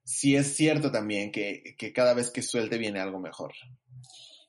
si 0.02 0.36
es 0.36 0.56
cierto 0.56 0.90
también 0.90 1.30
que, 1.30 1.76
que 1.76 1.92
cada 1.92 2.14
vez 2.14 2.30
que 2.30 2.40
suelte 2.40 2.78
viene 2.78 2.98
algo 2.98 3.20
mejor. 3.20 3.52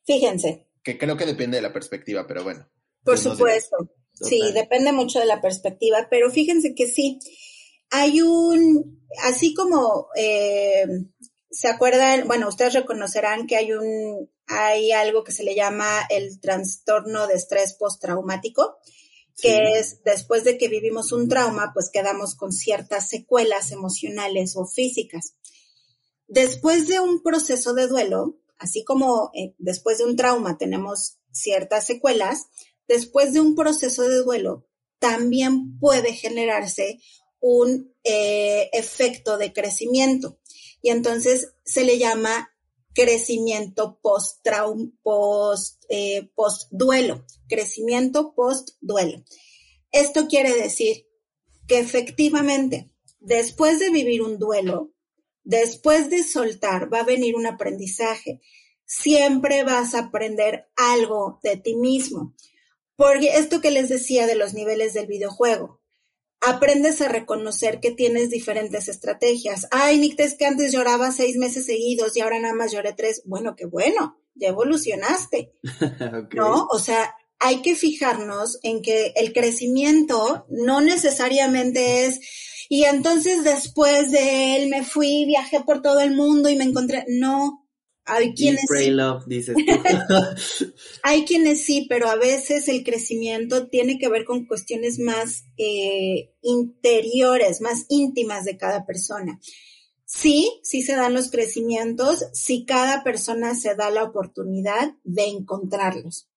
Fíjense. 0.05 0.67
Que 0.81 0.97
creo 0.97 1.17
que 1.17 1.25
depende 1.25 1.57
de 1.57 1.61
la 1.61 1.73
perspectiva, 1.73 2.25
pero 2.25 2.45
bueno. 2.45 2.65
Por 3.03 3.17
supuesto. 3.17 3.75
Sí, 4.13 4.39
depende 4.53 4.93
mucho 4.93 5.19
de 5.19 5.25
la 5.25 5.41
perspectiva, 5.41 6.07
pero 6.09 6.31
fíjense 6.31 6.73
que 6.75 6.87
sí. 6.87 7.19
Hay 7.89 8.21
un, 8.21 9.01
así 9.23 9.53
como 9.53 10.07
eh, 10.15 10.85
se 11.49 11.67
acuerdan, 11.67 12.27
bueno, 12.27 12.47
ustedes 12.47 12.73
reconocerán 12.73 13.47
que 13.47 13.55
hay 13.55 13.73
un, 13.73 14.29
hay 14.47 14.91
algo 14.91 15.23
que 15.23 15.31
se 15.31 15.43
le 15.43 15.55
llama 15.55 16.01
el 16.09 16.39
trastorno 16.39 17.27
de 17.27 17.35
estrés 17.35 17.73
postraumático, 17.73 18.77
que 19.41 19.79
es 19.79 20.03
después 20.03 20.43
de 20.43 20.57
que 20.57 20.67
vivimos 20.67 21.11
un 21.11 21.29
trauma, 21.29 21.71
pues 21.73 21.89
quedamos 21.91 22.35
con 22.35 22.51
ciertas 22.51 23.07
secuelas 23.07 23.71
emocionales 23.71 24.55
o 24.55 24.65
físicas. 24.65 25.35
Después 26.27 26.87
de 26.87 26.99
un 26.99 27.23
proceso 27.23 27.73
de 27.73 27.87
duelo, 27.87 28.37
así 28.57 28.83
como 28.83 29.31
eh, 29.33 29.55
después 29.57 29.97
de 29.97 30.05
un 30.05 30.15
trauma 30.15 30.57
tenemos 30.57 31.17
ciertas 31.31 31.85
secuelas, 31.85 32.47
después 32.87 33.33
de 33.33 33.39
un 33.39 33.55
proceso 33.55 34.03
de 34.03 34.17
duelo 34.17 34.65
también 34.99 35.79
puede 35.79 36.13
generarse 36.13 36.99
un 37.39 37.93
eh, 38.03 38.69
efecto 38.73 39.37
de 39.37 39.53
crecimiento. 39.53 40.39
Y 40.81 40.89
entonces 40.89 41.53
se 41.63 41.83
le 41.83 41.97
llama 41.97 42.51
crecimiento 42.93 43.99
post, 44.01 44.45
post, 45.03 45.83
eh, 45.89 46.29
post 46.35 46.67
duelo, 46.71 47.25
crecimiento 47.47 48.33
post 48.33 48.71
duelo. 48.81 49.23
Esto 49.91 50.27
quiere 50.27 50.53
decir 50.53 51.07
que 51.67 51.79
efectivamente, 51.79 52.91
después 53.19 53.79
de 53.79 53.89
vivir 53.89 54.21
un 54.21 54.37
duelo, 54.37 54.91
después 55.43 56.09
de 56.09 56.23
soltar, 56.23 56.93
va 56.93 56.99
a 57.01 57.05
venir 57.05 57.35
un 57.35 57.47
aprendizaje. 57.47 58.41
Siempre 58.85 59.63
vas 59.63 59.93
a 59.93 59.99
aprender 59.99 60.69
algo 60.75 61.39
de 61.43 61.57
ti 61.57 61.75
mismo. 61.75 62.35
Porque 62.95 63.37
esto 63.37 63.61
que 63.61 63.71
les 63.71 63.87
decía 63.87 64.27
de 64.27 64.35
los 64.35 64.53
niveles 64.53 64.93
del 64.93 65.07
videojuego, 65.07 65.78
aprendes 66.41 67.01
a 67.01 67.07
reconocer 67.07 67.79
que 67.79 67.91
tienes 67.91 68.29
diferentes 68.29 68.87
estrategias. 68.87 69.67
Ay, 69.71 69.97
Nick, 69.97 70.19
es 70.19 70.35
que 70.35 70.45
antes 70.45 70.71
lloraba 70.71 71.11
seis 71.11 71.37
meses 71.37 71.65
seguidos 71.65 72.15
y 72.15 72.21
ahora 72.21 72.39
nada 72.39 72.53
más 72.53 72.71
lloré 72.71 72.93
tres. 72.93 73.21
Bueno, 73.25 73.55
qué 73.55 73.65
bueno, 73.65 74.19
ya 74.35 74.49
evolucionaste. 74.49 75.53
¿No? 76.35 76.67
O 76.71 76.79
sea, 76.79 77.15
hay 77.39 77.61
que 77.61 77.75
fijarnos 77.75 78.59
en 78.63 78.81
que 78.81 79.13
el 79.15 79.33
crecimiento 79.33 80.45
no 80.49 80.81
necesariamente 80.81 82.05
es, 82.05 82.19
y 82.69 82.83
entonces 82.83 83.43
después 83.43 84.11
de 84.11 84.55
él 84.55 84.69
me 84.69 84.83
fui, 84.83 85.25
viajé 85.25 85.61
por 85.61 85.81
todo 85.81 86.01
el 86.01 86.15
mundo 86.15 86.49
y 86.49 86.55
me 86.55 86.65
encontré. 86.65 87.03
No, 87.07 87.67
hay 88.05 88.33
quienes 88.33 88.61
sí. 88.61 89.55
Hay 91.03 91.25
quienes 91.25 91.63
sí, 91.63 91.85
pero 91.87 92.09
a 92.09 92.15
veces 92.15 92.67
el 92.67 92.83
crecimiento 92.83 93.67
tiene 93.67 93.97
que 93.99 94.09
ver 94.09 94.25
con 94.25 94.45
cuestiones 94.45 94.99
más 94.99 95.45
eh, 95.57 96.31
interiores, 96.41 97.61
más 97.61 97.85
íntimas 97.89 98.45
de 98.45 98.57
cada 98.57 98.85
persona. 98.85 99.39
Sí, 100.05 100.59
sí 100.63 100.81
se 100.81 100.95
dan 100.95 101.13
los 101.13 101.29
crecimientos, 101.29 102.25
si 102.33 102.65
cada 102.65 103.03
persona 103.03 103.53
se 103.53 103.75
da 103.75 103.91
la 103.91 104.03
oportunidad 104.03 104.95
de 105.03 105.25
encontrarlos. 105.25 106.27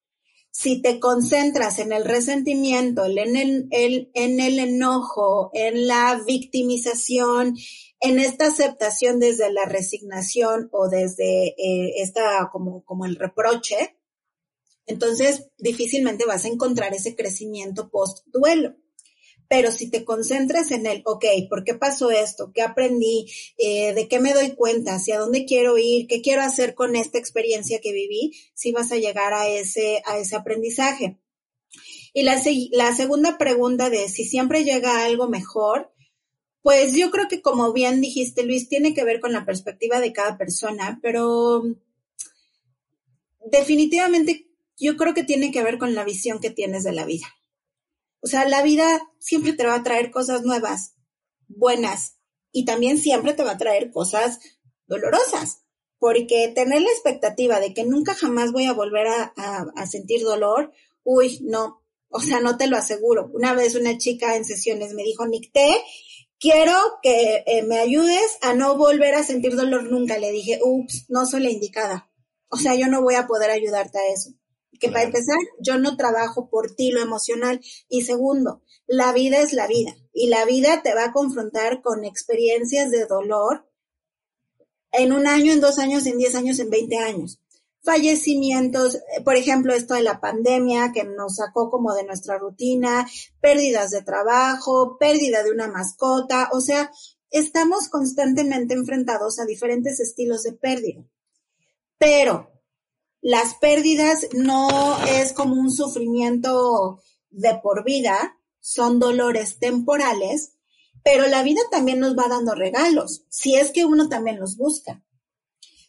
Si 0.50 0.82
te 0.82 1.00
concentras 1.00 1.78
en 1.78 1.92
el 1.92 2.04
resentimiento, 2.04 3.06
en 3.06 3.36
el, 3.36 3.68
en 3.70 4.40
el 4.40 4.58
enojo, 4.58 5.50
en 5.54 5.86
la 5.86 6.20
victimización, 6.26 7.56
en 8.02 8.18
esta 8.18 8.48
aceptación 8.48 9.20
desde 9.20 9.50
la 9.52 9.64
resignación 9.64 10.68
o 10.72 10.88
desde 10.88 11.54
eh, 11.56 12.02
esta 12.02 12.50
como, 12.50 12.84
como 12.84 13.06
el 13.06 13.14
reproche, 13.14 13.96
entonces 14.86 15.48
difícilmente 15.56 16.26
vas 16.26 16.44
a 16.44 16.48
encontrar 16.48 16.92
ese 16.94 17.14
crecimiento 17.14 17.90
post 17.90 18.26
duelo. 18.26 18.74
Pero 19.48 19.70
si 19.70 19.88
te 19.90 20.04
concentras 20.04 20.70
en 20.70 20.86
el, 20.86 21.02
ok, 21.04 21.24
¿por 21.48 21.62
qué 21.62 21.74
pasó 21.74 22.10
esto? 22.10 22.52
¿Qué 22.52 22.62
aprendí? 22.62 23.30
Eh, 23.58 23.92
¿De 23.92 24.08
qué 24.08 24.18
me 24.18 24.32
doy 24.32 24.52
cuenta? 24.56 24.94
¿Hacia 24.94 25.18
dónde 25.18 25.44
quiero 25.44 25.78
ir? 25.78 26.06
¿Qué 26.08 26.22
quiero 26.22 26.42
hacer 26.42 26.74
con 26.74 26.96
esta 26.96 27.18
experiencia 27.18 27.80
que 27.80 27.92
viví? 27.92 28.32
Si 28.54 28.72
vas 28.72 28.90
a 28.92 28.96
llegar 28.96 29.34
a 29.34 29.48
ese, 29.48 30.02
a 30.06 30.18
ese 30.18 30.36
aprendizaje. 30.36 31.18
Y 32.14 32.22
la, 32.22 32.42
la 32.72 32.96
segunda 32.96 33.38
pregunta 33.38 33.90
de 33.90 34.08
si 34.08 34.24
siempre 34.24 34.64
llega 34.64 35.04
algo 35.04 35.28
mejor, 35.28 35.92
pues 36.62 36.94
yo 36.94 37.10
creo 37.10 37.28
que 37.28 37.42
como 37.42 37.72
bien 37.72 38.00
dijiste, 38.00 38.44
Luis, 38.44 38.68
tiene 38.68 38.94
que 38.94 39.04
ver 39.04 39.20
con 39.20 39.32
la 39.32 39.44
perspectiva 39.44 40.00
de 40.00 40.12
cada 40.12 40.38
persona, 40.38 40.98
pero 41.02 41.64
definitivamente 43.44 44.48
yo 44.78 44.96
creo 44.96 45.14
que 45.14 45.24
tiene 45.24 45.50
que 45.50 45.62
ver 45.62 45.78
con 45.78 45.94
la 45.94 46.04
visión 46.04 46.40
que 46.40 46.50
tienes 46.50 46.84
de 46.84 46.92
la 46.92 47.04
vida. 47.04 47.26
O 48.20 48.28
sea, 48.28 48.48
la 48.48 48.62
vida 48.62 49.02
siempre 49.18 49.52
te 49.52 49.66
va 49.66 49.74
a 49.74 49.82
traer 49.82 50.10
cosas 50.10 50.42
nuevas, 50.42 50.94
buenas, 51.48 52.18
y 52.52 52.64
también 52.64 52.98
siempre 52.98 53.32
te 53.32 53.42
va 53.42 53.52
a 53.52 53.58
traer 53.58 53.90
cosas 53.90 54.38
dolorosas, 54.86 55.62
porque 55.98 56.52
tener 56.54 56.82
la 56.82 56.90
expectativa 56.90 57.58
de 57.58 57.74
que 57.74 57.84
nunca 57.84 58.14
jamás 58.14 58.52
voy 58.52 58.66
a 58.66 58.72
volver 58.72 59.06
a, 59.08 59.86
sentir 59.86 60.22
dolor, 60.22 60.72
uy, 61.02 61.40
no, 61.42 61.82
o 62.08 62.20
sea, 62.20 62.40
no 62.40 62.56
te 62.56 62.66
lo 62.66 62.76
aseguro. 62.76 63.30
Una 63.32 63.54
vez 63.54 63.74
una 63.74 63.98
chica 63.98 64.36
en 64.36 64.44
sesiones 64.44 64.94
me 64.94 65.02
dijo, 65.02 65.26
Nicté, 65.26 65.82
quiero 66.42 66.76
que 67.00 67.44
eh, 67.46 67.62
me 67.62 67.78
ayudes 67.78 68.36
a 68.42 68.52
no 68.52 68.76
volver 68.76 69.14
a 69.14 69.22
sentir 69.22 69.54
dolor 69.54 69.84
nunca. 69.84 70.18
Le 70.18 70.32
dije, 70.32 70.58
ups, 70.60 71.06
no 71.08 71.24
soy 71.24 71.44
la 71.44 71.50
indicada. 71.50 72.10
O 72.48 72.56
sea, 72.56 72.74
yo 72.74 72.88
no 72.88 73.00
voy 73.00 73.14
a 73.14 73.28
poder 73.28 73.50
ayudarte 73.50 73.98
a 73.98 74.12
eso. 74.12 74.34
Que 74.80 74.88
para 74.90 75.04
empezar, 75.04 75.38
yo 75.60 75.78
no 75.78 75.96
trabajo 75.96 76.50
por 76.50 76.74
ti 76.74 76.90
lo 76.90 77.00
emocional. 77.00 77.60
Y 77.88 78.02
segundo, 78.02 78.62
la 78.88 79.12
vida 79.12 79.40
es 79.40 79.52
la 79.52 79.68
vida. 79.68 79.94
Y 80.12 80.26
la 80.26 80.44
vida 80.44 80.82
te 80.82 80.92
va 80.94 81.04
a 81.04 81.12
confrontar 81.12 81.80
con 81.80 82.04
experiencias 82.04 82.90
de 82.90 83.06
dolor 83.06 83.68
en 84.90 85.12
un 85.12 85.28
año, 85.28 85.52
en 85.52 85.60
dos 85.60 85.78
años, 85.78 86.04
en 86.06 86.18
diez 86.18 86.34
años, 86.34 86.58
en 86.58 86.70
veinte 86.70 86.98
años 86.98 87.41
fallecimientos, 87.82 88.94
eh, 88.94 89.20
por 89.24 89.36
ejemplo, 89.36 89.74
esto 89.74 89.94
de 89.94 90.02
la 90.02 90.20
pandemia 90.20 90.92
que 90.92 91.04
nos 91.04 91.36
sacó 91.36 91.70
como 91.70 91.94
de 91.94 92.04
nuestra 92.04 92.38
rutina, 92.38 93.08
pérdidas 93.40 93.90
de 93.90 94.02
trabajo, 94.02 94.96
pérdida 94.98 95.42
de 95.42 95.50
una 95.50 95.68
mascota, 95.68 96.48
o 96.52 96.60
sea, 96.60 96.90
estamos 97.30 97.88
constantemente 97.88 98.74
enfrentados 98.74 99.40
a 99.40 99.46
diferentes 99.46 100.00
estilos 100.00 100.42
de 100.42 100.52
pérdida. 100.52 101.04
Pero 101.98 102.50
las 103.20 103.54
pérdidas 103.54 104.28
no 104.32 104.98
es 105.06 105.32
como 105.32 105.54
un 105.54 105.70
sufrimiento 105.70 107.00
de 107.30 107.58
por 107.62 107.84
vida, 107.84 108.38
son 108.60 108.98
dolores 108.98 109.58
temporales, 109.58 110.54
pero 111.02 111.26
la 111.26 111.42
vida 111.42 111.60
también 111.70 111.98
nos 111.98 112.16
va 112.16 112.28
dando 112.28 112.54
regalos, 112.54 113.24
si 113.28 113.56
es 113.56 113.72
que 113.72 113.84
uno 113.84 114.08
también 114.08 114.38
los 114.38 114.56
busca. 114.56 115.02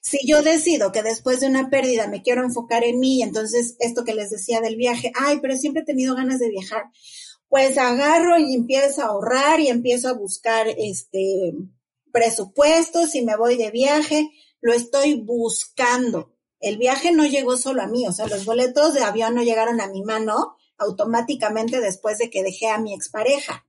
Si 0.03 0.19
yo 0.27 0.43
decido 0.43 0.91
que 0.91 1.01
después 1.01 1.39
de 1.39 1.47
una 1.47 1.69
pérdida 1.69 2.07
me 2.07 2.21
quiero 2.21 2.43
enfocar 2.43 2.83
en 2.83 2.99
mí, 2.99 3.23
entonces 3.23 3.77
esto 3.79 4.03
que 4.03 4.13
les 4.13 4.29
decía 4.29 4.59
del 4.59 4.75
viaje, 4.75 5.13
ay, 5.15 5.39
pero 5.41 5.57
siempre 5.57 5.83
he 5.83 5.85
tenido 5.85 6.13
ganas 6.13 6.39
de 6.39 6.49
viajar, 6.49 6.83
pues 7.47 7.77
agarro 7.77 8.37
y 8.37 8.53
empiezo 8.53 9.01
a 9.01 9.05
ahorrar 9.05 9.61
y 9.61 9.69
empiezo 9.69 10.09
a 10.09 10.13
buscar 10.13 10.67
este 10.67 11.53
presupuestos 12.11 13.15
y 13.15 13.21
me 13.21 13.37
voy 13.37 13.55
de 13.55 13.71
viaje, 13.71 14.29
lo 14.59 14.73
estoy 14.73 15.21
buscando. 15.21 16.35
El 16.59 16.77
viaje 16.77 17.13
no 17.13 17.25
llegó 17.25 17.55
solo 17.55 17.81
a 17.81 17.87
mí, 17.87 18.05
o 18.05 18.11
sea, 18.11 18.27
los 18.27 18.43
boletos 18.43 18.93
de 18.93 19.03
avión 19.03 19.35
no 19.35 19.41
llegaron 19.41 19.79
a 19.79 19.87
mi 19.87 20.03
mano 20.03 20.57
automáticamente 20.77 21.79
después 21.79 22.17
de 22.17 22.29
que 22.29 22.43
dejé 22.43 22.67
a 22.67 22.77
mi 22.77 22.93
expareja. 22.93 23.65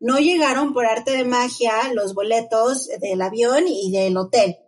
No 0.00 0.18
llegaron 0.18 0.74
por 0.74 0.84
arte 0.84 1.12
de 1.12 1.24
magia 1.24 1.94
los 1.94 2.12
boletos 2.12 2.88
del 3.00 3.22
avión 3.22 3.64
y 3.66 3.90
del 3.90 4.18
hotel 4.18 4.58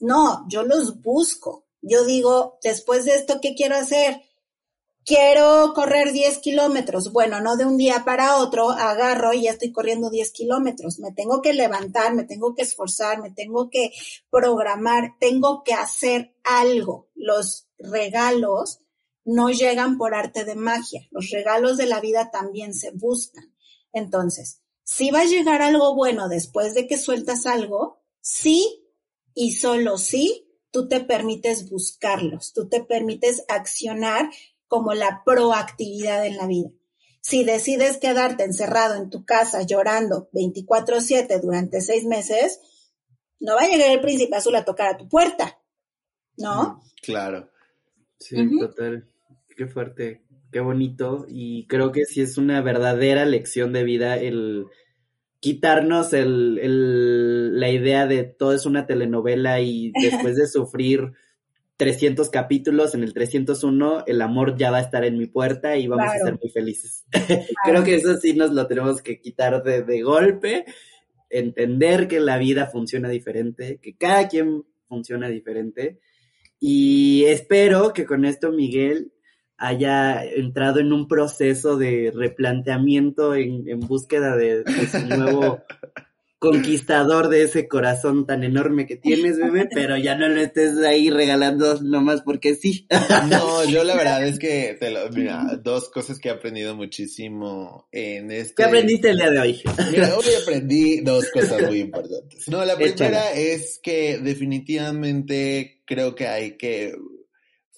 no, 0.00 0.46
yo 0.48 0.62
los 0.62 1.02
busco. 1.02 1.66
Yo 1.80 2.04
digo, 2.04 2.58
después 2.62 3.04
de 3.04 3.14
esto, 3.14 3.40
¿qué 3.40 3.54
quiero 3.54 3.76
hacer? 3.76 4.22
Quiero 5.04 5.72
correr 5.74 6.12
10 6.12 6.38
kilómetros. 6.38 7.12
Bueno, 7.12 7.40
no 7.40 7.56
de 7.56 7.64
un 7.64 7.78
día 7.78 8.02
para 8.04 8.36
otro, 8.36 8.70
agarro 8.70 9.32
y 9.32 9.42
ya 9.42 9.52
estoy 9.52 9.72
corriendo 9.72 10.10
10 10.10 10.32
kilómetros. 10.32 10.98
Me 10.98 11.12
tengo 11.12 11.40
que 11.40 11.54
levantar, 11.54 12.14
me 12.14 12.24
tengo 12.24 12.54
que 12.54 12.62
esforzar, 12.62 13.22
me 13.22 13.30
tengo 13.30 13.70
que 13.70 13.92
programar, 14.30 15.14
tengo 15.18 15.62
que 15.62 15.72
hacer 15.72 16.34
algo. 16.44 17.08
Los 17.14 17.68
regalos 17.78 18.80
no 19.24 19.50
llegan 19.50 19.96
por 19.96 20.14
arte 20.14 20.44
de 20.44 20.56
magia. 20.56 21.06
Los 21.10 21.30
regalos 21.30 21.78
de 21.78 21.86
la 21.86 22.00
vida 22.00 22.30
también 22.30 22.74
se 22.74 22.90
buscan. 22.90 23.54
Entonces, 23.92 24.60
si 24.84 25.10
va 25.10 25.20
a 25.20 25.26
llegar 25.26 25.62
algo 25.62 25.94
bueno 25.94 26.28
después 26.28 26.74
de 26.74 26.86
que 26.86 26.98
sueltas 26.98 27.46
algo, 27.46 28.02
sí 28.20 28.87
y 29.40 29.52
solo 29.52 29.98
sí, 29.98 30.48
tú 30.72 30.88
te 30.88 30.98
permites 30.98 31.70
buscarlos, 31.70 32.52
tú 32.52 32.68
te 32.68 32.82
permites 32.82 33.44
accionar 33.46 34.30
como 34.66 34.94
la 34.94 35.22
proactividad 35.24 36.26
en 36.26 36.36
la 36.36 36.48
vida. 36.48 36.70
Si 37.20 37.44
decides 37.44 37.98
quedarte 37.98 38.42
encerrado 38.42 38.96
en 38.96 39.10
tu 39.10 39.24
casa 39.24 39.62
llorando 39.62 40.28
24/7 40.32 41.40
durante 41.40 41.80
seis 41.80 42.04
meses, 42.04 42.58
no 43.38 43.54
va 43.54 43.62
a 43.62 43.68
llegar 43.68 43.92
el 43.92 44.00
príncipe 44.00 44.34
azul 44.34 44.56
a 44.56 44.64
tocar 44.64 44.88
a 44.88 44.96
tu 44.96 45.08
puerta, 45.08 45.60
¿no? 46.36 46.82
Claro. 47.00 47.48
Sí, 48.18 48.36
total. 48.58 49.08
Qué 49.56 49.68
fuerte, 49.68 50.24
qué 50.50 50.58
bonito. 50.58 51.26
Y 51.28 51.68
creo 51.68 51.92
que 51.92 52.06
sí 52.06 52.22
es 52.22 52.38
una 52.38 52.60
verdadera 52.60 53.24
lección 53.24 53.72
de 53.72 53.84
vida 53.84 54.16
el 54.16 54.66
quitarnos 55.40 56.12
el, 56.12 56.58
el, 56.60 57.60
la 57.60 57.70
idea 57.70 58.06
de 58.06 58.24
todo 58.24 58.52
es 58.52 58.66
una 58.66 58.86
telenovela 58.86 59.60
y 59.60 59.92
después 60.02 60.36
de 60.36 60.48
sufrir 60.48 61.12
300 61.76 62.28
capítulos, 62.30 62.94
en 62.94 63.04
el 63.04 63.14
301 63.14 64.04
el 64.06 64.20
amor 64.20 64.56
ya 64.56 64.72
va 64.72 64.78
a 64.78 64.82
estar 64.82 65.04
en 65.04 65.16
mi 65.16 65.26
puerta 65.26 65.76
y 65.76 65.86
vamos 65.86 66.12
a 66.12 66.18
ser 66.18 66.38
muy 66.40 66.50
felices. 66.50 67.04
Creo 67.64 67.84
que 67.84 67.94
eso 67.94 68.16
sí 68.16 68.34
nos 68.34 68.50
lo 68.50 68.66
tenemos 68.66 69.00
que 69.00 69.20
quitar 69.20 69.62
de, 69.62 69.82
de 69.82 70.02
golpe, 70.02 70.64
entender 71.30 72.08
que 72.08 72.18
la 72.18 72.36
vida 72.36 72.66
funciona 72.66 73.08
diferente, 73.08 73.78
que 73.80 73.96
cada 73.96 74.26
quien 74.26 74.64
funciona 74.88 75.28
diferente. 75.28 76.00
Y 76.58 77.24
espero 77.26 77.92
que 77.92 78.06
con 78.06 78.24
esto 78.24 78.50
Miguel 78.50 79.12
haya 79.58 80.24
entrado 80.24 80.80
en 80.80 80.92
un 80.92 81.08
proceso 81.08 81.76
de 81.76 82.12
replanteamiento 82.14 83.34
en, 83.34 83.68
en 83.68 83.80
búsqueda 83.80 84.36
de, 84.36 84.62
de 84.62 84.86
su 84.86 85.04
nuevo 85.06 85.60
conquistador 86.38 87.28
de 87.28 87.42
ese 87.42 87.66
corazón 87.66 88.24
tan 88.26 88.44
enorme 88.44 88.86
que 88.86 88.96
tienes, 88.96 89.38
bebé, 89.38 89.68
pero 89.74 89.96
ya 89.96 90.14
no 90.14 90.28
lo 90.28 90.40
estés 90.40 90.78
ahí 90.78 91.10
regalando 91.10 91.80
nomás 91.82 92.22
porque 92.22 92.54
sí. 92.54 92.86
No, 93.28 93.64
yo 93.68 93.82
la 93.84 93.96
verdad 93.96 94.24
es 94.24 94.38
que, 94.38 94.76
te 94.78 94.90
lo, 94.90 95.10
mira, 95.10 95.58
dos 95.62 95.88
cosas 95.88 96.18
que 96.18 96.28
he 96.28 96.32
aprendido 96.32 96.76
muchísimo 96.76 97.88
en 97.90 98.30
este... 98.30 98.54
¿Qué 98.54 98.64
aprendiste 98.64 99.10
el 99.10 99.18
día 99.18 99.30
de 99.30 99.38
hoy? 99.40 99.62
Mira, 99.90 100.16
hoy 100.16 100.26
aprendí 100.40 101.00
dos 101.00 101.28
cosas 101.32 101.62
muy 101.62 101.80
importantes. 101.80 102.48
No, 102.48 102.64
la 102.64 102.76
primera 102.76 103.32
es 103.32 103.80
que 103.82 104.18
definitivamente 104.18 105.82
creo 105.84 106.14
que 106.14 106.28
hay 106.28 106.56
que 106.56 106.94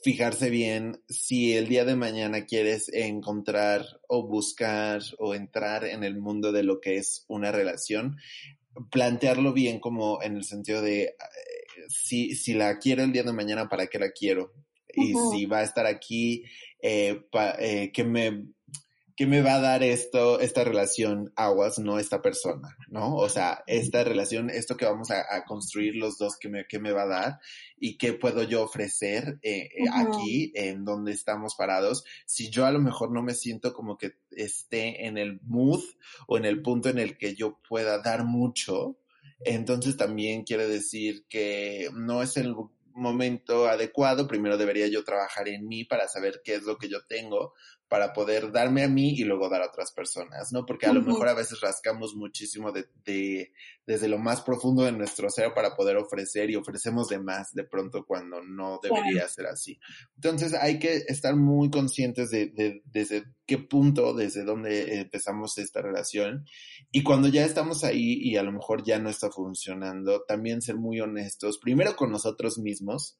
fijarse 0.02 0.50
bien 0.50 1.02
si 1.08 1.54
el 1.54 1.68
día 1.68 1.84
de 1.84 1.96
mañana 1.96 2.46
quieres 2.46 2.88
encontrar 2.92 3.84
o 4.08 4.26
buscar 4.26 5.02
o 5.18 5.34
entrar 5.34 5.84
en 5.84 6.04
el 6.04 6.18
mundo 6.18 6.52
de 6.52 6.62
lo 6.62 6.80
que 6.80 6.96
es 6.96 7.24
una 7.28 7.52
relación, 7.52 8.16
plantearlo 8.90 9.52
bien 9.52 9.80
como 9.80 10.22
en 10.22 10.36
el 10.36 10.44
sentido 10.44 10.80
de 10.80 11.02
eh, 11.02 11.14
si, 11.88 12.34
si 12.34 12.54
la 12.54 12.78
quiero 12.78 13.02
el 13.02 13.12
día 13.12 13.22
de 13.22 13.32
mañana, 13.32 13.68
¿para 13.68 13.88
qué 13.88 13.98
la 13.98 14.10
quiero? 14.10 14.52
Y 14.92 15.14
si 15.30 15.46
va 15.46 15.58
a 15.58 15.62
estar 15.62 15.86
aquí, 15.86 16.44
eh, 16.82 17.22
eh, 17.58 17.92
que 17.92 18.04
me 18.04 18.46
¿qué 19.20 19.26
me 19.26 19.42
va 19.42 19.56
a 19.56 19.60
dar 19.60 19.82
esto, 19.82 20.40
esta 20.40 20.64
relación 20.64 21.30
aguas, 21.36 21.78
no 21.78 21.98
esta 21.98 22.22
persona, 22.22 22.74
¿no? 22.88 23.16
O 23.16 23.28
sea, 23.28 23.62
esta 23.66 24.02
relación, 24.02 24.48
esto 24.48 24.78
que 24.78 24.86
vamos 24.86 25.10
a, 25.10 25.44
construir 25.44 25.94
los 25.94 26.16
dos, 26.16 26.38
¿qué 26.38 26.48
me, 26.48 26.64
me 26.80 26.92
va 26.92 27.02
a 27.02 27.06
dar? 27.06 27.40
¿Y 27.78 27.98
qué 27.98 28.14
puedo 28.14 28.44
yo 28.44 28.62
ofrecer 28.62 29.38
eh, 29.42 29.68
eh, 29.76 29.84
aquí, 29.92 30.52
en 30.54 30.86
donde 30.86 31.12
estamos 31.12 31.54
parados? 31.54 32.02
Si 32.24 32.48
yo 32.48 32.64
a 32.64 32.70
lo 32.72 32.78
mejor 32.80 33.12
no 33.12 33.22
me 33.22 33.34
siento 33.34 33.74
como 33.74 33.98
que 33.98 34.12
esté 34.30 35.06
en 35.06 35.18
el 35.18 35.38
mood 35.42 35.82
o 36.26 36.38
en 36.38 36.46
el 36.46 36.62
punto 36.62 36.88
en 36.88 36.98
el 36.98 37.18
que 37.18 37.34
yo 37.34 37.60
pueda 37.68 37.98
dar 37.98 38.24
mucho, 38.24 38.96
entonces 39.44 39.98
también 39.98 40.44
quiere 40.44 40.66
decir 40.66 41.26
que 41.28 41.90
no 41.92 42.22
es 42.22 42.38
el 42.38 42.54
momento 42.94 43.68
adecuado, 43.68 44.26
primero 44.26 44.56
debería 44.56 44.86
yo 44.88 45.04
trabajar 45.04 45.48
en 45.48 45.66
mí 45.68 45.84
para 45.84 46.08
saber 46.08 46.40
qué 46.42 46.54
es 46.54 46.62
lo 46.62 46.78
que 46.78 46.88
yo 46.88 47.04
tengo, 47.06 47.54
para 47.90 48.12
poder 48.12 48.52
darme 48.52 48.84
a 48.84 48.88
mí 48.88 49.14
y 49.16 49.24
luego 49.24 49.48
dar 49.48 49.62
a 49.62 49.66
otras 49.66 49.90
personas, 49.90 50.52
¿no? 50.52 50.64
Porque 50.64 50.86
a 50.86 50.92
lo 50.92 51.02
mejor 51.02 51.28
a 51.28 51.34
veces 51.34 51.60
rascamos 51.60 52.14
muchísimo 52.14 52.70
de, 52.70 52.86
de, 53.04 53.52
desde 53.84 54.06
lo 54.06 54.16
más 54.16 54.42
profundo 54.42 54.84
de 54.84 54.92
nuestro 54.92 55.28
ser 55.28 55.52
para 55.54 55.74
poder 55.74 55.96
ofrecer 55.96 56.50
y 56.50 56.54
ofrecemos 56.54 57.08
de 57.08 57.18
más 57.18 57.52
de 57.52 57.64
pronto 57.64 58.06
cuando 58.06 58.42
no 58.44 58.78
debería 58.80 59.26
ser 59.26 59.46
así. 59.46 59.80
Entonces 60.14 60.54
hay 60.54 60.78
que 60.78 61.02
estar 61.08 61.34
muy 61.34 61.68
conscientes 61.68 62.30
de, 62.30 62.46
de, 62.50 62.80
desde 62.84 63.24
qué 63.44 63.58
punto, 63.58 64.14
desde 64.14 64.44
dónde 64.44 65.00
empezamos 65.00 65.58
esta 65.58 65.82
relación 65.82 66.46
y 66.92 67.02
cuando 67.02 67.26
ya 67.26 67.44
estamos 67.44 67.82
ahí 67.82 68.20
y 68.22 68.36
a 68.36 68.44
lo 68.44 68.52
mejor 68.52 68.84
ya 68.84 69.00
no 69.00 69.10
está 69.10 69.32
funcionando, 69.32 70.22
también 70.28 70.62
ser 70.62 70.76
muy 70.76 71.00
honestos, 71.00 71.58
primero 71.58 71.96
con 71.96 72.12
nosotros 72.12 72.56
mismos, 72.56 73.18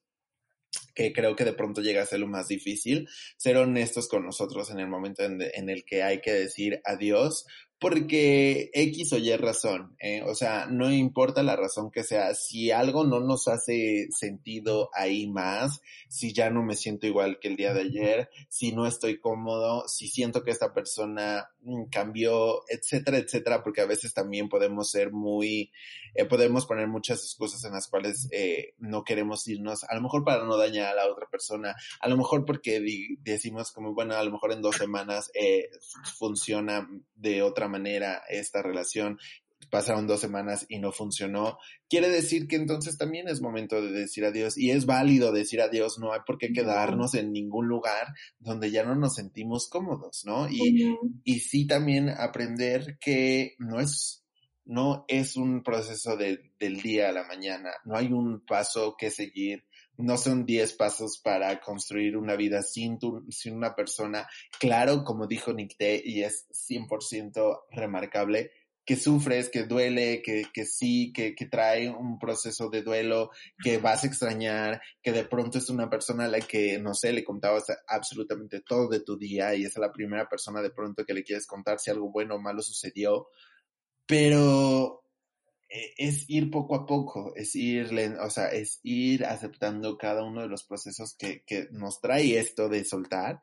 que 0.93 1.13
creo 1.13 1.35
que 1.35 1.45
de 1.45 1.53
pronto 1.53 1.81
llega 1.81 2.01
a 2.01 2.05
ser 2.05 2.19
lo 2.19 2.27
más 2.27 2.47
difícil, 2.47 3.07
ser 3.37 3.57
honestos 3.57 4.07
con 4.07 4.25
nosotros 4.25 4.69
en 4.69 4.79
el 4.79 4.87
momento 4.87 5.23
en, 5.23 5.39
en 5.41 5.69
el 5.69 5.83
que 5.83 6.03
hay 6.03 6.21
que 6.21 6.31
decir 6.31 6.81
adiós, 6.85 7.45
porque 7.81 8.69
X 8.75 9.11
o 9.13 9.17
Y 9.17 9.35
razón, 9.37 9.95
eh, 9.99 10.21
o 10.27 10.35
sea, 10.35 10.67
no 10.67 10.91
importa 10.93 11.41
la 11.41 11.55
razón 11.55 11.89
que 11.89 12.03
sea, 12.03 12.35
si 12.35 12.69
algo 12.69 13.05
no 13.05 13.21
nos 13.21 13.47
hace 13.47 14.07
sentido 14.11 14.91
ahí 14.93 15.25
más, 15.25 15.81
si 16.07 16.31
ya 16.31 16.51
no 16.51 16.61
me 16.61 16.75
siento 16.75 17.07
igual 17.07 17.39
que 17.39 17.47
el 17.47 17.55
día 17.55 17.73
de 17.73 17.81
ayer, 17.81 18.29
si 18.49 18.71
no 18.71 18.85
estoy 18.85 19.19
cómodo, 19.19 19.87
si 19.87 20.07
siento 20.09 20.43
que 20.43 20.51
esta 20.51 20.75
persona 20.75 21.49
mm, 21.63 21.85
cambió, 21.85 22.61
etcétera, 22.69 23.17
etcétera, 23.17 23.63
porque 23.63 23.81
a 23.81 23.87
veces 23.87 24.13
también 24.13 24.47
podemos 24.47 24.91
ser 24.91 25.11
muy, 25.11 25.71
eh, 26.13 26.25
podemos 26.25 26.67
poner 26.67 26.87
muchas 26.87 27.23
excusas 27.23 27.63
en 27.63 27.71
las 27.71 27.87
cuales 27.87 28.27
eh, 28.31 28.75
no 28.77 29.03
queremos 29.03 29.47
irnos, 29.47 29.85
a 29.85 29.95
lo 29.95 30.01
mejor 30.03 30.23
para 30.23 30.45
no 30.45 30.55
dañar 30.55 30.91
a 30.91 31.03
la 31.03 31.11
otra 31.11 31.25
persona, 31.31 31.75
a 31.99 32.07
lo 32.07 32.15
mejor 32.15 32.45
porque 32.45 32.79
decimos 33.21 33.71
como, 33.71 33.95
bueno, 33.95 34.13
a 34.13 34.23
lo 34.23 34.29
mejor 34.29 34.51
en 34.51 34.61
dos 34.61 34.75
semanas 34.75 35.31
funciona 36.19 36.87
de 37.15 37.41
otra 37.41 37.70
manera 37.71 38.21
esta 38.29 38.61
relación, 38.61 39.17
pasaron 39.69 40.07
dos 40.07 40.19
semanas 40.19 40.65
y 40.69 40.79
no 40.79 40.91
funcionó, 40.91 41.57
quiere 41.89 42.09
decir 42.09 42.47
que 42.47 42.55
entonces 42.57 42.97
también 42.97 43.27
es 43.27 43.41
momento 43.41 43.81
de 43.81 43.91
decir 43.91 44.25
adiós 44.25 44.57
y 44.57 44.71
es 44.71 44.85
válido 44.85 45.31
decir 45.31 45.61
adiós, 45.61 45.97
no 45.99 46.13
hay 46.13 46.19
por 46.25 46.37
qué 46.37 46.51
quedarnos 46.51 47.15
en 47.15 47.31
ningún 47.31 47.67
lugar 47.67 48.07
donde 48.39 48.71
ya 48.71 48.83
no 48.83 48.95
nos 48.95 49.15
sentimos 49.15 49.69
cómodos, 49.69 50.23
¿no? 50.25 50.49
Y, 50.49 50.95
y 51.23 51.39
sí 51.39 51.67
también 51.67 52.09
aprender 52.09 52.97
que 52.99 53.55
no 53.59 53.79
es, 53.79 54.25
no 54.65 55.05
es 55.07 55.37
un 55.37 55.63
proceso 55.63 56.17
de, 56.17 56.51
del 56.59 56.81
día 56.81 57.09
a 57.09 57.13
la 57.13 57.23
mañana, 57.23 57.71
no 57.85 57.95
hay 57.95 58.07
un 58.11 58.45
paso 58.45 58.95
que 58.97 59.09
seguir, 59.09 59.63
no 59.97 60.17
son 60.17 60.45
10 60.45 60.73
pasos 60.73 61.19
para 61.23 61.59
construir 61.59 62.17
una 62.17 62.35
vida 62.35 62.61
sin, 62.61 62.97
tu, 62.99 63.25
sin 63.29 63.55
una 63.55 63.75
persona. 63.75 64.27
Claro, 64.59 65.03
como 65.03 65.27
dijo 65.27 65.53
Nick 65.53 65.77
T, 65.77 66.01
y 66.03 66.23
es 66.23 66.47
100% 66.51 67.63
remarcable, 67.71 68.51
que 68.85 68.95
sufres, 68.95 69.49
que 69.49 69.63
duele, 69.63 70.21
que, 70.23 70.45
que 70.51 70.65
sí, 70.65 71.13
que, 71.13 71.35
que, 71.35 71.45
trae 71.45 71.89
un 71.89 72.17
proceso 72.17 72.69
de 72.69 72.81
duelo, 72.81 73.29
que 73.63 73.77
vas 73.77 74.03
a 74.03 74.07
extrañar, 74.07 74.81
que 75.03 75.11
de 75.11 75.23
pronto 75.23 75.59
es 75.59 75.69
una 75.69 75.89
persona 75.89 76.25
a 76.25 76.27
la 76.27 76.39
que, 76.39 76.79
no 76.79 76.93
sé, 76.93 77.13
le 77.13 77.23
contabas 77.23 77.65
absolutamente 77.87 78.61
todo 78.61 78.89
de 78.89 79.01
tu 79.01 79.17
día 79.17 79.53
y 79.53 79.65
es 79.65 79.77
la 79.77 79.91
primera 79.91 80.27
persona 80.27 80.61
de 80.61 80.71
pronto 80.71 81.05
que 81.05 81.13
le 81.13 81.23
quieres 81.23 81.45
contar 81.45 81.79
si 81.79 81.91
algo 81.91 82.11
bueno 82.11 82.35
o 82.35 82.41
malo 82.41 82.61
sucedió. 82.61 83.27
Pero 84.07 85.03
es 85.97 86.29
ir 86.29 86.51
poco 86.51 86.75
a 86.75 86.85
poco, 86.85 87.33
es 87.35 87.55
ir, 87.55 87.89
o 88.19 88.29
sea, 88.29 88.47
es 88.47 88.79
ir 88.83 89.25
aceptando 89.25 89.97
cada 89.97 90.23
uno 90.23 90.41
de 90.41 90.49
los 90.49 90.63
procesos 90.63 91.15
que, 91.17 91.43
que 91.45 91.69
nos 91.71 92.01
trae 92.01 92.37
esto 92.37 92.67
de 92.67 92.83
soltar. 92.83 93.41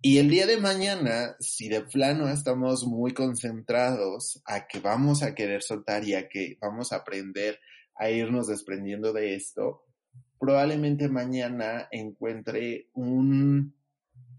Y 0.00 0.18
el 0.18 0.30
día 0.30 0.46
de 0.46 0.58
mañana, 0.58 1.34
si 1.40 1.68
de 1.68 1.80
plano 1.80 2.28
estamos 2.28 2.86
muy 2.86 3.14
concentrados 3.14 4.40
a 4.44 4.68
que 4.68 4.78
vamos 4.78 5.22
a 5.22 5.34
querer 5.34 5.62
soltar 5.62 6.04
y 6.04 6.14
a 6.14 6.28
que 6.28 6.56
vamos 6.60 6.92
a 6.92 6.96
aprender 6.96 7.58
a 7.96 8.10
irnos 8.10 8.46
desprendiendo 8.46 9.12
de 9.12 9.34
esto, 9.34 9.86
probablemente 10.38 11.08
mañana 11.08 11.88
encuentre 11.90 12.90
un 12.92 13.74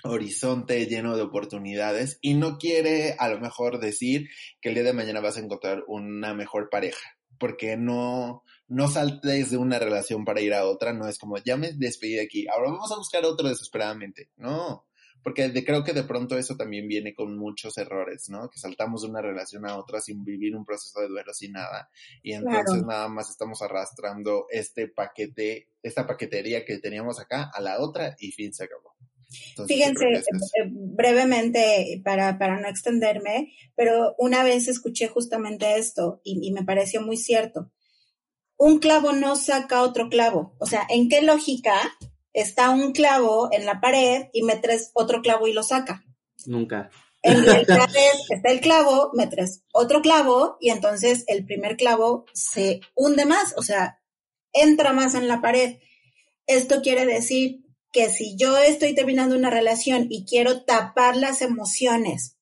horizonte 0.04 0.86
lleno 0.86 1.18
de 1.18 1.24
oportunidades 1.24 2.20
y 2.22 2.36
no 2.36 2.58
quiere 2.58 3.16
a 3.18 3.28
lo 3.30 3.40
mejor 3.40 3.80
decir 3.80 4.30
que 4.62 4.70
el 4.70 4.76
día 4.76 4.84
de 4.84 4.94
mañana 4.94 5.20
vas 5.22 5.38
a 5.38 5.42
encontrar 5.42 5.84
una 5.88 6.34
mejor 6.36 6.70
pareja 6.70 7.16
porque 7.40 7.78
no, 7.78 8.44
no 8.68 8.88
saltes 8.88 9.52
de 9.52 9.58
una 9.58 9.80
relación 9.80 10.26
para 10.26 10.42
ir 10.42 10.54
a 10.54 10.66
otra, 10.66 10.94
no 10.94 11.08
es 11.08 11.18
como, 11.18 11.38
ya 11.38 11.58
me 11.58 11.72
despedí 11.74 12.14
de 12.16 12.24
aquí, 12.24 12.48
ahora 12.48 12.72
vamos 12.72 12.92
a 12.92 12.98
buscar 12.98 13.26
otro 13.26 13.48
desesperadamente, 13.48 14.30
no, 14.38 14.86
porque 15.24 15.52
creo 15.66 15.84
que 15.84 15.94
de 15.94 16.04
pronto 16.04 16.38
eso 16.38 16.56
también 16.56 16.88
viene 16.88 17.14
con 17.14 17.38
muchos 17.38 17.78
errores, 17.78 18.30
¿no? 18.30 18.50
Que 18.50 18.60
saltamos 18.60 19.02
de 19.02 19.10
una 19.10 19.22
relación 19.22 19.66
a 19.66 19.78
otra 19.78 20.00
sin 20.00 20.24
vivir 20.24 20.56
un 20.56 20.64
proceso 20.64 21.02
de 21.02 21.10
duelo, 21.10 21.34
sin 21.34 21.54
nada, 21.54 21.90
y 22.22 22.34
entonces 22.34 22.86
nada 22.86 23.10
más 23.10 23.30
estamos 23.30 23.62
arrastrando 23.62 24.46
este 24.50 24.88
paquete, 24.88 25.70
esta 25.84 26.08
paquetería 26.08 26.64
que 26.66 26.78
teníamos 26.78 27.20
acá 27.20 27.52
a 27.54 27.62
la 27.62 27.80
otra 27.80 28.16
y 28.20 28.32
fin 28.32 28.54
se 28.54 28.66
acabó. 28.66 28.87
Fíjense, 29.68 30.06
eh, 30.06 30.24
brevemente, 30.70 32.02
para, 32.04 32.38
para 32.38 32.60
no 32.60 32.68
extenderme, 32.68 33.54
pero 33.76 34.16
una 34.18 34.44
vez 34.44 34.68
escuché 34.68 35.08
justamente 35.08 35.78
esto 35.78 36.22
y, 36.24 36.52
me 36.52 36.64
pareció 36.64 37.02
muy 37.02 37.18
cierto. 37.18 37.72
Un 38.58 38.80
clavo 38.80 39.12
no 39.12 39.36
saca 39.36 39.82
otro 39.82 40.10
clavo. 40.10 40.56
O 40.60 40.66
sea, 40.66 40.86
¿en 40.90 41.10
qué 41.10 41.22
lógica 41.22 41.76
está 42.34 42.70
un 42.70 42.94
clavo 42.94 43.50
en 43.52 43.66
la 43.66 43.82
pared 43.82 44.28
y 44.34 44.44
metes 44.44 44.92
otro 44.94 45.22
clavo 45.22 45.48
y 45.48 45.54
lo 45.54 45.64
saca? 45.64 46.04
Nunca. 46.46 46.90
En 47.22 47.44
realidad 47.46 47.90
está 48.30 48.52
el 48.52 48.62
clavo, 48.62 49.12
metes 49.14 49.64
otro 49.74 50.02
clavo 50.02 50.58
y 50.62 50.70
entonces 50.70 51.26
el 51.28 51.46
primer 51.46 51.76
clavo 51.76 52.26
se 52.34 52.80
hunde 52.96 53.26
más, 53.26 53.54
o 53.58 53.62
sea, 53.62 54.00
entra 54.54 54.94
más 54.94 55.14
en 55.16 55.28
la 55.28 55.42
pared. 55.42 55.80
Esto 56.48 56.82
quiere 56.82 57.06
decir 57.06 57.66
que 57.92 58.10
si 58.10 58.36
yo 58.36 58.58
estoy 58.58 58.94
terminando 58.96 59.36
una 59.36 59.50
relación 59.50 60.08
y 60.10 60.26
quiero 60.26 60.64
tapar 60.64 61.16
las 61.16 61.42
emociones, 61.42 62.38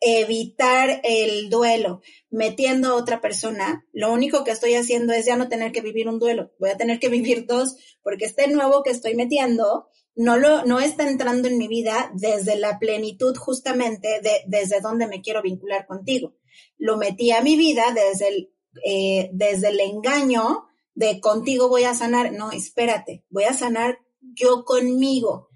evitar 0.00 1.00
el 1.04 1.50
duelo, 1.50 2.00
metiendo 2.30 2.88
a 2.88 2.94
otra 2.94 3.20
persona, 3.20 3.86
lo 3.92 4.12
único 4.12 4.44
que 4.44 4.50
estoy 4.50 4.74
haciendo 4.74 5.12
es 5.12 5.26
ya 5.26 5.36
no 5.36 5.48
tener 5.48 5.72
que 5.72 5.82
vivir 5.82 6.08
un 6.08 6.18
duelo, 6.18 6.52
voy 6.58 6.70
a 6.70 6.76
tener 6.76 6.98
que 6.98 7.08
vivir 7.08 7.46
dos, 7.48 7.76
porque 8.02 8.24
este 8.24 8.48
nuevo 8.48 8.82
que 8.82 8.90
estoy 8.90 9.14
metiendo 9.14 9.88
no 10.16 10.36
lo, 10.36 10.64
no 10.64 10.80
está 10.80 11.08
entrando 11.08 11.48
en 11.48 11.58
mi 11.58 11.68
vida 11.68 12.10
desde 12.14 12.56
la 12.56 12.78
plenitud 12.78 13.36
justamente 13.36 14.20
de, 14.22 14.42
desde 14.46 14.80
donde 14.80 15.06
me 15.06 15.22
quiero 15.22 15.42
vincular 15.42 15.86
contigo. 15.86 16.34
Lo 16.78 16.96
metí 16.96 17.30
a 17.30 17.42
mi 17.42 17.56
vida 17.56 17.84
desde 17.94 18.28
el, 18.28 18.52
eh, 18.84 19.30
desde 19.32 19.68
el 19.68 19.80
engaño 19.80 20.64
de 20.94 21.20
contigo 21.20 21.68
voy 21.68 21.84
a 21.84 21.94
sanar. 21.94 22.32
No, 22.32 22.50
espérate, 22.52 23.24
voy 23.30 23.44
a 23.44 23.54
sanar 23.54 23.98
yo 24.20 24.64
conmigo 24.64 25.50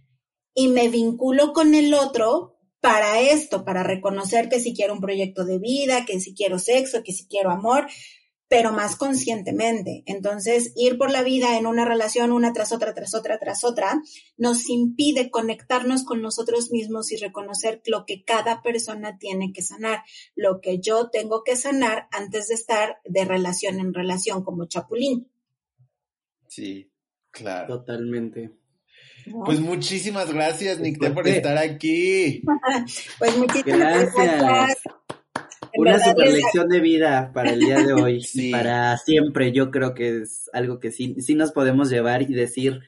y 0.55 0.69
me 0.69 0.89
vinculo 0.89 1.53
con 1.53 1.75
el 1.75 1.95
otro 1.95 2.55
para 2.81 3.21
esto, 3.21 3.65
para 3.65 3.83
reconocer 3.83 4.49
que 4.49 4.61
si 4.61 4.75
quiero 4.75 4.93
un 4.93 5.01
proyecto 5.01 5.45
de 5.45 5.59
vida, 5.59 6.05
que 6.05 6.21
si 6.21 6.35
quiero 6.35 6.59
sexo, 6.59 7.03
que 7.03 7.13
si 7.13 7.27
quiero 7.27 7.51
amor, 7.51 7.87
pero 8.47 8.73
más 8.73 8.97
conscientemente. 8.97 10.03
Entonces, 10.07 10.73
ir 10.77 10.99
por 10.99 11.11
la 11.11 11.23
vida 11.23 11.57
en 11.59 11.67
una 11.67 11.85
relación 11.85 12.31
una 12.31 12.53
tras 12.53 12.73
otra, 12.73 12.95
tras 12.95 13.15
otra, 13.15 13.39
tras 13.39 13.65
otra, 13.65 14.03
nos 14.37 14.69
impide 14.69 15.31
conectarnos 15.31 16.05
con 16.05 16.21
nosotros 16.21 16.71
mismos 16.71 17.11
y 17.11 17.17
reconocer 17.17 17.81
lo 17.87 18.05
que 18.05 18.23
cada 18.23 18.63
persona 18.63 19.19
tiene 19.19 19.53
que 19.53 19.63
sanar, 19.63 20.03
lo 20.37 20.61
que 20.61 20.79
yo 20.79 21.09
tengo 21.11 21.43
que 21.43 21.57
sanar 21.57 22.07
antes 22.13 22.49
de 22.49 22.55
estar 22.55 22.99
de 23.05 23.25
relación 23.25 23.81
en 23.81 23.95
relación 23.95 24.45
como 24.45 24.67
chapulín. 24.67 25.31
Sí, 26.49 26.93
claro. 27.35 27.79
Totalmente. 27.79 28.51
Pues 29.45 29.61
muchísimas 29.61 30.33
gracias, 30.33 30.81
Nicté, 30.81 31.11
por 31.11 31.27
estar 31.27 31.57
aquí. 31.59 32.43
pues 33.19 33.37
muchísimas 33.37 34.15
gracias. 34.15 34.79
Una 35.77 35.99
super 35.99 36.31
lección 36.31 36.69
de 36.69 36.81
vida 36.81 37.33
para 37.33 37.53
el 37.53 37.61
día 37.61 37.79
de 37.83 37.93
hoy 37.93 38.25
y 38.35 38.53
para 38.53 38.97
siempre. 38.99 39.53
Yo 39.53 39.71
creo 39.71 39.95
que 39.95 40.23
es 40.23 40.49
algo 40.53 40.79
que 40.79 40.93
sí, 40.93 41.17
sí 41.21 41.35
nos 41.35 41.53
podemos 41.53 41.91
llevar 41.91 42.23
y 42.23 42.35
decir 42.35 42.81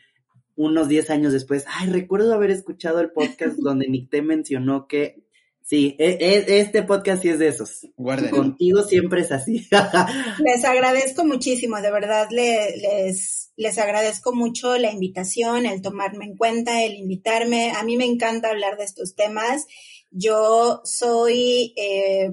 unos 0.57 0.89
10 0.89 1.11
años 1.11 1.33
después, 1.33 1.65
ay, 1.69 1.91
recuerdo 1.91 2.33
haber 2.35 2.51
escuchado 2.51 3.01
el 3.01 3.11
podcast 3.11 3.57
donde 3.59 3.89
Nicté 3.89 4.23
mencionó 4.23 4.87
que 4.87 5.26
Sí, 5.69 5.97
e, 5.99 6.17
e, 6.21 6.61
este 6.61 6.85
podcast 6.85 7.23
sí 7.23 7.29
es 7.29 7.41
de 7.41 7.49
esos. 7.49 7.89
Contigo 8.31 8.85
siempre 8.85 9.23
es 9.23 9.33
así. 9.33 9.67
les 10.39 10.65
agradezco 10.65 11.25
muchísimo, 11.25 11.81
de 11.81 11.91
verdad 11.91 12.29
les, 12.31 13.51
les 13.57 13.79
agradezco 13.79 14.33
mucho 14.33 14.79
la 14.79 14.93
invitación, 14.93 15.67
el 15.67 15.83
tomarme 15.83 16.27
en 16.27 16.37
cuenta, 16.37 16.85
el 16.85 16.95
invitarme. 16.95 17.73
A 17.73 17.83
mí 17.83 17.97
me 17.97 18.05
encanta 18.05 18.51
hablar 18.51 18.77
de 18.77 18.85
estos 18.85 19.17
temas. 19.17 19.67
Yo 20.13 20.83
soy, 20.85 21.75
eh, 21.77 22.31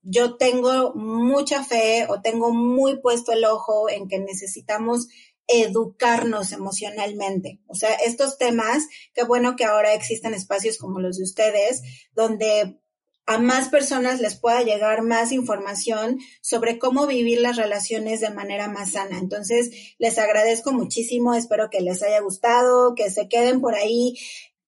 yo 0.00 0.36
tengo 0.38 0.94
mucha 0.94 1.62
fe 1.62 2.06
o 2.08 2.22
tengo 2.22 2.54
muy 2.54 3.02
puesto 3.02 3.32
el 3.32 3.44
ojo 3.44 3.90
en 3.90 4.08
que 4.08 4.18
necesitamos 4.18 5.08
educarnos 5.50 6.52
emocionalmente. 6.52 7.60
O 7.66 7.74
sea, 7.74 7.94
estos 7.94 8.38
temas, 8.38 8.86
qué 9.14 9.24
bueno 9.24 9.56
que 9.56 9.64
ahora 9.64 9.94
existen 9.94 10.34
espacios 10.34 10.78
como 10.78 11.00
los 11.00 11.18
de 11.18 11.24
ustedes, 11.24 11.82
donde 12.14 12.80
a 13.26 13.38
más 13.38 13.68
personas 13.68 14.20
les 14.20 14.34
pueda 14.34 14.62
llegar 14.62 15.02
más 15.02 15.30
información 15.30 16.18
sobre 16.40 16.78
cómo 16.80 17.06
vivir 17.06 17.40
las 17.40 17.56
relaciones 17.56 18.20
de 18.20 18.30
manera 18.30 18.68
más 18.68 18.92
sana. 18.92 19.18
Entonces, 19.18 19.70
les 19.98 20.18
agradezco 20.18 20.72
muchísimo, 20.72 21.34
espero 21.34 21.70
que 21.70 21.80
les 21.80 22.02
haya 22.02 22.20
gustado, 22.20 22.94
que 22.96 23.08
se 23.10 23.28
queden 23.28 23.60
por 23.60 23.76
ahí 23.76 24.16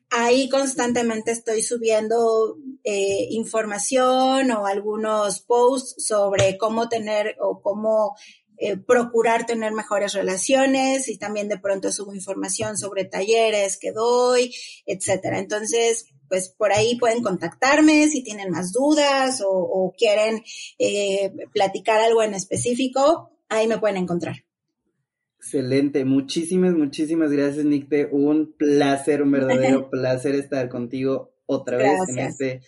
Ahí 0.10 0.50
constantemente 0.50 1.32
estoy 1.32 1.62
subiendo 1.62 2.58
eh, 2.84 3.28
información 3.32 4.52
o 4.52 4.66
algunos 4.66 5.42
posts 5.42 6.06
sobre 6.06 6.58
cómo 6.58 6.88
tener 6.88 7.36
o 7.40 7.62
cómo 7.62 8.16
eh, 8.58 8.78
procurar 8.78 9.46
tener 9.46 9.74
mejores 9.74 10.14
relaciones 10.14 11.10
y 11.10 11.18
también 11.18 11.50
de 11.50 11.60
pronto 11.60 11.92
subo 11.92 12.16
información 12.16 12.78
sobre 12.78 13.04
talleres 13.04 13.78
que 13.78 13.92
doy, 13.92 14.54
etcétera. 14.86 15.40
Entonces, 15.40 16.06
pues 16.30 16.50
por 16.50 16.72
ahí 16.72 16.98
pueden 16.98 17.22
contactarme 17.22 18.08
si 18.08 18.24
tienen 18.24 18.52
más 18.52 18.72
dudas 18.72 19.44
o, 19.46 19.94
quieren 19.98 20.44
eh, 20.80 21.34
platicar 21.54 22.00
algo 22.00 22.24
en 22.24 22.34
específico, 22.34 23.30
ahí 23.50 23.68
me 23.68 23.78
pueden 23.78 23.98
encontrar. 23.98 24.46
Excelente, 25.46 26.06
muchísimas, 26.06 26.74
muchísimas 26.74 27.32
gracias, 27.32 27.66
Nicte. 27.66 28.10
Un 28.12 28.56
placer, 28.58 29.22
un 29.22 29.30
verdadero 29.30 29.90
placer 29.92 30.34
estar 30.34 30.70
contigo 30.70 31.36
otra 31.46 31.78
vez 31.78 32.10
en 32.10 32.18
este 32.18 32.62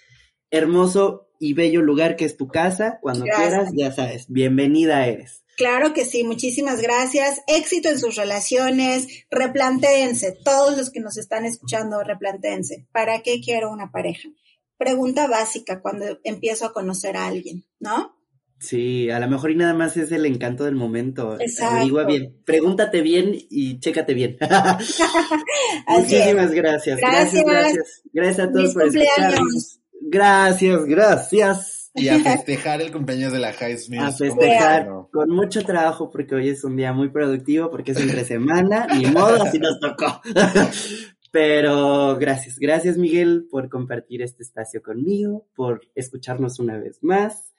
hermoso 0.52 1.28
y 1.40 1.54
bello 1.54 1.82
lugar 1.82 2.16
que 2.16 2.26
es 2.26 2.38
tu 2.38 2.48
casa. 2.48 3.00
Cuando 3.02 3.26
quieras, 3.26 3.72
ya 3.74 3.92
sabes, 3.92 4.28
bienvenida 4.30 5.08
eres. 5.08 5.44
Claro 5.56 5.96
que 5.96 6.06
sí, 6.06 6.24
muchísimas 6.24 6.80
gracias. 6.80 7.42
Éxito 7.48 7.90
en 7.90 7.98
sus 7.98 8.16
relaciones, 8.16 9.08
replantéense, 9.32 10.38
todos 10.46 10.78
los 10.78 10.92
que 10.92 11.00
nos 11.00 11.18
están 11.18 11.46
escuchando, 11.46 12.04
replantéense. 12.04 12.86
¿Para 12.92 13.24
qué 13.24 13.42
quiero 13.44 13.72
una 13.72 13.90
pareja? 13.92 14.30
Pregunta 14.78 15.26
básica 15.26 15.82
cuando 15.82 16.20
empiezo 16.24 16.68
a 16.68 16.74
conocer 16.74 17.18
a 17.18 17.26
alguien, 17.26 17.66
¿no? 17.80 18.17
Sí, 18.60 19.10
a 19.12 19.20
lo 19.20 19.30
mejor 19.30 19.52
y 19.52 19.56
nada 19.56 19.74
más 19.74 19.98
es 19.98 20.12
el 20.12 20.26
encanto 20.26 20.64
del 20.64 20.76
momento. 20.76 21.40
Exacto. 21.40 22.06
bien, 22.08 22.36
pregúntate 22.44 23.02
bien 23.02 23.34
y 23.34 23.80
chécate 23.80 24.14
bien. 24.14 24.38
Muchísimas 25.88 26.52
gracias. 26.52 27.00
gracias. 27.00 27.44
Gracias, 27.46 27.90
gracias. 28.14 28.48
a 28.48 28.52
todos 28.52 28.74
por 28.74 28.88
escucharnos. 28.88 29.80
Gracias, 30.02 30.86
gracias. 30.86 31.92
Y 31.94 32.10
a 32.10 32.20
festejar 32.20 32.82
el 32.82 32.92
cumpleaños 32.92 33.34
de 33.34 33.40
la 33.40 33.54
High 33.54 33.78
Smith. 33.78 34.02
A 34.02 34.12
festejar 34.12 34.88
con 35.12 35.30
mucho 35.30 35.64
trabajo 35.64 36.10
porque 36.12 36.36
hoy 36.36 36.50
es 36.50 36.64
un 36.64 36.76
día 36.76 36.94
muy 36.94 37.10
productivo 37.10 37.72
porque 37.72 37.92
es 37.92 38.00
entre 38.00 38.24
semana, 38.24 38.88
ni 38.96 39.06
modo, 39.08 39.42
así 39.44 39.58
nos 39.60 39.80
tocó. 39.80 40.22
Pero 41.32 42.18
gracias, 42.18 42.58
gracias 42.60 42.98
Miguel 42.98 43.48
por 43.50 43.70
compartir 43.70 44.22
este 44.22 44.44
espacio 44.44 44.82
conmigo, 44.82 45.48
por 45.56 45.82
escucharnos 45.96 46.60
una 46.60 46.78
vez 46.78 47.00
más. 47.02 47.54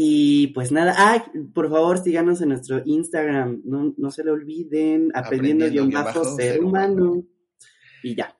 Y 0.00 0.46
pues 0.54 0.70
nada, 0.70 0.94
ah, 0.96 1.26
por 1.52 1.68
favor 1.68 1.98
síganos 1.98 2.40
en 2.40 2.50
nuestro 2.50 2.82
Instagram, 2.84 3.62
no, 3.64 3.94
no 3.96 4.12
se 4.12 4.22
lo 4.22 4.32
olviden, 4.32 5.10
aprendiendo, 5.12 5.68
guion 5.68 5.90
bajo 5.90 6.36
ser 6.36 6.62
humano. 6.62 7.24
Y 8.04 8.14
ya. 8.14 8.38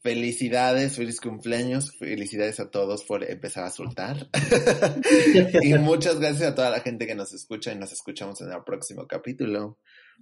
Felicidades, 0.00 0.96
feliz 0.96 1.20
cumpleaños, 1.20 1.94
felicidades 1.98 2.58
a 2.58 2.70
todos 2.70 3.04
por 3.04 3.22
empezar 3.22 3.64
a 3.64 3.70
soltar. 3.70 4.30
y 5.62 5.74
muchas 5.74 6.18
gracias 6.18 6.52
a 6.52 6.54
toda 6.54 6.70
la 6.70 6.80
gente 6.80 7.06
que 7.06 7.14
nos 7.14 7.34
escucha 7.34 7.70
y 7.72 7.78
nos 7.78 7.92
escuchamos 7.92 8.40
en 8.40 8.50
el 8.50 8.64
próximo 8.64 9.06
capítulo. 9.06 9.78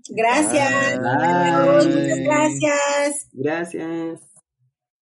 Gracias. 0.09 0.98
Bye. 0.98 1.86
Muchas 1.86 2.18
gracias. 2.24 3.28
Gracias. 3.32 4.31